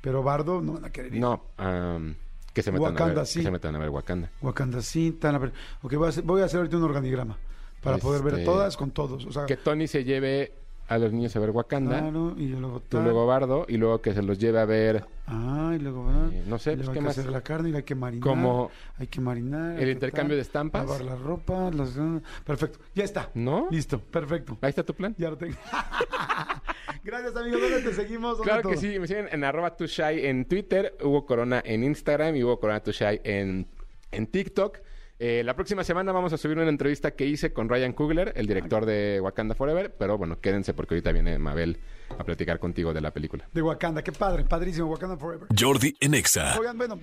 [0.00, 1.20] Pero Bardo no van a querer ir.
[1.20, 2.16] No, am,
[2.52, 3.40] que se metan a ver, sí.
[3.40, 4.30] que se metan a ver Wakanda.
[4.42, 5.52] Wakanda sí, tan a ver.
[5.82, 7.38] Ok, voy a hacer, voy a hacer ahorita un organigrama
[7.82, 9.24] para poder ver Este, todas con todos.
[9.26, 10.52] O sea, Que Tony se lleve
[10.88, 12.00] a los niños a ver Wakanda.
[12.00, 13.64] claro, y luego Tú luego Bardo.
[13.68, 16.10] Y luego que se los lleve a ver Ah, y luego.
[16.32, 17.14] Eh, no sé, pues, ¿qué hay más?
[17.14, 18.22] que hacer la carne y hay que marinar.
[18.28, 19.80] Como Hay que marinar.
[19.80, 20.86] el intercambio tal, de estampas.
[20.86, 21.70] Lavar la ropa.
[21.70, 21.96] las-
[22.44, 23.30] Perfecto, ya está.
[23.34, 23.68] ¿No?
[23.70, 24.58] Listo, perfecto.
[24.60, 25.14] Ahí está tu plan.
[25.16, 25.54] Ya lo tengo.
[27.04, 27.60] Gracias, amigos.
[27.60, 28.38] ¿Dónde te seguimos?
[28.38, 32.36] ¿Dónde Claro que sí, me siguen en arroba tushai en Twitter, Hugo Corona en Instagram
[32.36, 33.66] y Hugo Corona tushai en,
[34.10, 34.78] en TikTok.
[35.22, 38.46] Eh, la próxima semana vamos a subir una entrevista que hice con Ryan Coogler, el
[38.46, 41.78] director de Wakanda Forever, pero bueno, quédense porque ahorita viene Mabel
[42.18, 43.46] a platicar contigo de la película.
[43.52, 45.46] De Wakanda, qué padre, padrísimo, Wakanda Forever.
[45.54, 46.58] Jordi en Exa.
[46.58, 47.00] Oigan, bueno,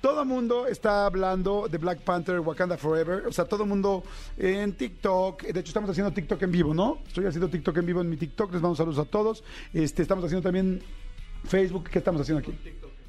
[0.00, 3.26] todo el mundo está hablando de Black Panther, Wakanda Forever.
[3.26, 4.04] O sea, todo el mundo
[4.36, 5.42] en TikTok.
[5.42, 7.00] De hecho, estamos haciendo TikTok en vivo, ¿no?
[7.08, 8.52] Estoy haciendo TikTok en vivo en mi TikTok.
[8.52, 9.42] Les mando saludos a todos.
[9.74, 10.80] Este, estamos haciendo también
[11.42, 11.90] Facebook.
[11.90, 12.56] ¿Qué estamos haciendo aquí?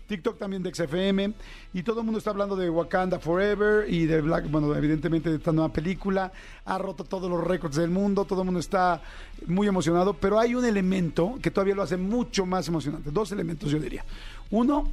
[0.10, 1.34] TikTok también de XFM
[1.74, 5.38] y todo el mundo está hablando de Wakanda Forever y de Black, bueno, evidentemente de
[5.38, 6.34] esta nueva película,
[6.66, 9.02] ha roto todos los récords del mundo, todo el mundo está
[9.46, 13.70] muy emocionado, pero hay un elemento que todavía lo hace mucho más emocionante, dos elementos
[13.70, 14.04] yo diría.
[14.50, 14.92] Uno,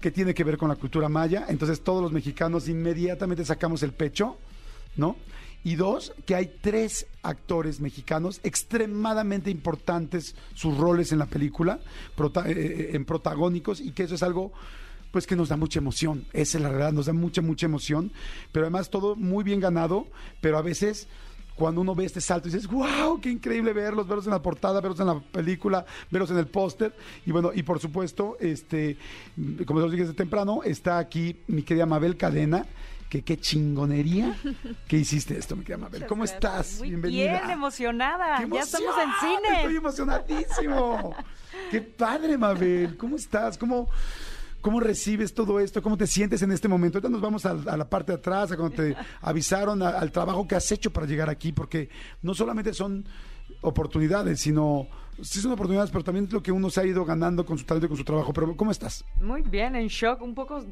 [0.00, 3.92] que tiene que ver con la cultura maya, entonces todos los mexicanos inmediatamente sacamos el
[3.92, 4.38] pecho,
[4.96, 5.16] ¿no?
[5.68, 11.78] Y dos, que hay tres actores mexicanos extremadamente importantes sus roles en la película,
[12.16, 14.50] prota- eh, en protagónicos, y que eso es algo
[15.10, 18.12] pues que nos da mucha emoción, esa es la verdad, nos da mucha, mucha emoción,
[18.52, 20.06] pero además todo muy bien ganado,
[20.40, 21.06] pero a veces
[21.54, 25.00] cuando uno ve este salto dices, wow, qué increíble verlos, verlos en la portada, verlos
[25.00, 26.94] en la película, verlos en el póster.
[27.26, 28.96] Y bueno, y por supuesto, este,
[29.66, 32.64] como se los dije desde temprano, está aquí mi querida Mabel Cadena,
[33.08, 34.36] que qué chingonería
[34.86, 36.06] que hiciste esto, mi querida Mabel.
[36.06, 36.78] ¿Cómo estás?
[36.78, 37.38] Muy Bienvenida.
[37.40, 38.38] bien, emocionada.
[38.38, 39.56] ¡Qué Ya estamos en cine.
[39.58, 41.14] Estoy emocionadísimo.
[41.70, 42.96] Qué padre, Mabel.
[42.96, 43.56] ¿Cómo estás?
[43.58, 43.88] ¿Cómo,
[44.60, 45.82] ¿Cómo recibes todo esto?
[45.82, 46.98] ¿Cómo te sientes en este momento?
[46.98, 50.12] Ahorita nos vamos a, a la parte de atrás, a cuando te avisaron, a- al
[50.12, 51.88] trabajo que has hecho para llegar aquí, porque
[52.22, 53.06] no solamente son
[53.62, 54.86] oportunidades, sino
[55.22, 57.64] sí son oportunidades, pero también es lo que uno se ha ido ganando con su
[57.64, 58.32] talento y con su trabajo.
[58.32, 59.04] Pero ¿cómo estás?
[59.20, 60.64] Muy bien, en shock, un poco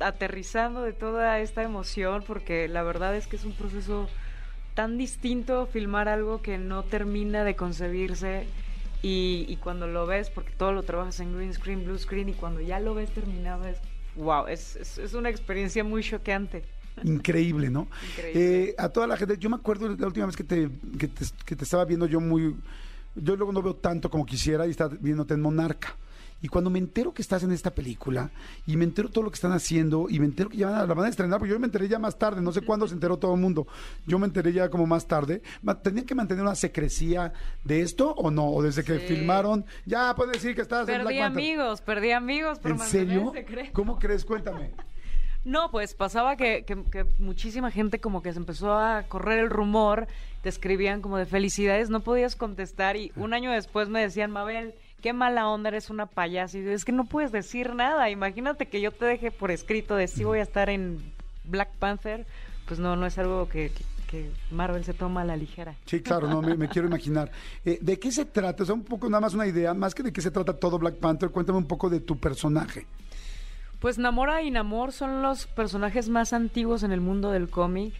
[0.00, 4.08] aterrizando de toda esta emoción, porque la verdad es que es un proceso
[4.74, 8.46] tan distinto filmar algo que no termina de concebirse
[9.02, 12.34] y, y cuando lo ves, porque todo lo trabajas en green screen, blue screen, y
[12.34, 13.78] cuando ya lo ves terminado es,
[14.16, 16.64] wow, es, es, es una experiencia muy choqueante.
[17.02, 17.88] Increíble, ¿no?
[18.10, 18.64] Increíble.
[18.68, 21.24] Eh, a toda la gente, yo me acuerdo la última vez que te, que te,
[21.46, 22.56] que te estaba viendo yo muy...
[23.14, 25.96] Yo luego no veo tanto como quisiera y estaba viéndote en Monarca.
[26.42, 28.30] Y cuando me entero que estás en esta película
[28.66, 30.86] y me entero todo lo que están haciendo y me entero que ya van a,
[30.86, 32.94] la van a estrenar, porque yo me enteré ya más tarde, no sé cuándo se
[32.94, 33.66] enteró todo el mundo.
[34.06, 35.42] Yo me enteré ya como más tarde.
[35.82, 37.32] ¿Tenían que mantener una secrecía
[37.64, 38.48] de esto o no?
[38.50, 42.70] O desde que filmaron, ya pueden decir que estabas en Perdí amigos, perdí amigos por
[42.70, 43.32] ¿En serio?
[43.34, 43.70] secreto.
[43.74, 44.24] ¿Cómo crees?
[44.24, 44.70] Cuéntame.
[45.42, 49.48] No, pues pasaba que, que- que muchísima gente como que se empezó a correr el
[49.48, 50.06] rumor,
[50.42, 54.74] te escribían como de felicidades, no podías contestar y un año después me decían, Mabel,
[55.00, 56.58] qué mala onda, eres una payasa.
[56.58, 60.06] Y es que no puedes decir nada, imagínate que yo te deje por escrito de
[60.08, 60.98] si voy a estar en
[61.44, 62.26] Black Panther,
[62.66, 65.76] pues no, no es algo que, que- que Marvel se toma a la ligera.
[65.86, 67.30] Sí, claro, no, me, me quiero imaginar.
[67.64, 68.64] Eh, ¿De qué se trata?
[68.64, 70.80] O sea, un poco nada más una idea, más que de qué se trata todo
[70.80, 72.86] Black Panther, cuéntame un poco de tu personaje.
[73.78, 77.94] Pues Namora y Namor son los personajes más antiguos en el mundo del cómic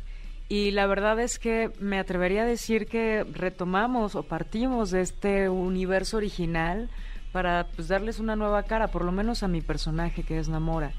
[0.50, 5.48] y la verdad es que me atrevería a decir que retomamos o partimos de este
[5.48, 6.90] universo original
[7.30, 10.90] para pues, darles una nueva cara, por lo menos a mi personaje que es Namora.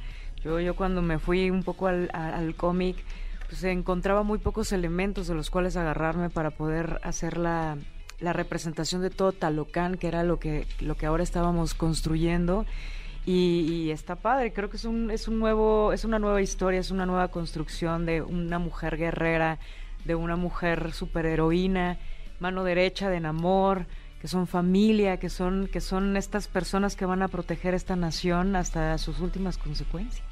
[0.42, 2.96] Yo, yo cuando me fui un poco al, al cómic,
[3.50, 7.78] pues encontraba muy pocos elementos de los cuales agarrarme para poder hacer la,
[8.22, 12.66] la representación de todo Talocán, que era lo que, lo que ahora estábamos construyendo.
[13.26, 16.80] Y, y está padre, creo que es un, es un nuevo, es una nueva historia,
[16.80, 19.60] es una nueva construcción de una mujer guerrera,
[20.06, 22.00] de una mujer superheroína,
[22.40, 23.86] mano derecha de Namor,
[24.20, 28.56] que son familia, que son, que son estas personas que van a proteger esta nación
[28.56, 30.26] hasta sus últimas consecuencias.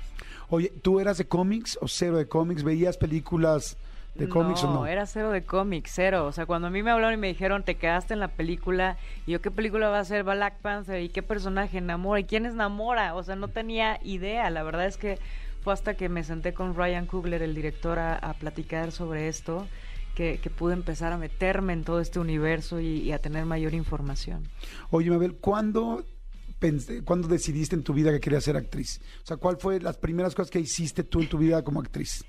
[0.50, 2.64] Oye, ¿tú eras de cómics o cero de cómics?
[2.64, 3.78] ¿Veías películas
[4.20, 4.86] de cómics o no?
[4.88, 6.26] era cero de cómics, cero.
[6.26, 8.98] O sea, cuando a mí me hablaron y me dijeron, te quedaste en la película,
[9.26, 11.02] y yo, ¿qué película va a ser Black Panther?
[11.02, 12.20] ¿Y qué personaje Namora?
[12.20, 13.16] ¿Y quién es Namora?
[13.16, 14.50] O sea, no tenía idea.
[14.50, 15.18] La verdad es que
[15.62, 19.68] fue hasta que me senté con Ryan Coogler, el director, a, a platicar sobre esto,
[20.16, 23.74] que, que pude empezar a meterme en todo este universo y, y a tener mayor
[23.74, 24.48] información.
[24.90, 26.04] Oye, Mabel, ¿cuándo,
[26.60, 29.02] pensé- ¿cuándo decidiste en tu vida que querías ser actriz?
[29.24, 32.24] O sea, ¿cuál fue las primeras cosas que hiciste tú en tu vida como actriz?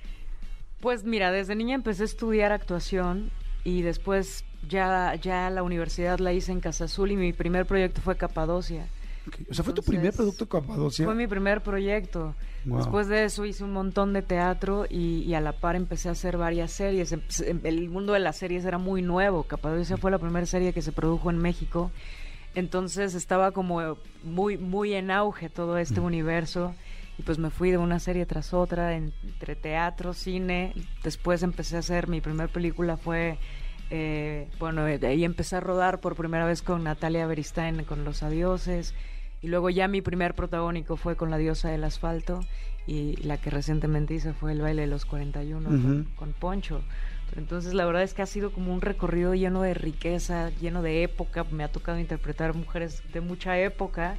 [0.81, 3.31] Pues mira, desde niña empecé a estudiar actuación
[3.65, 8.01] y después ya, ya la universidad la hice en Casa Azul y mi primer proyecto
[8.01, 8.87] fue Capadocia.
[9.51, 11.05] O sea, ¿fue tu primer producto Capadocia?
[11.05, 12.35] Fue mi primer proyecto.
[12.65, 12.79] Wow.
[12.79, 16.13] Después de eso hice un montón de teatro y, y a la par empecé a
[16.13, 17.13] hacer varias series.
[17.13, 19.43] Em- em- El mundo de las series era muy nuevo.
[19.45, 21.91] Capadocia fue la primera serie que se produjo en México.
[22.55, 26.75] Entonces estaba como muy, muy en auge todo este universo.
[27.21, 30.73] Y pues me fui de una serie tras otra, en- entre teatro, cine.
[31.05, 33.37] Después empecé a hacer, mi primera película fue,
[33.91, 38.23] eh, bueno, de ahí empecé a rodar por primera vez con Natalia Beristain, con Los
[38.23, 38.95] Adioses.
[39.43, 42.41] Y luego ya mi primer protagónico fue con La Diosa del Asfalto.
[42.87, 46.15] Y la que recientemente hice fue El baile de los 41 con, Ujú.
[46.17, 46.81] con Poncho.
[47.37, 51.03] Entonces la verdad es que ha sido como un recorrido lleno de riqueza, lleno de
[51.03, 51.45] época.
[51.51, 54.17] Me ha tocado interpretar mujeres de mucha época.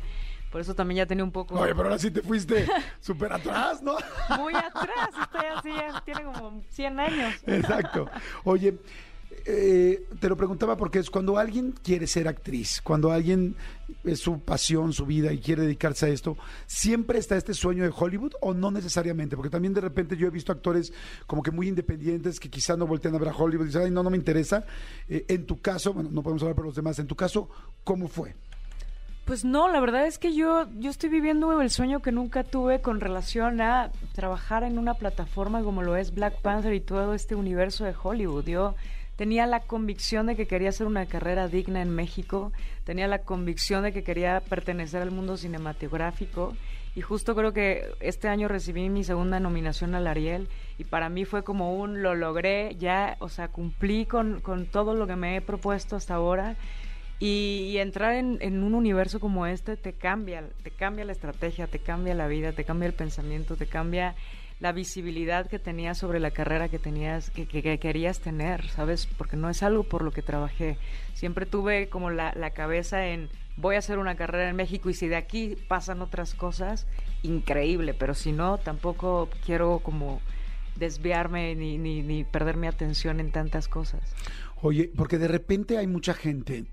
[0.52, 1.56] Por eso también ya tenía un poco...
[1.56, 2.68] Oye, pero ahora sí te fuiste
[3.00, 3.96] súper atrás, ¿no?
[4.38, 7.36] Muy atrás, estoy así, ya tiene como 100 años.
[7.48, 8.10] Exacto.
[8.44, 8.78] Oye,
[9.46, 13.56] eh, te lo preguntaba porque es cuando alguien quiere ser actriz, cuando alguien
[14.04, 16.38] es su pasión, su vida y quiere dedicarse a esto,
[16.68, 19.38] ¿siempre está este sueño de Hollywood o no necesariamente?
[19.38, 20.92] Porque también de repente yo he visto actores
[21.28, 23.92] como que muy independientes que quizás no voltean a ver a Hollywood y dicen, ay,
[23.92, 24.66] no, no me interesa.
[25.08, 27.50] Eh, en tu caso, bueno, no podemos hablar por los demás, en tu caso,
[27.84, 28.36] ¿cómo fue?
[29.26, 32.82] Pues no, la verdad es que yo, yo estoy viviendo el sueño que nunca tuve
[32.82, 37.36] con relación a trabajar en una plataforma como lo es Black Panther y todo este
[37.36, 38.46] universo de Hollywood.
[38.46, 38.76] Yo
[39.16, 42.52] tenía la convicción de que quería hacer una carrera digna en México,
[42.84, 46.56] tenía la convicción de que quería pertenecer al mundo cinematográfico
[46.96, 51.24] y justo creo que este año recibí mi segunda nominación al Ariel y para mí
[51.24, 55.38] fue como un lo logré, ya, o sea, cumplí con, con todo lo que me
[55.38, 56.56] he propuesto hasta ahora.
[57.22, 62.16] Y, entrar en, un universo como este te cambia, te cambia la estrategia, te cambia
[62.16, 64.16] la vida, te cambia el pensamiento, te cambia
[64.60, 69.06] la visibilidad que tenías sobre la carrera que tenías, que, que- que querías tener, ¿sabes?
[69.06, 70.78] Porque no es algo por lo que trabajé.
[71.14, 74.96] Siempre tuve como la, la cabeza en voy a hacer una carrera en México y
[74.96, 76.88] si de aquí pasan otras cosas,
[77.22, 80.22] increíble, pero si no, tampoco quiero como
[80.76, 84.02] desviarme ni, ni, ni perder mi atención en tantas cosas.
[84.64, 86.66] Oye, porque de repente hay mucha gente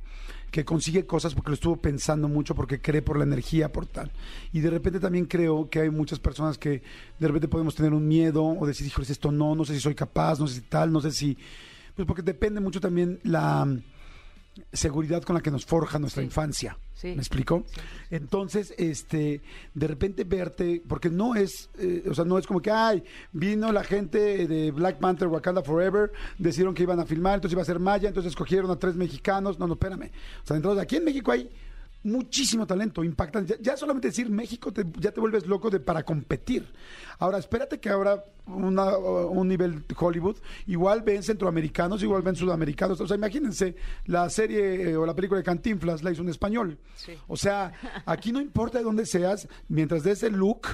[0.50, 4.10] que consigue cosas porque lo estuvo pensando mucho, porque cree por la energía, por tal.
[4.52, 6.82] Y de repente también creo que hay muchas personas que
[7.18, 9.94] de repente podemos tener un miedo o decir, híjoles, esto no, no sé si soy
[9.94, 11.36] capaz, no sé si tal, no sé si...
[11.94, 13.66] Pues porque depende mucho también la
[14.72, 16.26] seguridad con la que nos forja nuestra Sí.
[16.26, 16.78] infancia.
[16.94, 17.08] Sí.
[17.08, 17.64] ¿Me explico?
[17.66, 17.80] Sí.
[18.10, 19.40] Entonces, este,
[19.74, 23.70] de repente verte, porque no es, eh, o sea, no es como que, ay, vino
[23.72, 27.66] la gente de Black Panther Wakanda Forever, decidieron que iban a filmar, entonces iba a
[27.66, 29.58] ser Maya, entonces escogieron a tres mexicanos.
[29.58, 30.10] No, no, espérame.
[30.42, 31.48] O sea, entonces aquí en México hay
[32.02, 33.56] muchísimo talento, impactante.
[33.60, 36.66] Ya, ya solamente decir México te- ya te vuelves loco de, para competir.
[37.18, 40.36] Ahora, espérate que ahora una- un nivel Hollywood,
[40.66, 43.00] igual ven centroamericanos, igual ven sudamericanos.
[43.00, 43.76] O sea, imagínense,
[44.06, 46.78] la serie eh, o la película de Cantinflas la hizo un español.
[46.96, 47.12] Sí.
[47.26, 47.72] O sea,
[48.06, 50.66] aquí no importa de dónde seas, mientras des el look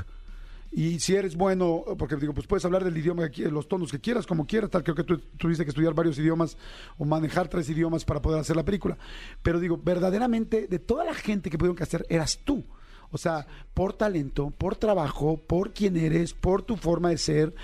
[0.76, 4.26] y si eres bueno, porque digo, pues puedes hablar del idioma, los tonos que quieras,
[4.26, 6.56] como quieras, tal, creo que tú tuviste que estudiar varios idiomas
[6.98, 8.98] o manejar tres idiomas para poder hacer la película.
[9.42, 12.64] Pero digo, verdaderamente, de toda la gente que pudieron hacer, eras tú.
[13.12, 17.54] O sea, por talento, por trabajo, por quién eres, por tu forma de ser,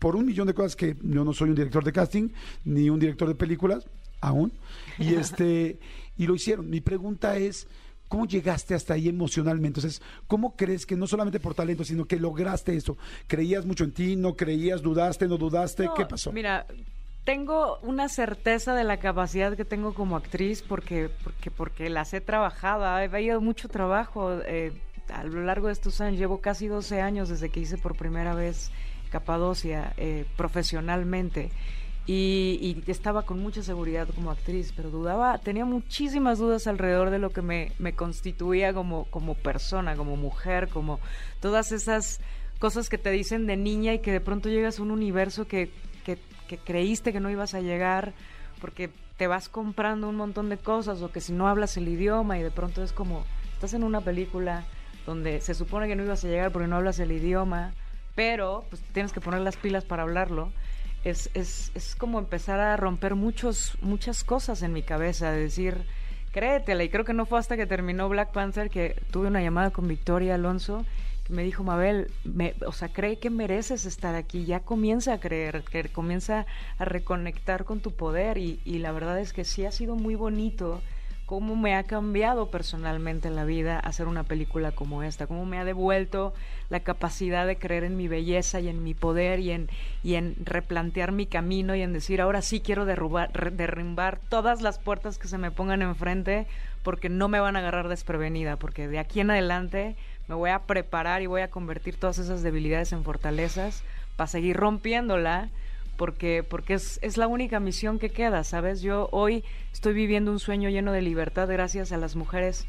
[0.00, 2.30] por un millón de cosas que yo no soy un director de casting,
[2.64, 3.86] ni un director de películas,
[4.20, 4.52] aún.
[4.98, 5.78] Y este,
[6.18, 6.68] y lo hicieron.
[6.68, 7.68] Mi pregunta es.
[8.08, 9.80] ¿Cómo llegaste hasta ahí emocionalmente?
[9.80, 12.96] Entonces, ¿cómo crees que no solamente por talento, sino que lograste eso?
[13.26, 14.16] ¿Creías mucho en ti?
[14.16, 14.82] ¿No creías?
[14.82, 15.26] ¿Dudaste?
[15.26, 15.86] ¿No dudaste?
[15.86, 16.32] No, ¿Qué pasó?
[16.32, 16.66] Mira,
[17.24, 22.20] tengo una certeza de la capacidad que tengo como actriz porque porque porque las he
[22.20, 24.72] trabajado, he ido mucho trabajo eh,
[25.08, 26.20] a lo largo de estos años.
[26.20, 28.70] Llevo casi 12 años desde que hice por primera vez
[29.10, 31.50] Capadocia eh, profesionalmente.
[32.06, 37.18] Y, y estaba con mucha seguridad como actriz, pero dudaba, tenía muchísimas dudas alrededor de
[37.18, 41.00] lo que me, constituía como, como persona, como mujer, como
[41.40, 42.20] todas esas
[42.60, 45.70] cosas que te dicen de niña y que de pronto llegas a un universo que,
[46.04, 48.14] que, que creíste que no ibas a llegar
[48.60, 52.38] porque te vas comprando un montón de cosas o que si no hablas el idioma
[52.38, 54.64] y de pronto es como, estás en una película
[55.06, 57.72] donde se supone que no ibas a llegar porque no hablas el idioma,
[58.14, 60.52] pero pues tienes que poner las pilas para hablarlo.
[61.06, 65.84] Es, es, es como empezar a romper muchos, muchas cosas en mi cabeza, de decir,
[66.32, 66.82] créetela.
[66.82, 69.86] Y creo que no fue hasta que terminó Black Panther que tuve una llamada con
[69.86, 70.84] Victoria Alonso
[71.24, 75.20] que me dijo, Mabel, me, o sea, cree que mereces estar aquí, ya comienza a
[75.20, 76.46] creer, que comienza
[76.78, 80.14] a reconectar con tu poder y, y la verdad es que sí ha sido muy
[80.14, 80.82] bonito
[81.26, 85.64] cómo me ha cambiado personalmente la vida hacer una película como esta, cómo me ha
[85.64, 86.32] devuelto
[86.70, 89.68] la capacidad de creer en mi belleza y en mi poder y en,
[90.04, 94.78] y en replantear mi camino y en decir, ahora sí quiero derrubar, derrumbar todas las
[94.78, 96.46] puertas que se me pongan enfrente
[96.84, 99.96] porque no me van a agarrar desprevenida, porque de aquí en adelante
[100.28, 103.82] me voy a preparar y voy a convertir todas esas debilidades en fortalezas
[104.16, 105.50] para seguir rompiéndola
[105.96, 108.82] porque porque es, es la única misión que queda, ¿sabes?
[108.82, 112.66] Yo hoy estoy viviendo un sueño lleno de libertad gracias a las mujeres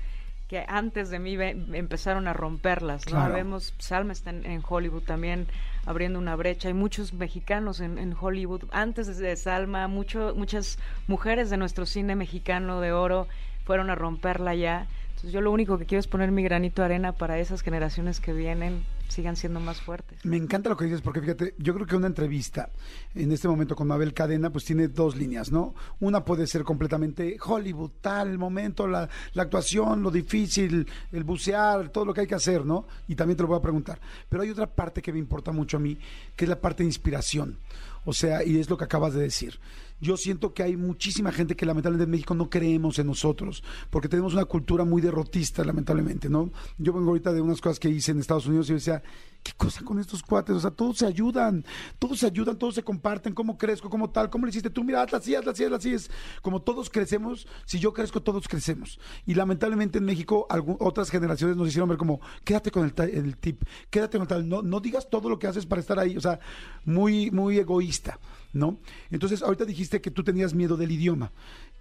[0.47, 3.11] que antes de mí ve- empezaron a romperlas, ¿no?
[3.11, 3.34] Claro.
[3.34, 5.45] Vemos, Salma está en, en Hollywood también
[5.86, 11.49] abriendo una brecha, hay muchos mexicanos en, en Hollywood, antes de Salma, mucho, muchas mujeres
[11.49, 13.28] de nuestro cine mexicano de oro
[13.65, 14.88] fueron a romperla ya.
[15.18, 18.20] Entonces yo lo único que quiero es poner mi granito de arena para esas generaciones
[18.20, 20.24] que vienen sigan siendo más fuertes.
[20.24, 22.70] Me encanta lo que dices porque fíjate, yo creo que una entrevista
[23.15, 25.74] en este momento con Mabel Cadena pues tiene dos líneas, ¿no?
[26.01, 31.89] Una puede ser completamente Hollywood, tal, el momento, la, la actuación, lo difícil, el bucear,
[31.89, 32.86] todo lo que hay que hacer, ¿no?
[33.07, 33.99] Y también te lo voy a preguntar.
[34.30, 35.97] Pero hay otra parte que me importa mucho a mí,
[36.36, 37.57] que es la parte de inspiración.
[38.05, 39.59] O sea, y es lo que acabas de decir.
[39.99, 44.07] Yo siento que hay muchísima gente que lamentablemente en México no creemos en nosotros, porque
[44.07, 46.51] tenemos una cultura muy derrotista, lamentablemente, ¿no?
[46.77, 49.01] Yo vengo ahorita de unas cosas que hice en Estados Unidos y decía,
[49.43, 50.55] ¿qué cosa con estos cuates?
[50.55, 51.65] O sea, todos se ayudan,
[51.99, 55.01] todos se ayudan, todos se comparten, cómo crezco, cómo tal, cómo le hiciste tú, mira,
[55.01, 55.93] hazla así, hazla así, hazla así.
[55.93, 58.99] Es como todos crecemos, si yo crezco, todos crecemos.
[59.25, 60.47] Y lamentablemente en México,
[60.79, 64.47] otras generaciones nos hicieron ver como, quédate con el, el tip, quédate con el tal,
[64.49, 66.39] no, no digas todo lo que haces para estar ahí, o sea,
[66.85, 68.19] muy, muy egoísta,
[68.58, 68.78] ¿no?
[69.12, 71.32] Entonces, ahorita dijiste que tú tenías miedo del idioma.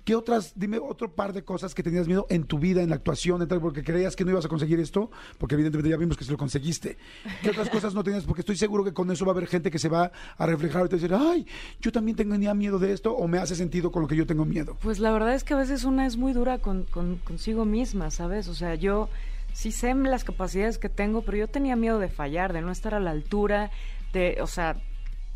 [0.05, 2.95] ¿Qué otras, dime otro par de cosas que tenías miedo en tu vida, en la
[2.97, 5.11] actuación, en tal, porque creías que no ibas a conseguir esto?
[5.39, 6.97] Porque evidentemente ya vimos que se lo conseguiste.
[7.43, 8.23] ¿Qué otras cosas no tenías?
[8.25, 10.87] Porque estoy seguro que con eso va a haber gente que se va a reflejar
[10.87, 11.45] y decir, ay,
[11.81, 14.45] yo también tenía miedo de esto, o me hace sentido con lo que yo tengo
[14.45, 14.77] miedo.
[14.81, 18.13] Pues la verdad es que a veces una es muy dura con, con- consigo misma,
[18.13, 18.47] ¿sabes?
[18.47, 19.09] O sea, yo
[19.55, 22.95] sí sé las capacidades que tengo, pero yo tenía miedo de fallar, de no estar
[22.95, 23.71] a la altura,
[24.13, 24.81] de, o sea,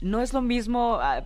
[0.00, 1.24] no es lo mismo ah,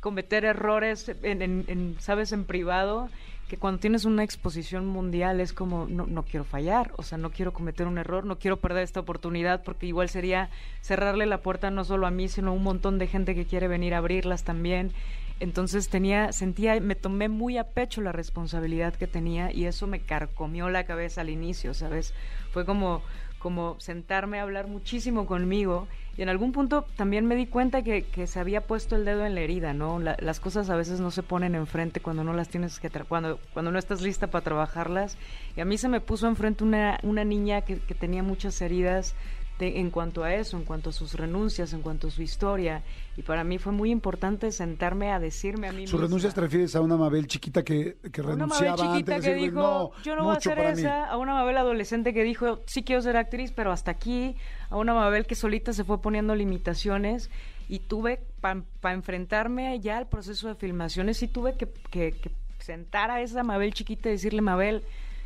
[0.00, 3.08] cometer errores en, en- en, ¿sabes?, en privado,
[3.48, 7.30] que cuando tienes una exposición mundial es como, no, no quiero fallar, o sea, no
[7.30, 10.48] quiero cometer un error, no quiero perder esta oportunidad, porque igual sería
[10.80, 13.68] cerrarle la puerta no solo a mí, sino a un montón de gente que quiere
[13.68, 14.92] venir a abrirlas también.
[15.40, 20.00] Entonces tenía, sentía, me tomé muy a pecho la responsabilidad que tenía y eso me
[20.00, 22.14] carcomió la cabeza al inicio, ¿sabes?
[22.52, 23.02] Fue como,
[23.44, 25.86] como sentarme a hablar muchísimo conmigo
[26.16, 29.26] y en algún punto también me di cuenta que, que se había puesto el dedo
[29.26, 29.98] en la herida, ¿no?
[29.98, 33.38] La- las cosas a veces no se ponen enfrente cuando no las tienes que, cuando,
[33.52, 35.18] cuando no estás lista para trabajarlas
[35.56, 39.14] y a mí se me puso enfrente una, una niña que, que tenía muchas heridas
[39.58, 42.82] de- en cuanto a eso, en cuanto a sus renuncias, en cuanto a su historia.
[43.16, 46.74] Y para mí fue muy importante sentarme a decirme a mí Sus renuncias te refieres
[46.74, 49.50] a una Mabel chiquita que, que A una Mabel renunciaba chiquita antes que de decir,
[49.52, 50.80] dijo, no, yo no voy a hacer para mí".
[50.80, 54.34] esa, a una Mabel adolescente que dijo, sí quiero ser actriz, pero hasta aquí,
[54.70, 57.30] a una Mabel que solita se fue poniendo limitaciones
[57.68, 63.10] y tuve, para enfrentarme ya al proceso de filmaciones, sí tuve que, que- que sentar
[63.10, 64.82] a esa Mabel chiquita y decirle, Mabel,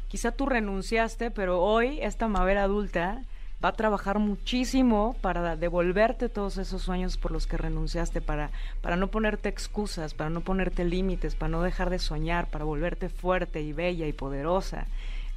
[0.08, 3.22] quizá tú renunciaste, pero hoy esta Mabel adulta
[3.64, 8.50] va a trabajar muchísimo para devolverte todos esos sueños por los que renunciaste, para,
[8.80, 13.08] para no ponerte excusas, para no ponerte límites, para no dejar de soñar, para volverte
[13.08, 14.86] fuerte y bella y poderosa.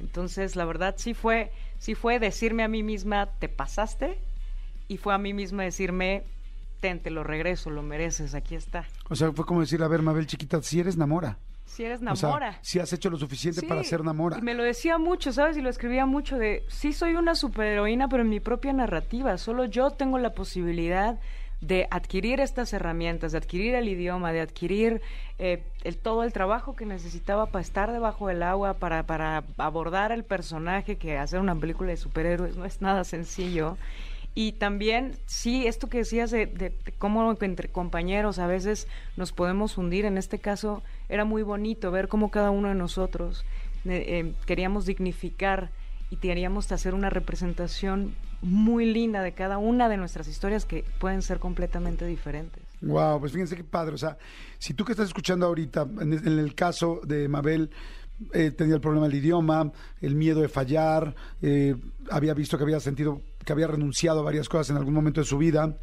[0.00, 4.18] Entonces, la verdad sí fue, sí fue decirme a mí misma, te pasaste,
[4.88, 6.24] y fue a mí misma decirme,
[6.80, 8.84] ten, te lo regreso, lo mereces, aquí está.
[9.08, 11.38] O sea, fue como decir, a ver, Mabel chiquita, si eres Namora.
[11.72, 12.58] Si eres O sea, Namora.
[12.60, 14.36] si has hecho lo suficiente Sí, para ser Namora.
[14.36, 15.56] Y me lo decía mucho, ¿sabes?
[15.56, 19.38] Y lo escribía mucho de, sí soy una superheroína, pero en mi propia narrativa.
[19.38, 21.18] Solo yo tengo la posibilidad
[21.62, 25.00] de adquirir estas herramientas, de adquirir el idioma, de adquirir
[25.38, 30.12] eh, el, todo el trabajo que necesitaba para estar debajo del agua, para, para abordar
[30.12, 33.78] el personaje, que hacer una película de superhéroes no es nada sencillo.
[34.34, 39.76] Y también, sí, esto que decías de, de- cómo entre compañeros a veces nos podemos
[39.76, 43.44] hundir, en este caso era muy bonito ver cómo cada uno de nosotros
[43.84, 45.70] eh, eh, queríamos dignificar
[46.08, 51.22] y queríamos hacer una representación muy linda de cada una de nuestras historias que pueden
[51.22, 52.62] ser completamente diferentes.
[52.80, 53.94] Wow, pues fíjense qué padre.
[53.94, 54.16] O sea,
[54.58, 57.70] si tú que estás escuchando ahorita, en, en el caso de Mabel,
[58.34, 61.76] eh, tenía el problema del idioma, el miedo de fallar, eh,
[62.10, 65.26] había visto que había sentido, que había renunciado a varias cosas en algún momento de
[65.26, 65.78] su vida.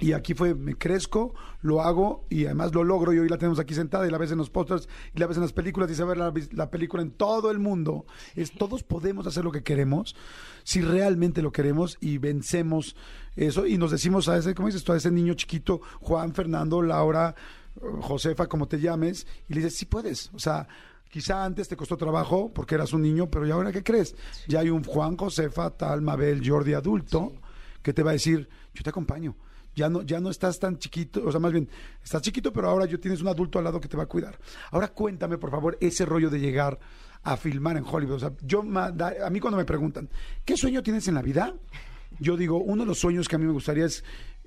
[0.00, 3.12] Y aquí fue, me crezco, lo hago y además lo logro.
[3.12, 5.36] Y hoy la tenemos aquí sentada y la ves en los pósters y la ves
[5.36, 5.90] en las películas.
[5.90, 8.06] Dice, a ver la, la película en todo el mundo.
[8.34, 10.16] Es, todos podemos hacer lo que queremos
[10.64, 12.96] si realmente lo queremos y vencemos
[13.36, 13.66] eso.
[13.66, 14.88] Y nos decimos a ese, ¿cómo dices?
[14.88, 17.34] A ese niño chiquito, Juan, Fernando, Laura,
[18.00, 19.26] Josefa, como te llames.
[19.50, 20.30] Y le dices, sí puedes.
[20.32, 20.66] O sea,
[21.10, 24.14] quizá antes te costó trabajo porque eras un niño, pero ¿y ahora qué crees?
[24.48, 27.32] Ya hay un Juan, Josefa, tal, Mabel, Jordi adulto
[27.82, 29.36] que te va a decir, yo te acompaño
[29.74, 31.68] ya no, ya no estás tan chiquito, o sea, más bien,
[32.02, 34.38] estás chiquito, pero ahora yo tienes un adulto al lado que te va a cuidar.
[34.70, 36.78] Ahora cuéntame, por favor, ese rollo de llegar
[37.22, 38.16] a filmar en Hollywood.
[38.16, 40.08] O sea, yo, a mí cuando me preguntan,
[40.44, 41.54] ¿qué sueño tienes en la vida?
[42.18, 44.04] Yo digo, uno de los sueños que a mí me gustaría es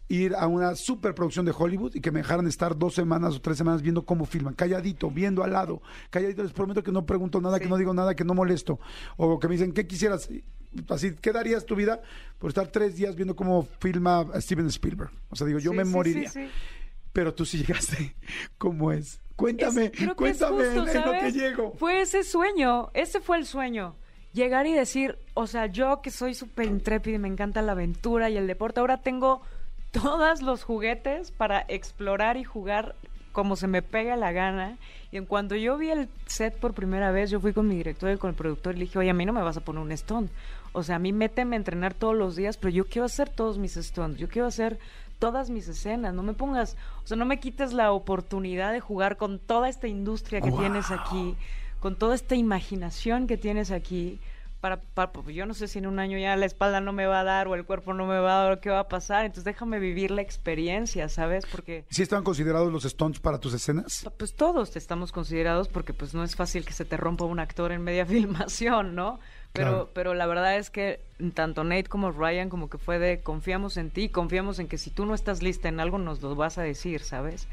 [0.10, 3.58] ir a una superproducción de Hollywood y que me dejaran estar dos semanas o tres
[3.58, 7.60] semanas viendo cómo filman, calladito, viendo al lado, calladito, les prometo que no pregunto nada,
[7.60, 8.80] que no digo nada, que no molesto,
[9.18, 10.30] o que me dicen, ¿qué quisieras?
[10.90, 12.02] Así, ¿qué darías tu vida
[12.40, 15.12] por estar tres días viendo cómo filma Steven Spielberg?
[15.30, 16.32] O sea, digo, yo Sí, me sí, moriría.
[17.14, 18.16] Pero tú sí llegaste,
[18.58, 19.20] ¿cómo es?
[19.36, 21.74] Cuéntame, Es- creo que es cuéntame justo, en, en lo que llego.
[21.78, 23.96] Fue ese sueño, ese fue el sueño.
[24.34, 28.32] Llegar y decir, o sea, yo que soy súper intrépida y me encanta la aventura
[28.32, 29.44] y el deporte, ahora tengo
[29.94, 32.96] todos los juguetes para explorar y jugar
[33.32, 34.78] como se me pega la gana.
[35.12, 38.12] Y en cuanto yo vi el set por primera vez, yo fui con mi director
[38.12, 39.82] y con el productor y le dije, oye, a mí no me vas a poner
[39.82, 40.32] un stunt.
[40.72, 43.58] O sea, a mí méteme a entrenar todos los días, pero yo quiero hacer todos
[43.60, 44.80] mis stunts, yo quiero hacer
[45.20, 49.18] todas mis escenas, no me pongas, o sea, no me quites la oportunidad de jugar
[49.18, 51.36] con toda esta industria que tienes aquí,
[51.80, 54.20] con toda esta imaginación que tienes aquí.
[54.64, 57.06] Para, para- porque yo no sé si en un año ya la espalda no me
[57.06, 58.88] va a dar o el cuerpo no me va a dar o qué va a
[58.88, 59.26] pasar.
[59.26, 61.46] Entonces déjame vivir la experiencia, ¿sabes?
[61.46, 64.08] Porque ¿Sí estaban considerados los stunts para tus escenas?
[64.18, 67.74] pues todos estamos considerados porque pues no es fácil que se te rompa un actor
[67.74, 69.20] en media filmación, ¿no?
[69.52, 69.90] Pero, Claro.
[69.94, 71.02] pero la verdad es que
[71.36, 74.92] tanto Nate como Ryan como que fue de confiamos en ti, confiamos en que si
[74.92, 77.48] tú no estás lista en algo nos lo vas a decir, ¿sabes?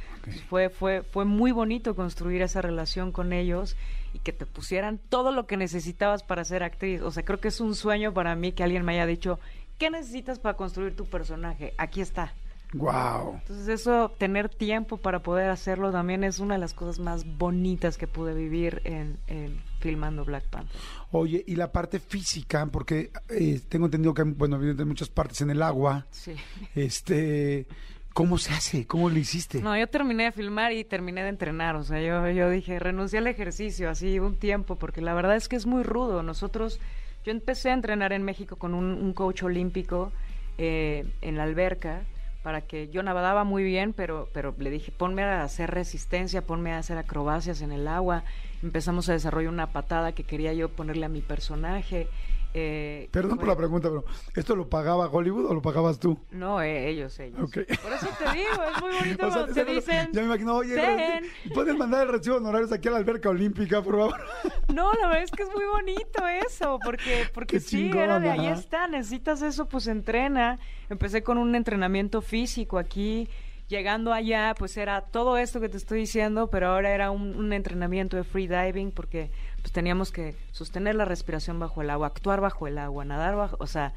[0.49, 3.77] Fue, fue, fue muy bonito construir esa relación con ellos
[4.13, 7.03] y que te pusieran todo lo que necesitabas para ser actriz.
[7.03, 9.39] O sea, creo que es un sueño para mí que alguien me haya dicho,
[9.79, 11.75] ¿qué necesitas para construir tu personaje?
[11.79, 12.35] Aquí está.
[12.73, 13.41] ¡Wow!
[13.41, 17.99] Entonces eso, tener tiempo para poder hacerlo también es una de las cosas más bonitas
[17.99, 20.81] que pude vivir en, en filmando Black Panther.
[21.11, 25.51] Oye, y la parte física, porque eh, tengo entendido que, bueno, evidentemente muchas partes en
[25.51, 26.07] el agua.
[26.11, 26.37] Sí.
[26.77, 27.67] Este,
[28.13, 28.87] ¿cómo se hace?
[28.87, 29.61] ¿Cómo lo hiciste?
[29.61, 31.77] No, yo terminé de filmar y terminé de entrenar.
[31.77, 35.49] O sea, yo, yo dije, renuncié al ejercicio así un tiempo, porque la verdad es
[35.49, 36.23] que es muy rudo.
[36.23, 36.81] Nosotros,
[37.25, 40.13] yo empecé a entrenar en México con un, coach olímpico
[40.59, 42.03] eh, en la alberca
[42.43, 46.73] para que yo nadaba muy bien, pero, pero le dije, ponme a hacer resistencia, ponme
[46.73, 48.25] a hacer acrobacias en el agua.
[48.63, 52.09] Empezamos a desarrollar una patada que quería yo ponerle a mi personaje.
[52.53, 56.19] Eh, Perdón por la pregunta, pero ¿esto lo pagaba Hollywood o lo pagabas tú?
[56.33, 57.49] No, eh, ellos, ellos.
[57.51, 60.09] Por eso te digo, es muy bonito O sea, cuando te lo- dicen.
[60.13, 61.25] Ya me imagino, oye, "Ten".
[61.55, 64.21] ¿puedes mandar el recibo de honorarios aquí a la alberca olímpica, por favor?
[64.75, 68.47] No, la verdad es que es muy bonito eso, porque, porque sí, era de ahí
[68.47, 70.59] está, necesitas eso, pues entrena.
[70.89, 73.29] Empecé con un entrenamiento físico aquí,
[73.69, 77.53] llegando allá, pues era todo esto que te estoy diciendo, pero ahora era un, un
[77.53, 79.31] entrenamiento de free diving, porque
[79.63, 83.57] pues teníamos que sostener la respiración bajo el agua, actuar bajo el agua, nadar bajo,
[83.59, 83.93] o sea,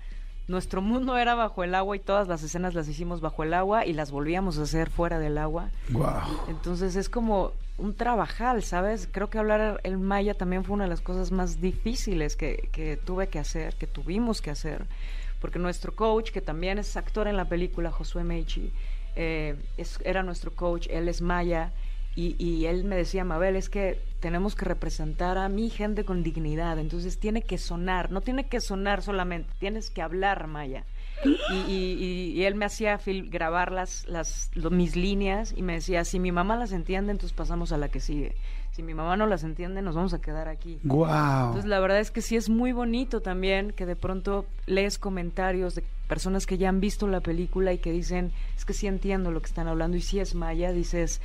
[0.47, 3.85] nuestro mundo era bajo el agua y todas las escenas las hicimos bajo el agua
[3.85, 5.69] y las volvíamos a hacer fuera del agua.
[5.89, 6.05] Wow.
[6.49, 9.07] Entonces es como un trabajal, ¿sabes?
[9.09, 12.97] Creo que hablar el maya también fue una de las cosas más difíciles que, que
[12.97, 14.85] tuve que hacer, que tuvimos que hacer,
[15.39, 18.69] porque nuestro coach, que también es actor en la película, Josué Meichi,
[19.15, 21.71] eh, es- era nuestro coach, él es maya,
[22.15, 26.23] y, y él me decía, Mabel, es que tenemos que representar a mi gente con
[26.23, 30.85] dignidad, entonces tiene que sonar, no tiene que sonar solamente, tienes que hablar maya.
[31.25, 35.61] Y, y- y- y él me hacía fil- grabar las, las, lo- mis líneas y
[35.61, 38.35] me decía, si mi mamá las entiende, entonces pasamos a la que sigue.
[38.73, 40.79] Si mi mamá no las entiende, nos vamos a quedar aquí.
[40.83, 41.05] Wow.
[41.47, 45.75] Entonces la verdad es que sí es muy bonito también que de pronto lees comentarios
[45.75, 49.31] de personas que ya han visto la película y que dicen, es que sí entiendo
[49.31, 51.21] lo que están hablando y si es maya, dices,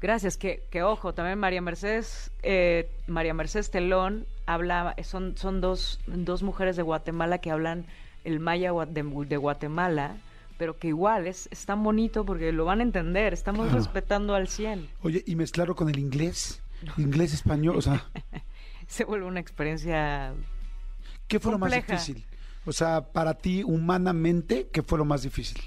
[0.00, 6.00] gracias, que, que ojo, también María Mercedes, eh, María Mercedes Telón habla, son, son dos,
[6.06, 7.84] dos mujeres de Guatemala que hablan
[8.24, 10.16] el maya de, de Guatemala,
[10.58, 13.78] pero que igual es, es tan bonito porque lo van a entender, estamos Claro.
[13.78, 14.88] respetando al 100.
[15.02, 16.60] Oye, y mezclarlo con el inglés,
[16.96, 18.04] inglés español, o sea,
[18.88, 20.32] Se vuelve una experiencia
[21.26, 22.24] ¿qué fue lo más difícil?
[22.64, 25.62] O sea, para ti humanamente, ¿qué fue lo más difícil?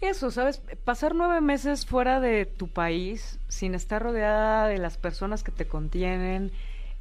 [0.00, 0.62] Eso, ¿sabes?
[0.84, 5.66] Pasar nueve meses fuera de tu país, sin estar rodeada de las personas que te
[5.66, 6.52] contienen,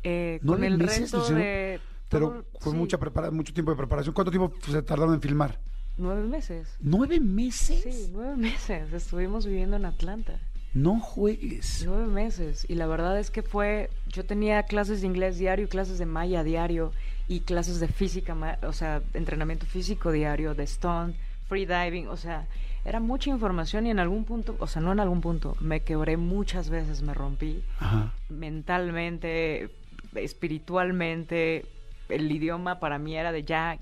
[0.04, 1.80] eh, con ¿Nueve el meses, de...
[2.10, 4.14] Pero todo- fue sí, mucha prepara mucho tiempo de preparación.
[4.16, 5.60] ¿Cuánto tiempo se tardaron en filmar?
[5.98, 6.68] Nueve meses.
[6.80, 7.82] ¿Nueve meses?
[7.84, 8.92] Sí, nueve meses.
[8.94, 10.40] Estuvimos viviendo en Atlanta.
[10.74, 11.84] No juegues.
[11.86, 12.66] Nueve meses.
[12.70, 13.90] Y la verdad es que fue...
[14.08, 16.94] Yo tenía clases de inglés diario, clases de maya diario
[17.28, 21.14] y clases de física, o sea, entrenamiento físico diario, de stone,
[21.50, 22.48] free diving, o sea,
[22.88, 26.16] era mucha información y en algún punto, o sea, no en algún punto, me quebré
[26.16, 27.62] muchas veces, me rompí.
[27.80, 28.14] Ajá.
[28.30, 29.70] mentalmente,
[30.16, 31.66] espiritualmente,
[32.08, 33.78] el idioma para mí era de ya,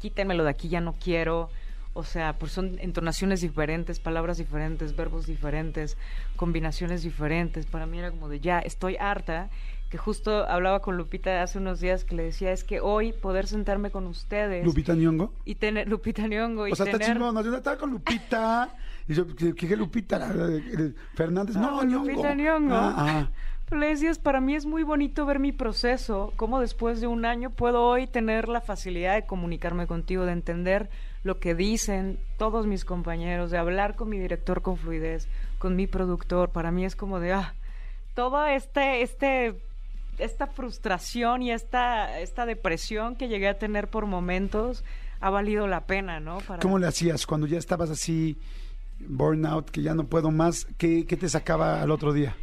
[0.00, 1.48] quítenmelo de aquí, ya no quiero.
[1.92, 5.96] O sea, pues son entonaciones diferentes, palabras diferentes, verbos diferentes,
[6.34, 7.66] combinaciones diferentes.
[7.66, 9.48] Para mí era como de ya, estoy harta.
[9.90, 13.48] Que justo hablaba con Lupita hace unos días que le decía, es que hoy poder
[13.48, 15.32] sentarme con ustedes ¿Lupita Nyong'o?
[15.44, 17.34] y tener Lupita Nyong'o y O sea, está tener chingón.
[17.34, 17.56] ¿no?
[17.56, 18.70] Estaba con Lupita.
[19.08, 20.20] Y yo, ¿qué, qué Lupita?
[21.14, 21.56] Fernández.
[21.56, 22.06] No, Ah, Nyong'o.
[22.08, 22.74] Lupita Nyong'o.
[22.74, 23.28] Ah, ah.
[23.68, 27.24] Pero le decías, para mí es muy bonito ver mi proceso, cómo después de un
[27.24, 30.90] año puedo hoy tener la facilidad de comunicarme contigo, de entender
[31.24, 35.28] lo que dicen todos mis compañeros, de hablar con mi director con fluidez,
[35.58, 36.50] con mi productor.
[36.50, 37.54] Para mí es como de, ah,
[38.14, 39.54] toda este, este,
[40.20, 44.84] esta frustración y esta, esta depresión que llegué a tener por momentos
[45.20, 46.38] ha valido la pena, ¿no?
[46.38, 46.60] Para...
[46.60, 48.38] ¿Cómo le hacías cuando ya estabas así,
[49.00, 50.66] burnout, que ya no puedo más?
[50.78, 52.36] ¿Qué, qué te sacaba al otro día?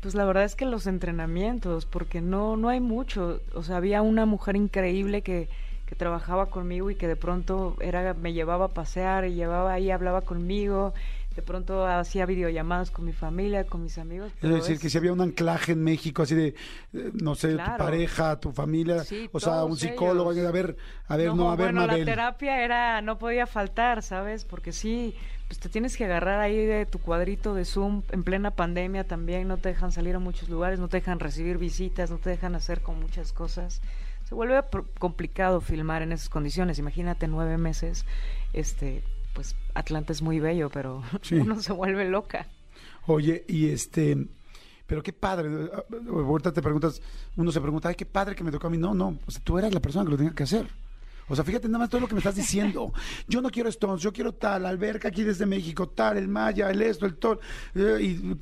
[0.00, 3.40] Pues la verdad es que los entrenamientos, porque no, no hay mucho.
[3.54, 5.48] O sea, había una mujer increíble que,
[5.86, 9.90] que trabajaba conmigo y que de pronto era, me llevaba a pasear y llevaba ahí,
[9.90, 10.94] hablaba conmigo.
[11.34, 14.32] De pronto hacía videollamadas con mi familia, con mis amigos.
[14.42, 17.52] Es decir, es- que si había un anclaje en México, así de, eh, no sé,
[17.56, 20.46] tu pareja, tu familia, Sí, o sea, un psicólogo, ellos.
[20.46, 20.76] a ver,
[21.08, 24.44] a ver, no, a ver, bueno, la terapia era, no podía faltar, ¿sabes?
[24.44, 25.14] Porque sí,
[25.48, 29.48] pues te tienes que agarrar ahí de tu cuadrito de Zoom en plena pandemia también,
[29.48, 32.54] no te dejan salir a muchos lugares, no te dejan recibir visitas, no te dejan
[32.54, 33.80] hacer con muchas cosas.
[34.28, 34.62] Se vuelve
[34.98, 36.78] complicado filmar en esas condiciones.
[36.78, 38.06] Imagínate nueve meses,
[38.54, 39.02] este,
[39.34, 41.36] pues Atlanta es muy bello, pero Sí.
[41.36, 42.46] uno se vuelve loca.
[43.06, 44.16] Oye, y este,
[44.86, 45.48] pero qué padre,
[46.08, 47.00] ahorita te preguntas,
[47.36, 48.78] uno se pregunta, ay, qué padre que me tocó a mí.
[48.78, 50.66] No, no, o sea, tú eras la persona que lo tenía que hacer.
[51.28, 52.92] O sea, fíjate nada más todo lo que me estás diciendo.
[53.28, 56.82] Yo no quiero Stones, yo quiero tal, alberca aquí desde México, tal, el Maya, el
[56.82, 57.38] esto, el tol.
[57.74, 58.34] eh, y,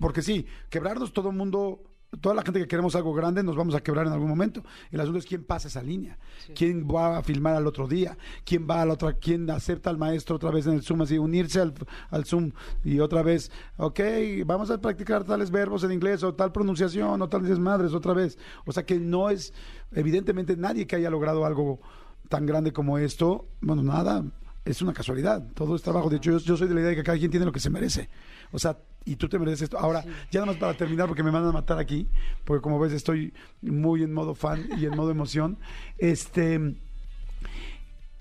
[0.00, 1.82] porque sí, quebrarnos todo el mundo,
[2.18, 4.64] toda la gente que queremos algo grande, nos vamos a quebrar en algún momento.
[4.90, 6.18] El asunto es quién pasa esa línea,
[6.54, 9.98] quién va a filmar al otro día, quién va a la otra, quién acepta al
[9.98, 11.74] maestro otra vez en el Zoom, así unirse al,
[12.10, 12.50] al Zoom
[12.84, 14.00] y otra vez, ok,
[14.44, 18.38] vamos a practicar tales verbos en inglés o tal pronunciación o tal desmadres otra vez.
[18.64, 19.52] O sea que no es,
[19.92, 21.80] evidentemente nadie que haya logrado algo
[22.28, 24.24] tan grande como esto, bueno, nada,
[24.64, 26.10] es una casualidad, todo es trabajo.
[26.10, 27.60] De hecho, yo, yo soy de la idea de que cada quien tiene lo que
[27.60, 28.08] se merece.
[28.52, 29.78] O sea, y tú te mereces esto.
[29.78, 32.08] Ahora, ya nada más para terminar, porque me van a matar aquí,
[32.44, 33.32] porque como ves estoy
[33.62, 35.58] muy en modo fan y en modo emoción.
[35.98, 36.76] Este,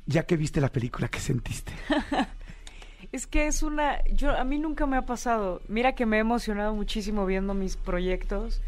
[0.06, 1.72] Ya que viste la película, ¿qué sentiste?
[3.12, 5.62] Es que es una, yo a mí nunca me ha pasado.
[5.68, 8.62] Mira que me he emocionado muchísimo viendo mis proyectos,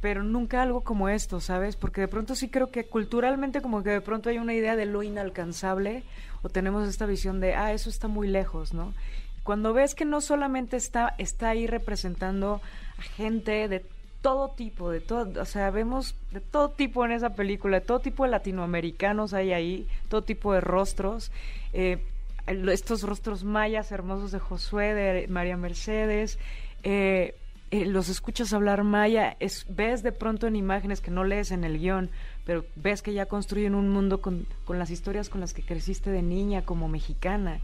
[0.00, 1.74] pero nunca algo como esto, ¿sabes?
[1.74, 4.86] Porque de pronto sí creo que culturalmente como que de pronto hay una idea de
[4.86, 6.04] lo inalcanzable
[6.42, 8.94] o tenemos esta visión de, ah, eso está muy lejos, ¿no?
[9.42, 12.60] Cuando ves que no solamente está está ahí representando
[12.98, 13.84] a gente de
[14.20, 18.00] todo tipo, de todo, o sea, vemos de todo tipo en esa película, de todo
[18.00, 21.32] tipo de latinoamericanos hay ahí, todo tipo de rostros.
[21.72, 22.04] Eh,
[22.46, 26.38] estos rostros mayas hermosos de Josué, de María Mercedes,
[26.82, 27.34] eh,
[27.70, 31.62] eh, los escuchas hablar maya, es, ves de pronto en imágenes que no lees en
[31.62, 32.10] el guion,
[32.44, 36.10] pero ves que ya construyen un mundo con, con las historias con las que creciste
[36.10, 37.60] de niña como mexicana.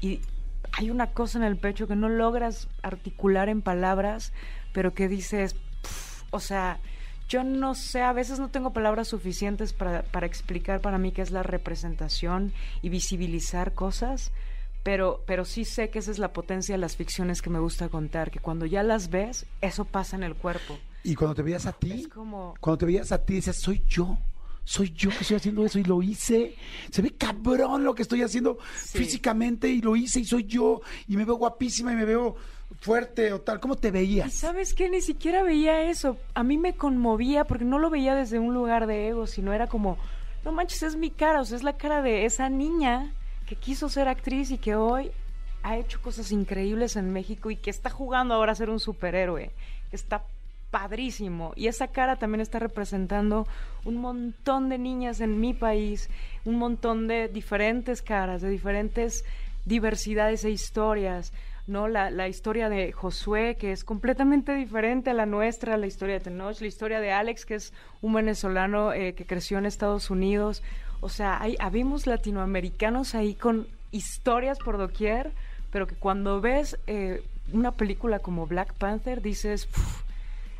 [0.00, 0.20] Y
[0.72, 4.32] hay una cosa en el pecho que no logras articular en palabras,
[4.72, 5.56] pero que dices,
[6.30, 6.78] o sea,
[7.28, 11.22] yo no sé, a veces no tengo palabras suficientes para, para explicar para mí qué
[11.22, 12.52] es la representación
[12.82, 14.32] y visibilizar cosas,
[14.82, 17.88] pero, pero sí sé que esa es la potencia de las ficciones que me gusta
[17.88, 20.78] contar, que cuando ya las ves, eso pasa en el cuerpo.
[21.04, 23.82] Y cuando te veías a ti, Es como- cuando te veías a ti, decías, soy
[23.86, 24.16] yo.
[24.68, 26.54] Soy yo que estoy haciendo eso y lo hice.
[26.90, 28.98] Se ve cabrón lo que estoy haciendo Sí.
[28.98, 30.82] físicamente y lo hice y soy yo.
[31.08, 32.36] Y me veo guapísima y me veo
[32.80, 33.60] fuerte o tal.
[33.60, 34.34] ¿Cómo te Y veías?
[34.34, 36.18] sabes que ni siquiera veía eso.
[36.34, 39.68] A mí me conmovía porque no lo veía desde un lugar de ego, sino era
[39.68, 39.96] como,
[40.44, 43.14] no manches, es mi cara, o sea, es la cara de esa niña
[43.46, 45.10] que quiso ser actriz y que hoy
[45.62, 49.50] ha hecho cosas increíbles en México y que está jugando ahora a ser un superhéroe.
[49.92, 50.24] Está
[50.70, 51.52] padrísimo.
[51.56, 53.46] Y esa cara también está representando
[53.84, 56.10] un montón de niñas en mi país,
[56.44, 59.24] un montón de diferentes caras, de diferentes
[59.64, 61.32] diversidades e historias.
[61.66, 61.86] ¿no?
[61.86, 66.20] La, la historia de Josué, que es completamente diferente a la nuestra, la historia de
[66.20, 70.62] Tenoch, la historia de Alex, que es un venezolano eh, que creció en Estados Unidos.
[71.00, 75.32] O sea, hay, habemos latinoamericanos ahí con historias por doquier,
[75.70, 80.02] pero que cuando ves eh, una película como Black Panther dices, "Puf,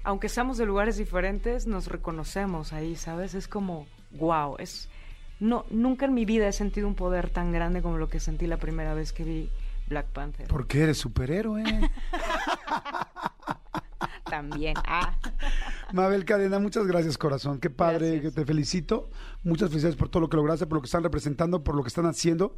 [0.08, 3.34] aunque seamos de lugares diferentes, nos reconocemos ahí, ¿sabes?
[3.34, 4.88] Es como, wow, es...
[5.38, 8.46] No, nunca en mi vida he sentido un poder tan grande como lo que sentí
[8.46, 9.50] la primera vez que vi
[9.86, 10.48] Black Panther.
[10.48, 11.62] Porque eres superhéroe.
[14.24, 14.76] También.
[14.86, 15.14] Ah.
[15.90, 17.60] Mabel Cadena, muchas gracias, corazón.
[17.60, 18.34] Qué padre, Gracias.
[18.34, 19.08] que te felicito.
[19.42, 21.88] Muchas felicidades por todo lo que lograste, por lo que están representando, por lo que
[21.88, 22.54] están haciendo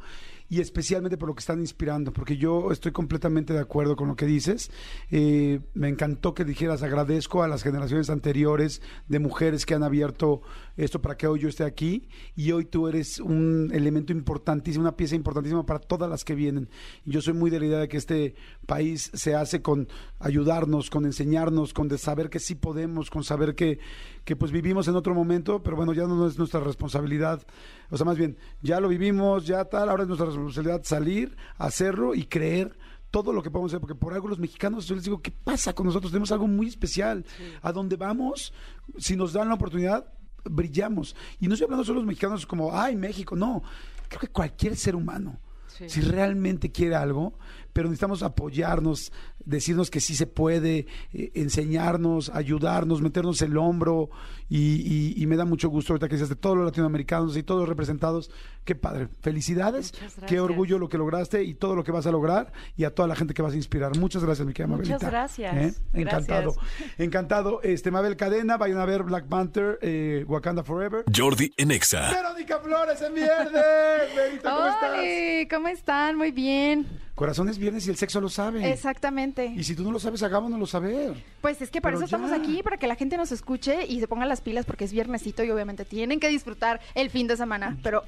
[0.49, 4.17] y especialmente por lo que están inspirando, porque yo estoy completamente de acuerdo con lo
[4.17, 4.69] que dices.
[5.09, 10.41] Eh, me encantó que dijeras, agradezco a las generaciones anteriores de mujeres que han abierto
[10.75, 14.97] esto para que hoy yo esté aquí y hoy tú eres un elemento importantísimo, una
[14.97, 16.69] pieza importantísima para todas las que vienen.
[17.05, 19.87] Yo soy muy de la idea de que este país se hace con
[20.19, 23.79] ayudarnos, con enseñarnos, con de saber que sí podemos, con saber que,
[24.25, 27.41] que pues vivimos en otro momento, pero bueno, ya no es nuestra responsabilidad.
[27.89, 32.15] O sea, más bien, ya lo vivimos, ya tal, ahora es nuestra responsabilidad salir, hacerlo
[32.15, 32.77] y creer
[33.09, 35.73] todo lo que podemos hacer, porque por algo los mexicanos, yo les digo, ¿qué pasa
[35.73, 36.11] con nosotros?
[36.11, 37.25] Tenemos algo muy especial.
[37.61, 38.53] A donde vamos,
[38.97, 40.05] si nos dan la oportunidad,
[40.45, 41.15] brillamos.
[41.39, 43.63] Y no estoy hablando solo de los mexicanos como, ay, México, no.
[44.07, 45.89] Creo que cualquier ser humano, Sí.
[45.89, 47.37] si realmente quiere algo,
[47.73, 49.11] pero necesitamos apoyarnos,
[49.45, 54.09] decirnos que sí se puede, eh, enseñarnos, ayudarnos, meternos el hombro.
[54.49, 57.43] Y, y- y me da mucho gusto ahorita que dices de todos los latinoamericanos y
[57.43, 58.29] todos los representados.
[58.63, 59.07] Qué padre.
[59.21, 59.91] Felicidades.
[59.93, 62.93] Muchas Qué orgullo lo que lograste y todo lo que vas a lograr y a
[62.93, 63.97] toda la gente que vas a inspirar.
[63.97, 65.09] Muchas gracias, mi querida Muchas Mabelita.
[65.09, 65.55] gracias.
[65.55, 65.73] ¿Eh?
[65.93, 66.53] Encantado.
[66.53, 66.99] Gracias.
[66.99, 67.61] Encantado.
[67.63, 71.03] Este, Mabel Cadena, vayan a ver Black Panther, eh, Wakanda Forever.
[71.15, 72.11] Jordi en Exa.
[72.11, 73.51] Verónica Flores en viernes.
[74.15, 74.91] Verita, ¿cómo estás?
[74.91, 76.17] Hola, ¿cómo están?
[76.17, 76.87] Muy bien.
[77.15, 78.71] Corazón es viernes y el sexo lo sabe.
[78.71, 79.45] Exactamente.
[79.45, 81.13] Y si tú no lo sabes, hagámonoslo saber.
[81.41, 83.99] Pues es que para Pero eso estamos aquí, para que la gente nos escuche y
[83.99, 87.37] se ponga las pilas porque es viernesito y obviamente tienen que disfrutar el fin de
[87.37, 88.01] semana, pero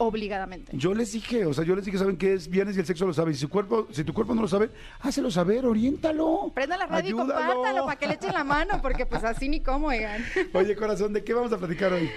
[0.73, 3.05] Yo les dije, o sea, yo les dije, ¿saben qué es viernes y el sexo
[3.05, 3.31] lo sabe?
[3.31, 4.69] Y si, cuerpo, si tu cuerpo no lo sabe,
[5.01, 6.51] hácelo saber, oriéntalo.
[6.53, 7.29] Prenda la radio Ayúdalo.
[7.29, 10.23] y compártalo para que le echen la mano, porque pues así ni cómo, oigan.
[10.53, 12.09] Oye, corazón, ¿de qué vamos a platicar hoy?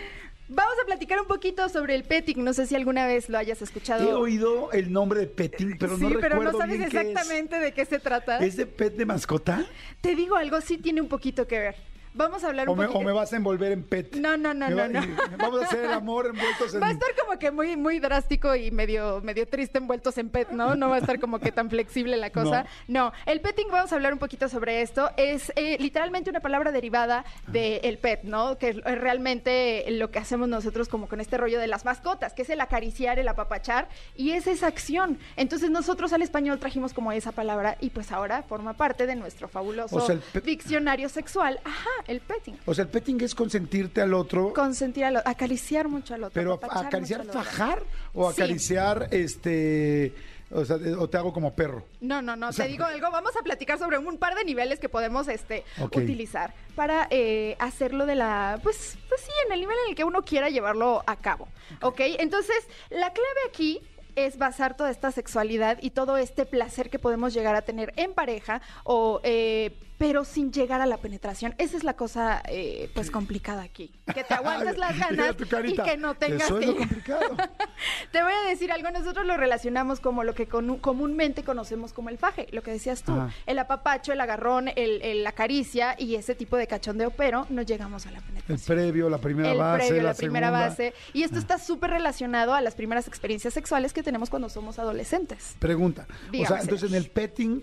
[0.49, 2.45] Vamos a platicar un poquito sobre el petting.
[2.45, 4.09] No sé si alguna vez lo hayas escuchado.
[4.09, 6.97] He oído el nombre de petting, pero sí, no pero recuerdo no sabes bien qué
[6.97, 7.07] es.
[7.07, 8.39] exactamente de qué se trata.
[8.39, 9.67] ¿Es de pet de mascota?
[10.01, 11.77] Te digo algo, sí tiene un poquito que ver.
[12.17, 12.99] Vamos a hablar ¿O un me, poquito.
[13.01, 14.15] o me vas a envolver en pet?
[14.17, 15.17] No, no, no, va- no, no.
[15.39, 16.83] Vamos a hacer el amor envueltos en...
[16.83, 20.51] Va a estar como que muy, muy drástico y medio, medio triste envueltos en pet,
[20.51, 20.75] ¿no?
[20.75, 22.65] No va a estar como que tan flexible la cosa.
[22.89, 25.11] No, el petting, vamos a hablar un poquito sobre esto.
[25.17, 28.59] Es eh, literalmente una palabra derivada del pet, ¿no?
[28.59, 32.43] Que es realmente lo que hacemos nosotros como con este rollo de las mascotas, que
[32.43, 35.19] es el acariciar, el apapachar, y es esa acción.
[35.37, 39.49] Entonces nosotros al español trajimos como esa palabra y pues ahora forma parte de nuestro
[39.49, 41.61] fabuloso O sea, diccionario sexual.
[41.65, 42.57] Ajá, el petting.
[42.67, 46.33] O sea, el petting es consentirte al otro, Consentir al otro, acariciar mucho al otro.
[46.35, 47.83] pero acariciar, mucho fajar
[48.15, 48.43] o Sí.
[48.43, 50.15] acariciar, este,
[50.51, 51.85] o sea, o te hago como perro.
[52.01, 54.45] No, no, no, O sea, te digo algo, vamos a platicar sobre un par de
[54.45, 59.61] niveles que podemos este, utilizar para eh, hacerlo de la, pues, pues sí, en el
[59.61, 61.49] nivel en el que uno quiera llevarlo a cabo,
[61.83, 62.01] ¿ok?
[62.19, 62.57] Entonces,
[62.91, 63.81] la clave aquí
[64.15, 68.15] es basar toda esta sexualidad y todo este placer que podemos llegar a tener en
[68.15, 69.21] pareja o...
[69.25, 71.55] eh, pero sin llegar a la penetración.
[71.59, 73.93] Esa es la cosa, eh, pues, complicada aquí.
[74.15, 76.67] Que te aguantes las ganas y que no tengas que...
[76.67, 77.37] lo complicado.
[78.13, 82.17] Te voy a decir algo, nosotros lo relacionamos como lo que comúnmente conocemos como el
[82.19, 83.31] faje, lo que decías tú, Ajá.
[83.47, 87.63] el apapacho, el agarrón, el, el- la caricia y ese tipo de cachondeo, pero no
[87.63, 88.77] llegamos a la El penetración.
[88.77, 90.95] previo, la primera El base, previo, la, la, primera base.
[91.13, 95.57] Y esto está súper relacionado a las primeras experiencias sexuales que tenemos cuando somos adolescentes.
[95.59, 96.07] Pregunta.
[96.31, 97.63] Dígame, o sea, entonces en el petting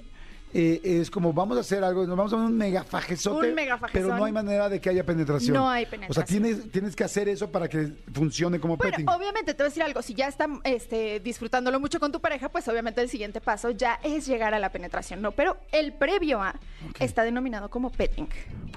[0.54, 3.56] eh, es como vamos a hacer algo, nos vamos a un mega fajezote, Un
[3.92, 5.54] pero no hay manera de que haya penetración.
[5.56, 6.26] No hay O sea, penetración.
[6.44, 9.10] tienes, tienes que hacer eso para que funcione como Bueno, petting.
[9.10, 12.50] obviamente te voy a decir algo, si ya están este, disfrutándolo mucho con tu pareja,
[12.50, 15.32] pues obviamente el siguiente paso ya es llegar a la penetración, ¿no?
[15.32, 16.56] Pero el previo a
[17.00, 18.28] está denominado como petting.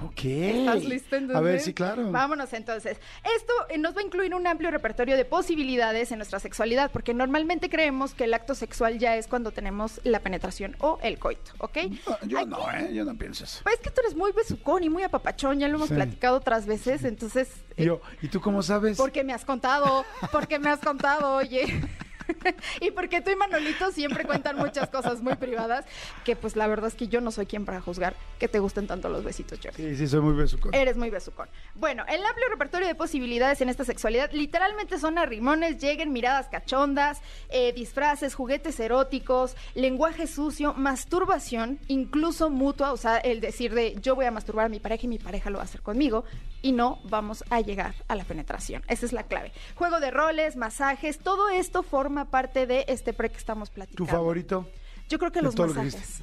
[0.03, 0.25] Ok.
[0.25, 1.37] ¿Estás listo entonces?
[1.37, 2.11] A ver, sí, claro.
[2.11, 2.97] Vámonos entonces.
[3.35, 7.13] Esto eh, nos va a incluir un amplio repertorio de posibilidades en nuestra sexualidad, porque
[7.13, 11.51] normalmente creemos que el acto sexual ya es cuando tenemos la penetración o el coito,
[11.67, 11.77] ¿ok?
[12.07, 12.93] No, yo Aquí- no, ¿eh?
[12.93, 13.59] Yo no pienso eso.
[13.63, 15.95] Pues es que tú eres muy besucón y muy apapachón, ya lo hemos Sí.
[15.95, 17.49] platicado otras veces, entonces...
[17.77, 18.97] Eh, yo, ¿y tú cómo sabes?
[18.97, 21.65] porque me has contado, porque me has contado, oye.
[22.81, 25.85] y porque tú y Manolito siempre cuentan muchas cosas muy privadas,
[26.23, 28.87] que pues la verdad es que yo no soy quien para juzgar que te gusten
[28.87, 29.77] tanto los besitos, Jordi.
[29.77, 30.73] Sí, sí, soy muy besucón.
[30.73, 31.49] Eres muy besucón.
[31.75, 37.21] Bueno, el amplio repertorio de posibilidades en esta sexualidad literalmente son arrimones, lleguen miradas cachondas,
[37.49, 44.15] eh, disfraces, juguetes eróticos, lenguaje sucio, masturbación, incluso mutua, o sea, el decir de yo
[44.15, 46.23] voy a masturbar a mi pareja y mi pareja lo va a hacer conmigo
[46.61, 48.83] y no vamos a llegar a la penetración.
[48.87, 49.51] Esa es la clave.
[49.75, 54.11] Juego de roles, masajes, todo esto forma parte de este pre que estamos ¿Tu platicando.
[54.11, 54.67] favorito?
[55.09, 56.21] Yo creo que los que masajes.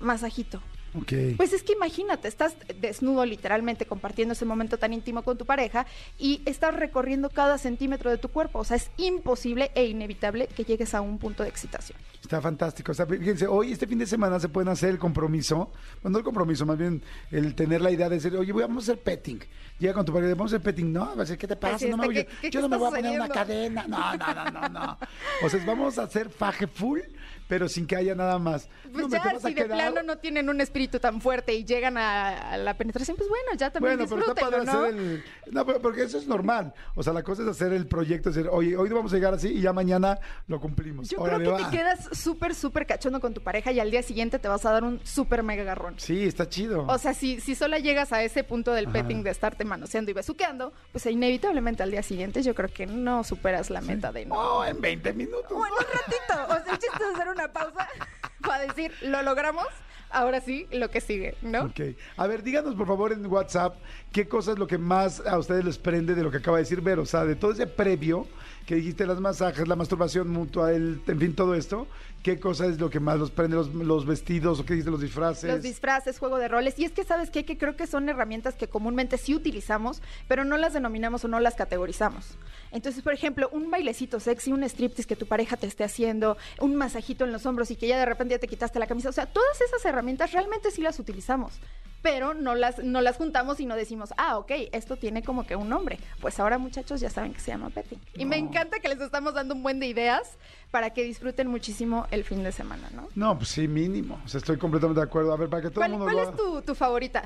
[0.00, 0.60] Masajito.
[0.96, 1.12] Ok.
[1.36, 5.86] Pues es que imagínate, estás desnudo literalmente compartiendo ese momento tan íntimo con tu pareja
[6.18, 8.60] y estás recorriendo cada centímetro de tu cuerpo.
[8.60, 11.98] O sea, es imposible e inevitable que llegues a un punto de excitación.
[12.22, 12.92] Está fantástico.
[12.92, 15.72] O sea, fíjense, hoy, este fin de semana, se pueden hacer el compromiso.
[16.02, 18.92] Bueno, no el compromiso, más bien el tener la idea de decir, oye, vamos a
[18.92, 19.40] hacer petting.
[19.78, 20.92] Llega con tu pareja, vamos a hacer petting.
[20.92, 21.86] No, va a decir, ¿qué te pasa?
[21.88, 23.84] No me voy- ¿qué- qué- yo qué no me voy a poner una cadena.
[23.88, 24.98] No, no, no, no, no.
[25.42, 27.00] O sea, vamos a hacer faje full,
[27.48, 28.68] pero sin que haya nada más.
[28.92, 31.96] Pues No, ya, si de quedar- plano no tienen un espíritu tan fuerte y llegan
[31.98, 35.10] a, a la penetración, pues bueno, ya también Bueno, pero está padre disfrútenlo, hacer ¿no?
[35.10, 35.24] el...
[35.52, 36.72] No, porque eso es normal.
[36.94, 39.48] O sea, la cosa es hacer el proyecto, decir, oye, hoy vamos a llegar así
[39.48, 41.08] y ya mañana lo cumplimos.
[41.10, 41.70] Yo Órale, creo que va.
[41.70, 44.72] te quedas súper, súper cachondo con tu pareja y al día siguiente te vas a
[44.72, 45.94] dar un súper mega agarrón.
[45.98, 46.86] Sí, está chido.
[46.88, 48.92] O sea, si, si solo llegas a ese punto del Ajá.
[48.94, 53.22] petting de estarte manoseando y besuqueando, pues inevitablemente al día siguiente yo creo que no
[53.24, 54.34] superas la meta de no.
[54.34, 55.50] Oh, en 20 minutos.
[55.50, 56.54] Bueno, un ratito.
[56.54, 57.88] O sea, el chiste es hacer una pausa
[58.42, 59.66] para decir, lo logramos,
[60.10, 61.64] ahora sí, lo que sigue, ¿no?
[61.64, 61.80] Ok.
[62.16, 63.76] A ver, díganos por favor en WhatsApp
[64.12, 66.62] qué cosa es lo que más a ustedes les prende de lo que acaba de
[66.62, 67.02] decir Vero.
[67.02, 68.26] O sea, de todo ese previo
[68.66, 71.86] que dijiste, las masajes, la masturbación mutua, el, en fin, todo esto.
[72.24, 73.54] ¿Qué cosa es lo que más los prende?
[73.54, 75.44] ¿Los, los vestidos o qué dijiste, los disfraces?
[75.44, 76.78] Los disfraces, juego de roles.
[76.78, 77.44] Y es que, ¿sabes qué?
[77.44, 81.38] Que creo que son herramientas que comúnmente sí utilizamos, pero no las denominamos o no
[81.38, 82.38] las categorizamos.
[82.72, 86.76] Entonces, por ejemplo, un bailecito sexy, un striptease que tu pareja te esté haciendo, un
[86.76, 89.10] masajito en los hombros y que ya de repente ya te quitaste la camisa.
[89.10, 91.60] O sea, todas esas herramientas realmente sí las utilizamos.
[92.00, 95.56] Pero no las, no las juntamos y no decimos, ah, ok, esto tiene como que
[95.56, 95.98] un nombre.
[96.20, 97.98] Pues ahora, muchachos, ya saben que se llama petting.
[98.14, 100.36] Y me encanta que les estamos dando un buen de ideas
[100.74, 103.06] para que disfruten muchísimo el fin de semana, ¿no?
[103.14, 104.20] No, pues sí, mínimo.
[104.24, 105.32] O sea, estoy completamente de acuerdo.
[105.32, 106.36] A ver, para que todo el ¿Cuál, mundo cuál lo es haga.
[106.36, 107.22] tu, tu favorita?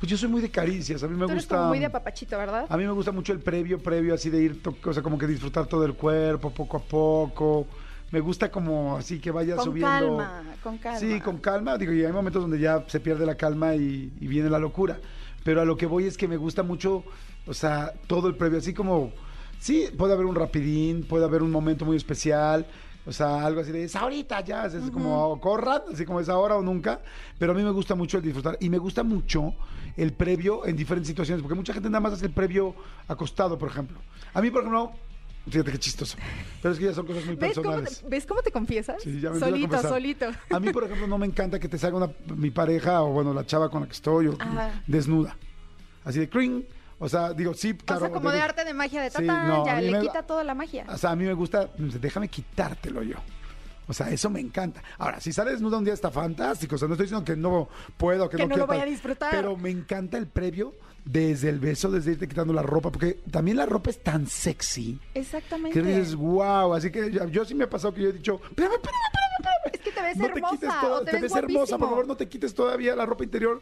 [0.00, 1.04] Pues yo soy muy de caricias.
[1.04, 1.54] A mí me Tú eres gusta.
[1.56, 2.66] como muy de papachito, ¿verdad?
[2.68, 5.16] A mí me gusta mucho el previo, previo, así de ir, to- o sea, como
[5.16, 7.68] que disfrutar todo el cuerpo poco a poco.
[8.10, 9.88] Me gusta como así que vaya Con subiendo.
[10.18, 10.98] calma, con calma.
[10.98, 11.78] Sí, con calma.
[11.78, 14.98] Digo, y hay momentos donde ya se pierde la calma y, y viene la locura.
[15.44, 17.04] Pero a lo que voy es que me gusta mucho,
[17.46, 19.12] o sea, todo el previo, así como,
[19.62, 22.66] sí, puede haber un rapidín, puede haber un momento muy especial.
[23.06, 26.56] O sea, algo así de, es ahorita ya, es como corran, así como es ahora
[26.56, 27.00] o nunca.
[27.38, 28.56] Pero a mí me gusta mucho el disfrutar.
[28.60, 29.54] Y me gusta mucho
[29.96, 32.74] el previo en diferentes situaciones, porque mucha gente nada más hace el previo
[33.08, 33.98] acostado, por ejemplo.
[34.34, 34.92] A mí, por ejemplo,
[35.48, 36.16] fíjate qué chistoso.
[36.60, 38.00] Pero es que ya son cosas muy ¿Ves cómo, personales.
[38.00, 39.02] te, ¿Ves cómo te confiesas?
[39.02, 40.26] Sí, ya me a solito, solito.
[40.50, 43.32] A mí, por ejemplo, no me encanta que te salga una, mi pareja o, bueno,
[43.34, 44.38] la chava con la que estoy o,
[44.86, 45.36] desnuda.
[46.04, 46.64] Así de cring.
[47.04, 48.02] O sea, digo, sí, claro.
[48.02, 50.00] o sea, como de arte de magia de Sí, tatán, no, a ya le me-
[50.00, 50.86] quita toda la magia.
[50.88, 53.16] O sea, a mí me gusta, déjame quitártelo yo.
[53.88, 54.80] O sea, eso me encanta.
[54.96, 56.76] Ahora, si sale desnuda un día está fantástico.
[56.76, 58.84] O sea, no estoy diciendo que no puedo, que, Que no no quiero lo vaya
[58.84, 59.30] a disfrutar.
[59.32, 60.74] Pero me encanta el previo
[61.04, 65.00] desde el beso, desde irte quitando la ropa, porque también la ropa es tan sexy.
[65.14, 65.78] Exactamente.
[65.78, 66.72] Que dices, wow.
[66.74, 69.32] Así que yo, yo sí me ha pasado que yo he dicho, espérame, espérame, espérame,
[69.40, 69.74] espérame.
[69.74, 71.78] Es que te ves no hermosa te quites todo, o te, te, ves, ves hermosa,
[71.78, 73.60] por favor, no te quites todavía la ropa interior.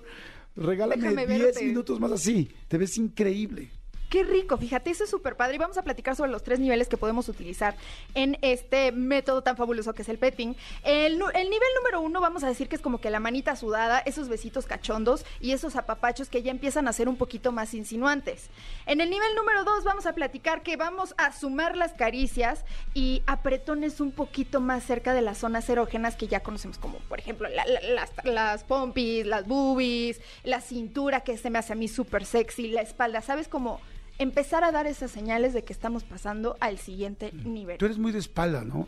[0.60, 1.64] Regálame Déjame 10 verte.
[1.64, 2.48] minutos más así.
[2.68, 3.70] Te ves increíble.
[4.10, 5.54] Qué rico, fíjate, eso es súper padre.
[5.54, 7.76] Y vamos a platicar sobre los tres niveles que podemos utilizar
[8.14, 10.56] en este método tan fabuloso que es el petting.
[10.82, 14.28] El, nivel número uno, vamos a decir que es como que la manita sudada, esos
[14.28, 18.50] besitos cachondos y esos apapachos que ya empiezan a ser un poquito más insinuantes.
[18.86, 22.64] En el nivel número dos, vamos a platicar que vamos a sumar las caricias
[22.94, 27.20] y apretones un poquito más cerca de las zonas erógenas que ya conocemos, como por
[27.20, 31.76] ejemplo la- la- las, las pompis, las boobies, la cintura que se me hace a
[31.76, 33.46] mí súper sexy, la espalda, ¿sabes?
[33.46, 33.80] Como
[34.20, 37.78] empezar a dar esas señales de que estamos pasando al siguiente nivel.
[37.78, 38.86] Tú eres muy de espalda, ¿no?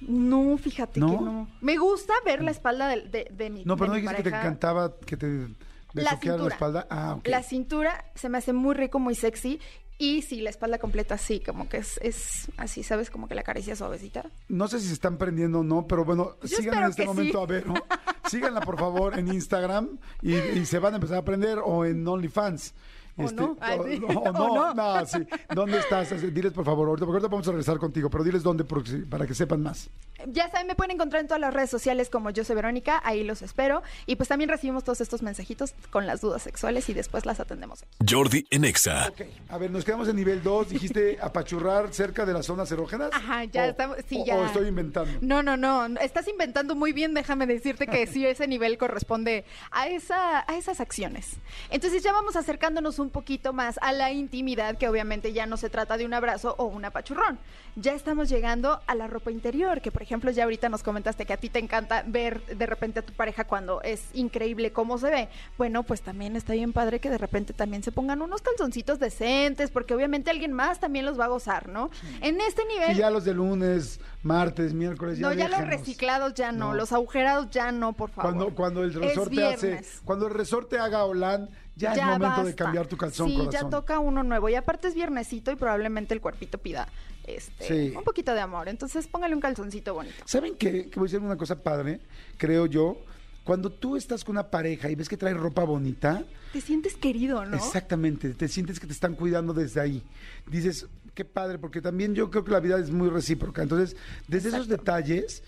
[0.00, 1.06] No, fíjate ¿No?
[1.06, 1.48] que no.
[1.60, 4.36] Me gusta ver la espalda de, de, de mi No, pero no dijiste que te
[4.36, 5.48] encantaba que te
[5.92, 6.88] La la, espalda.
[6.90, 7.28] Ah, ok.
[7.28, 9.60] La cintura se me hace muy rico, muy sexy.
[9.98, 13.10] Y sí, la espalda completa sí, como que es, es así, ¿sabes?
[13.10, 14.24] Como que la caricia suavecita.
[14.48, 17.06] No sé si se están prendiendo o no, pero bueno, Yo sigan espero en este
[17.06, 17.44] momento sí.
[17.44, 17.74] a ver, ¿no?
[18.28, 22.08] Síganla por favor en Instagram y, y se van a empezar a aprender o en
[22.08, 22.74] OnlyFans.
[23.16, 23.56] O no.
[23.60, 23.98] Ay, o, sí.
[24.00, 24.96] no, o O no, no.
[25.00, 25.18] no, sí.
[25.54, 26.10] ¿Dónde estás?
[26.32, 29.34] Diles por favor, ahorita, porque ahorita vamos a regresar contigo, pero diles dónde para que
[29.34, 29.90] sepan más.
[30.28, 33.24] Ya saben, me pueden encontrar en todas las redes sociales como yo soy Verónica, ahí
[33.24, 33.82] los espero.
[34.06, 37.82] Y pues también recibimos todos estos mensajitos con las dudas sexuales y después las atendemos.
[37.82, 38.14] aquí.
[38.14, 39.08] Jordi en Exa.
[39.08, 43.10] Ok, a ver, nos quedamos en nivel 2, dijiste apachurrar cerca de las zonas erógenas.
[43.12, 44.36] Ajá, ya O- estamos- sí, o- ya.
[44.36, 45.10] O estoy inventando.
[45.20, 49.88] No, no, no, estás inventando muy bien, déjame decirte que sí, ese nivel corresponde a,
[49.88, 51.36] esa, a esas acciones.
[51.70, 55.70] Entonces ya vamos acercándonos un poquito más a la intimidad, que obviamente ya no se
[55.70, 57.38] trata de un abrazo o un apachurrón.
[57.74, 61.32] Ya estamos llegando a la ropa interior, que por ejemplo ya ahorita nos comentaste que
[61.32, 65.08] a ti te encanta ver de repente a tu pareja cuando es increíble cómo se
[65.10, 65.28] ve.
[65.56, 69.70] Bueno, pues también está bien padre que de repente también se pongan unos calzoncitos decentes,
[69.70, 71.90] porque obviamente alguien más también los va a gozar, ¿no?
[72.20, 72.92] En este nivel...
[72.92, 76.74] Y ya los de lunes, martes, miércoles, ya No, ya los reciclados ya no, No.
[76.74, 78.32] los agugerados ya no, por favor.
[78.34, 82.54] Cuando, cuando el Es resorte hace, cuando el resorte haga Olan, ya, es momento de
[82.54, 83.52] cambiar tu calzón, sí, corazón.
[83.62, 84.48] ya toca uno nuevo.
[84.48, 86.88] Y aparte es viernesito y probablemente el cuerpito pida
[87.26, 87.96] este Sí.
[87.96, 88.68] un poquito de amor.
[88.68, 90.16] Entonces póngale un calzoncito bonito.
[90.26, 90.88] ¿Saben qué?
[90.90, 92.00] Que voy a decir una cosa padre,
[92.36, 92.98] creo yo.
[93.44, 97.44] Cuando tú estás con una pareja y ves que trae ropa bonita, Te sientes querido,
[97.44, 97.56] ¿no?
[97.56, 100.02] exactamente, te sientes que te están cuidando desde ahí.
[100.46, 103.62] Dices, qué padre, porque también yo creo que la vida es muy recíproca.
[103.62, 103.96] Entonces,
[104.28, 105.42] desde esos detalles,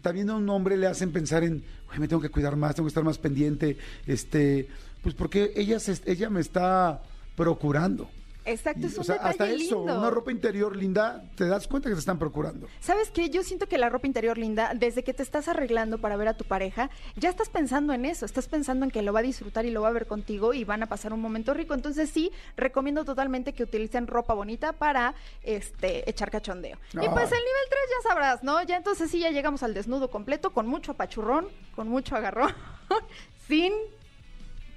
[0.00, 2.86] también a un hombre le hacen pensar en, "Güey, me tengo que cuidar más, tengo
[2.86, 3.76] que estar más pendiente,
[4.06, 4.68] este,
[5.02, 7.02] pues porque ella, se- ella me está
[7.36, 8.08] procurando.
[8.46, 9.82] Exacto, es un o sea, hasta eso, lindo.
[9.98, 12.68] una ropa interior linda, te das cuenta que te están procurando.
[12.80, 13.28] ¿Sabes qué?
[13.28, 16.34] Yo siento que la ropa interior linda, desde que te estás arreglando para ver a
[16.34, 19.66] tu pareja, ya estás pensando en eso, estás pensando en que lo va a disfrutar
[19.66, 21.74] y lo va a ver contigo y van a pasar un momento rico.
[21.74, 26.78] Entonces sí, recomiendo totalmente que utilicen ropa bonita para este echar cachondeo.
[26.94, 27.38] Y pues Ay.
[27.38, 28.62] el nivel 3 ya sabrás, ¿no?
[28.62, 31.46] Ya entonces sí ya llegamos al desnudo completo con mucho apachurrón,
[31.76, 32.54] con mucho agarrón,
[33.46, 33.72] sin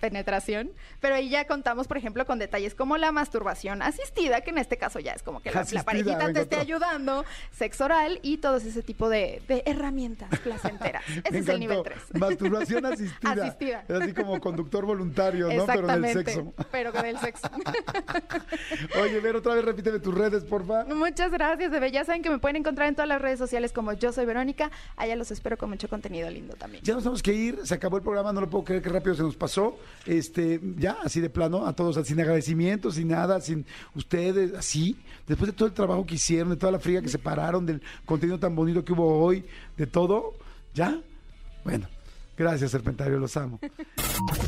[0.04, 0.70] penetración,
[1.00, 4.76] pero ahí ya contamos, por ejemplo, con detalles como la masturbación asistida, que en este
[4.76, 7.24] caso ya es como que la, la parejita te esté ayudando,
[7.54, 11.06] sexo oral y todo ese tipo de, de herramientas placenteras.
[11.24, 12.02] Ese Me es el nivel encantó.
[12.12, 12.20] 3.
[12.20, 13.32] Masturbación asistida.
[13.32, 13.86] Asistida.
[13.88, 15.66] Es así como conductor voluntario, ¿no?
[15.66, 16.54] Pero del sexo.
[16.70, 17.48] pero del sexo.
[19.02, 20.84] Oye, ver otra vez repíteme tus redes, porfa.
[20.84, 21.92] Muchas gracias, bebé.
[21.92, 24.70] Ya saben que me pueden encontrar en todas las redes sociales como yo soy Verónica.
[24.98, 26.84] Allá los espero con mucho contenido lindo también.
[26.84, 29.16] Ya nos tenemos que ir, se acabó el programa, no lo puedo creer que rápido
[29.16, 29.78] se nos pasó.
[30.06, 33.66] Este, ya, así de plano, a todos, sin agradecimiento, sin nada, sin
[33.96, 34.98] ustedes, así.
[35.28, 37.82] Después de todo el trabajo que hicieron, de toda la fría que se pararon, del
[38.06, 39.46] contenido tan bonito que hubo hoy,
[39.78, 40.34] de todo,
[40.74, 41.00] ¿ya?
[41.64, 41.88] Bueno,
[42.38, 43.60] gracias, Serpentario, los amo.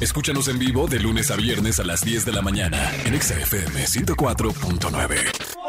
[0.01, 3.39] Escúchanos en vivo de lunes a viernes a las 10 de la mañana en Exa
[3.39, 5.64] FM 104.9.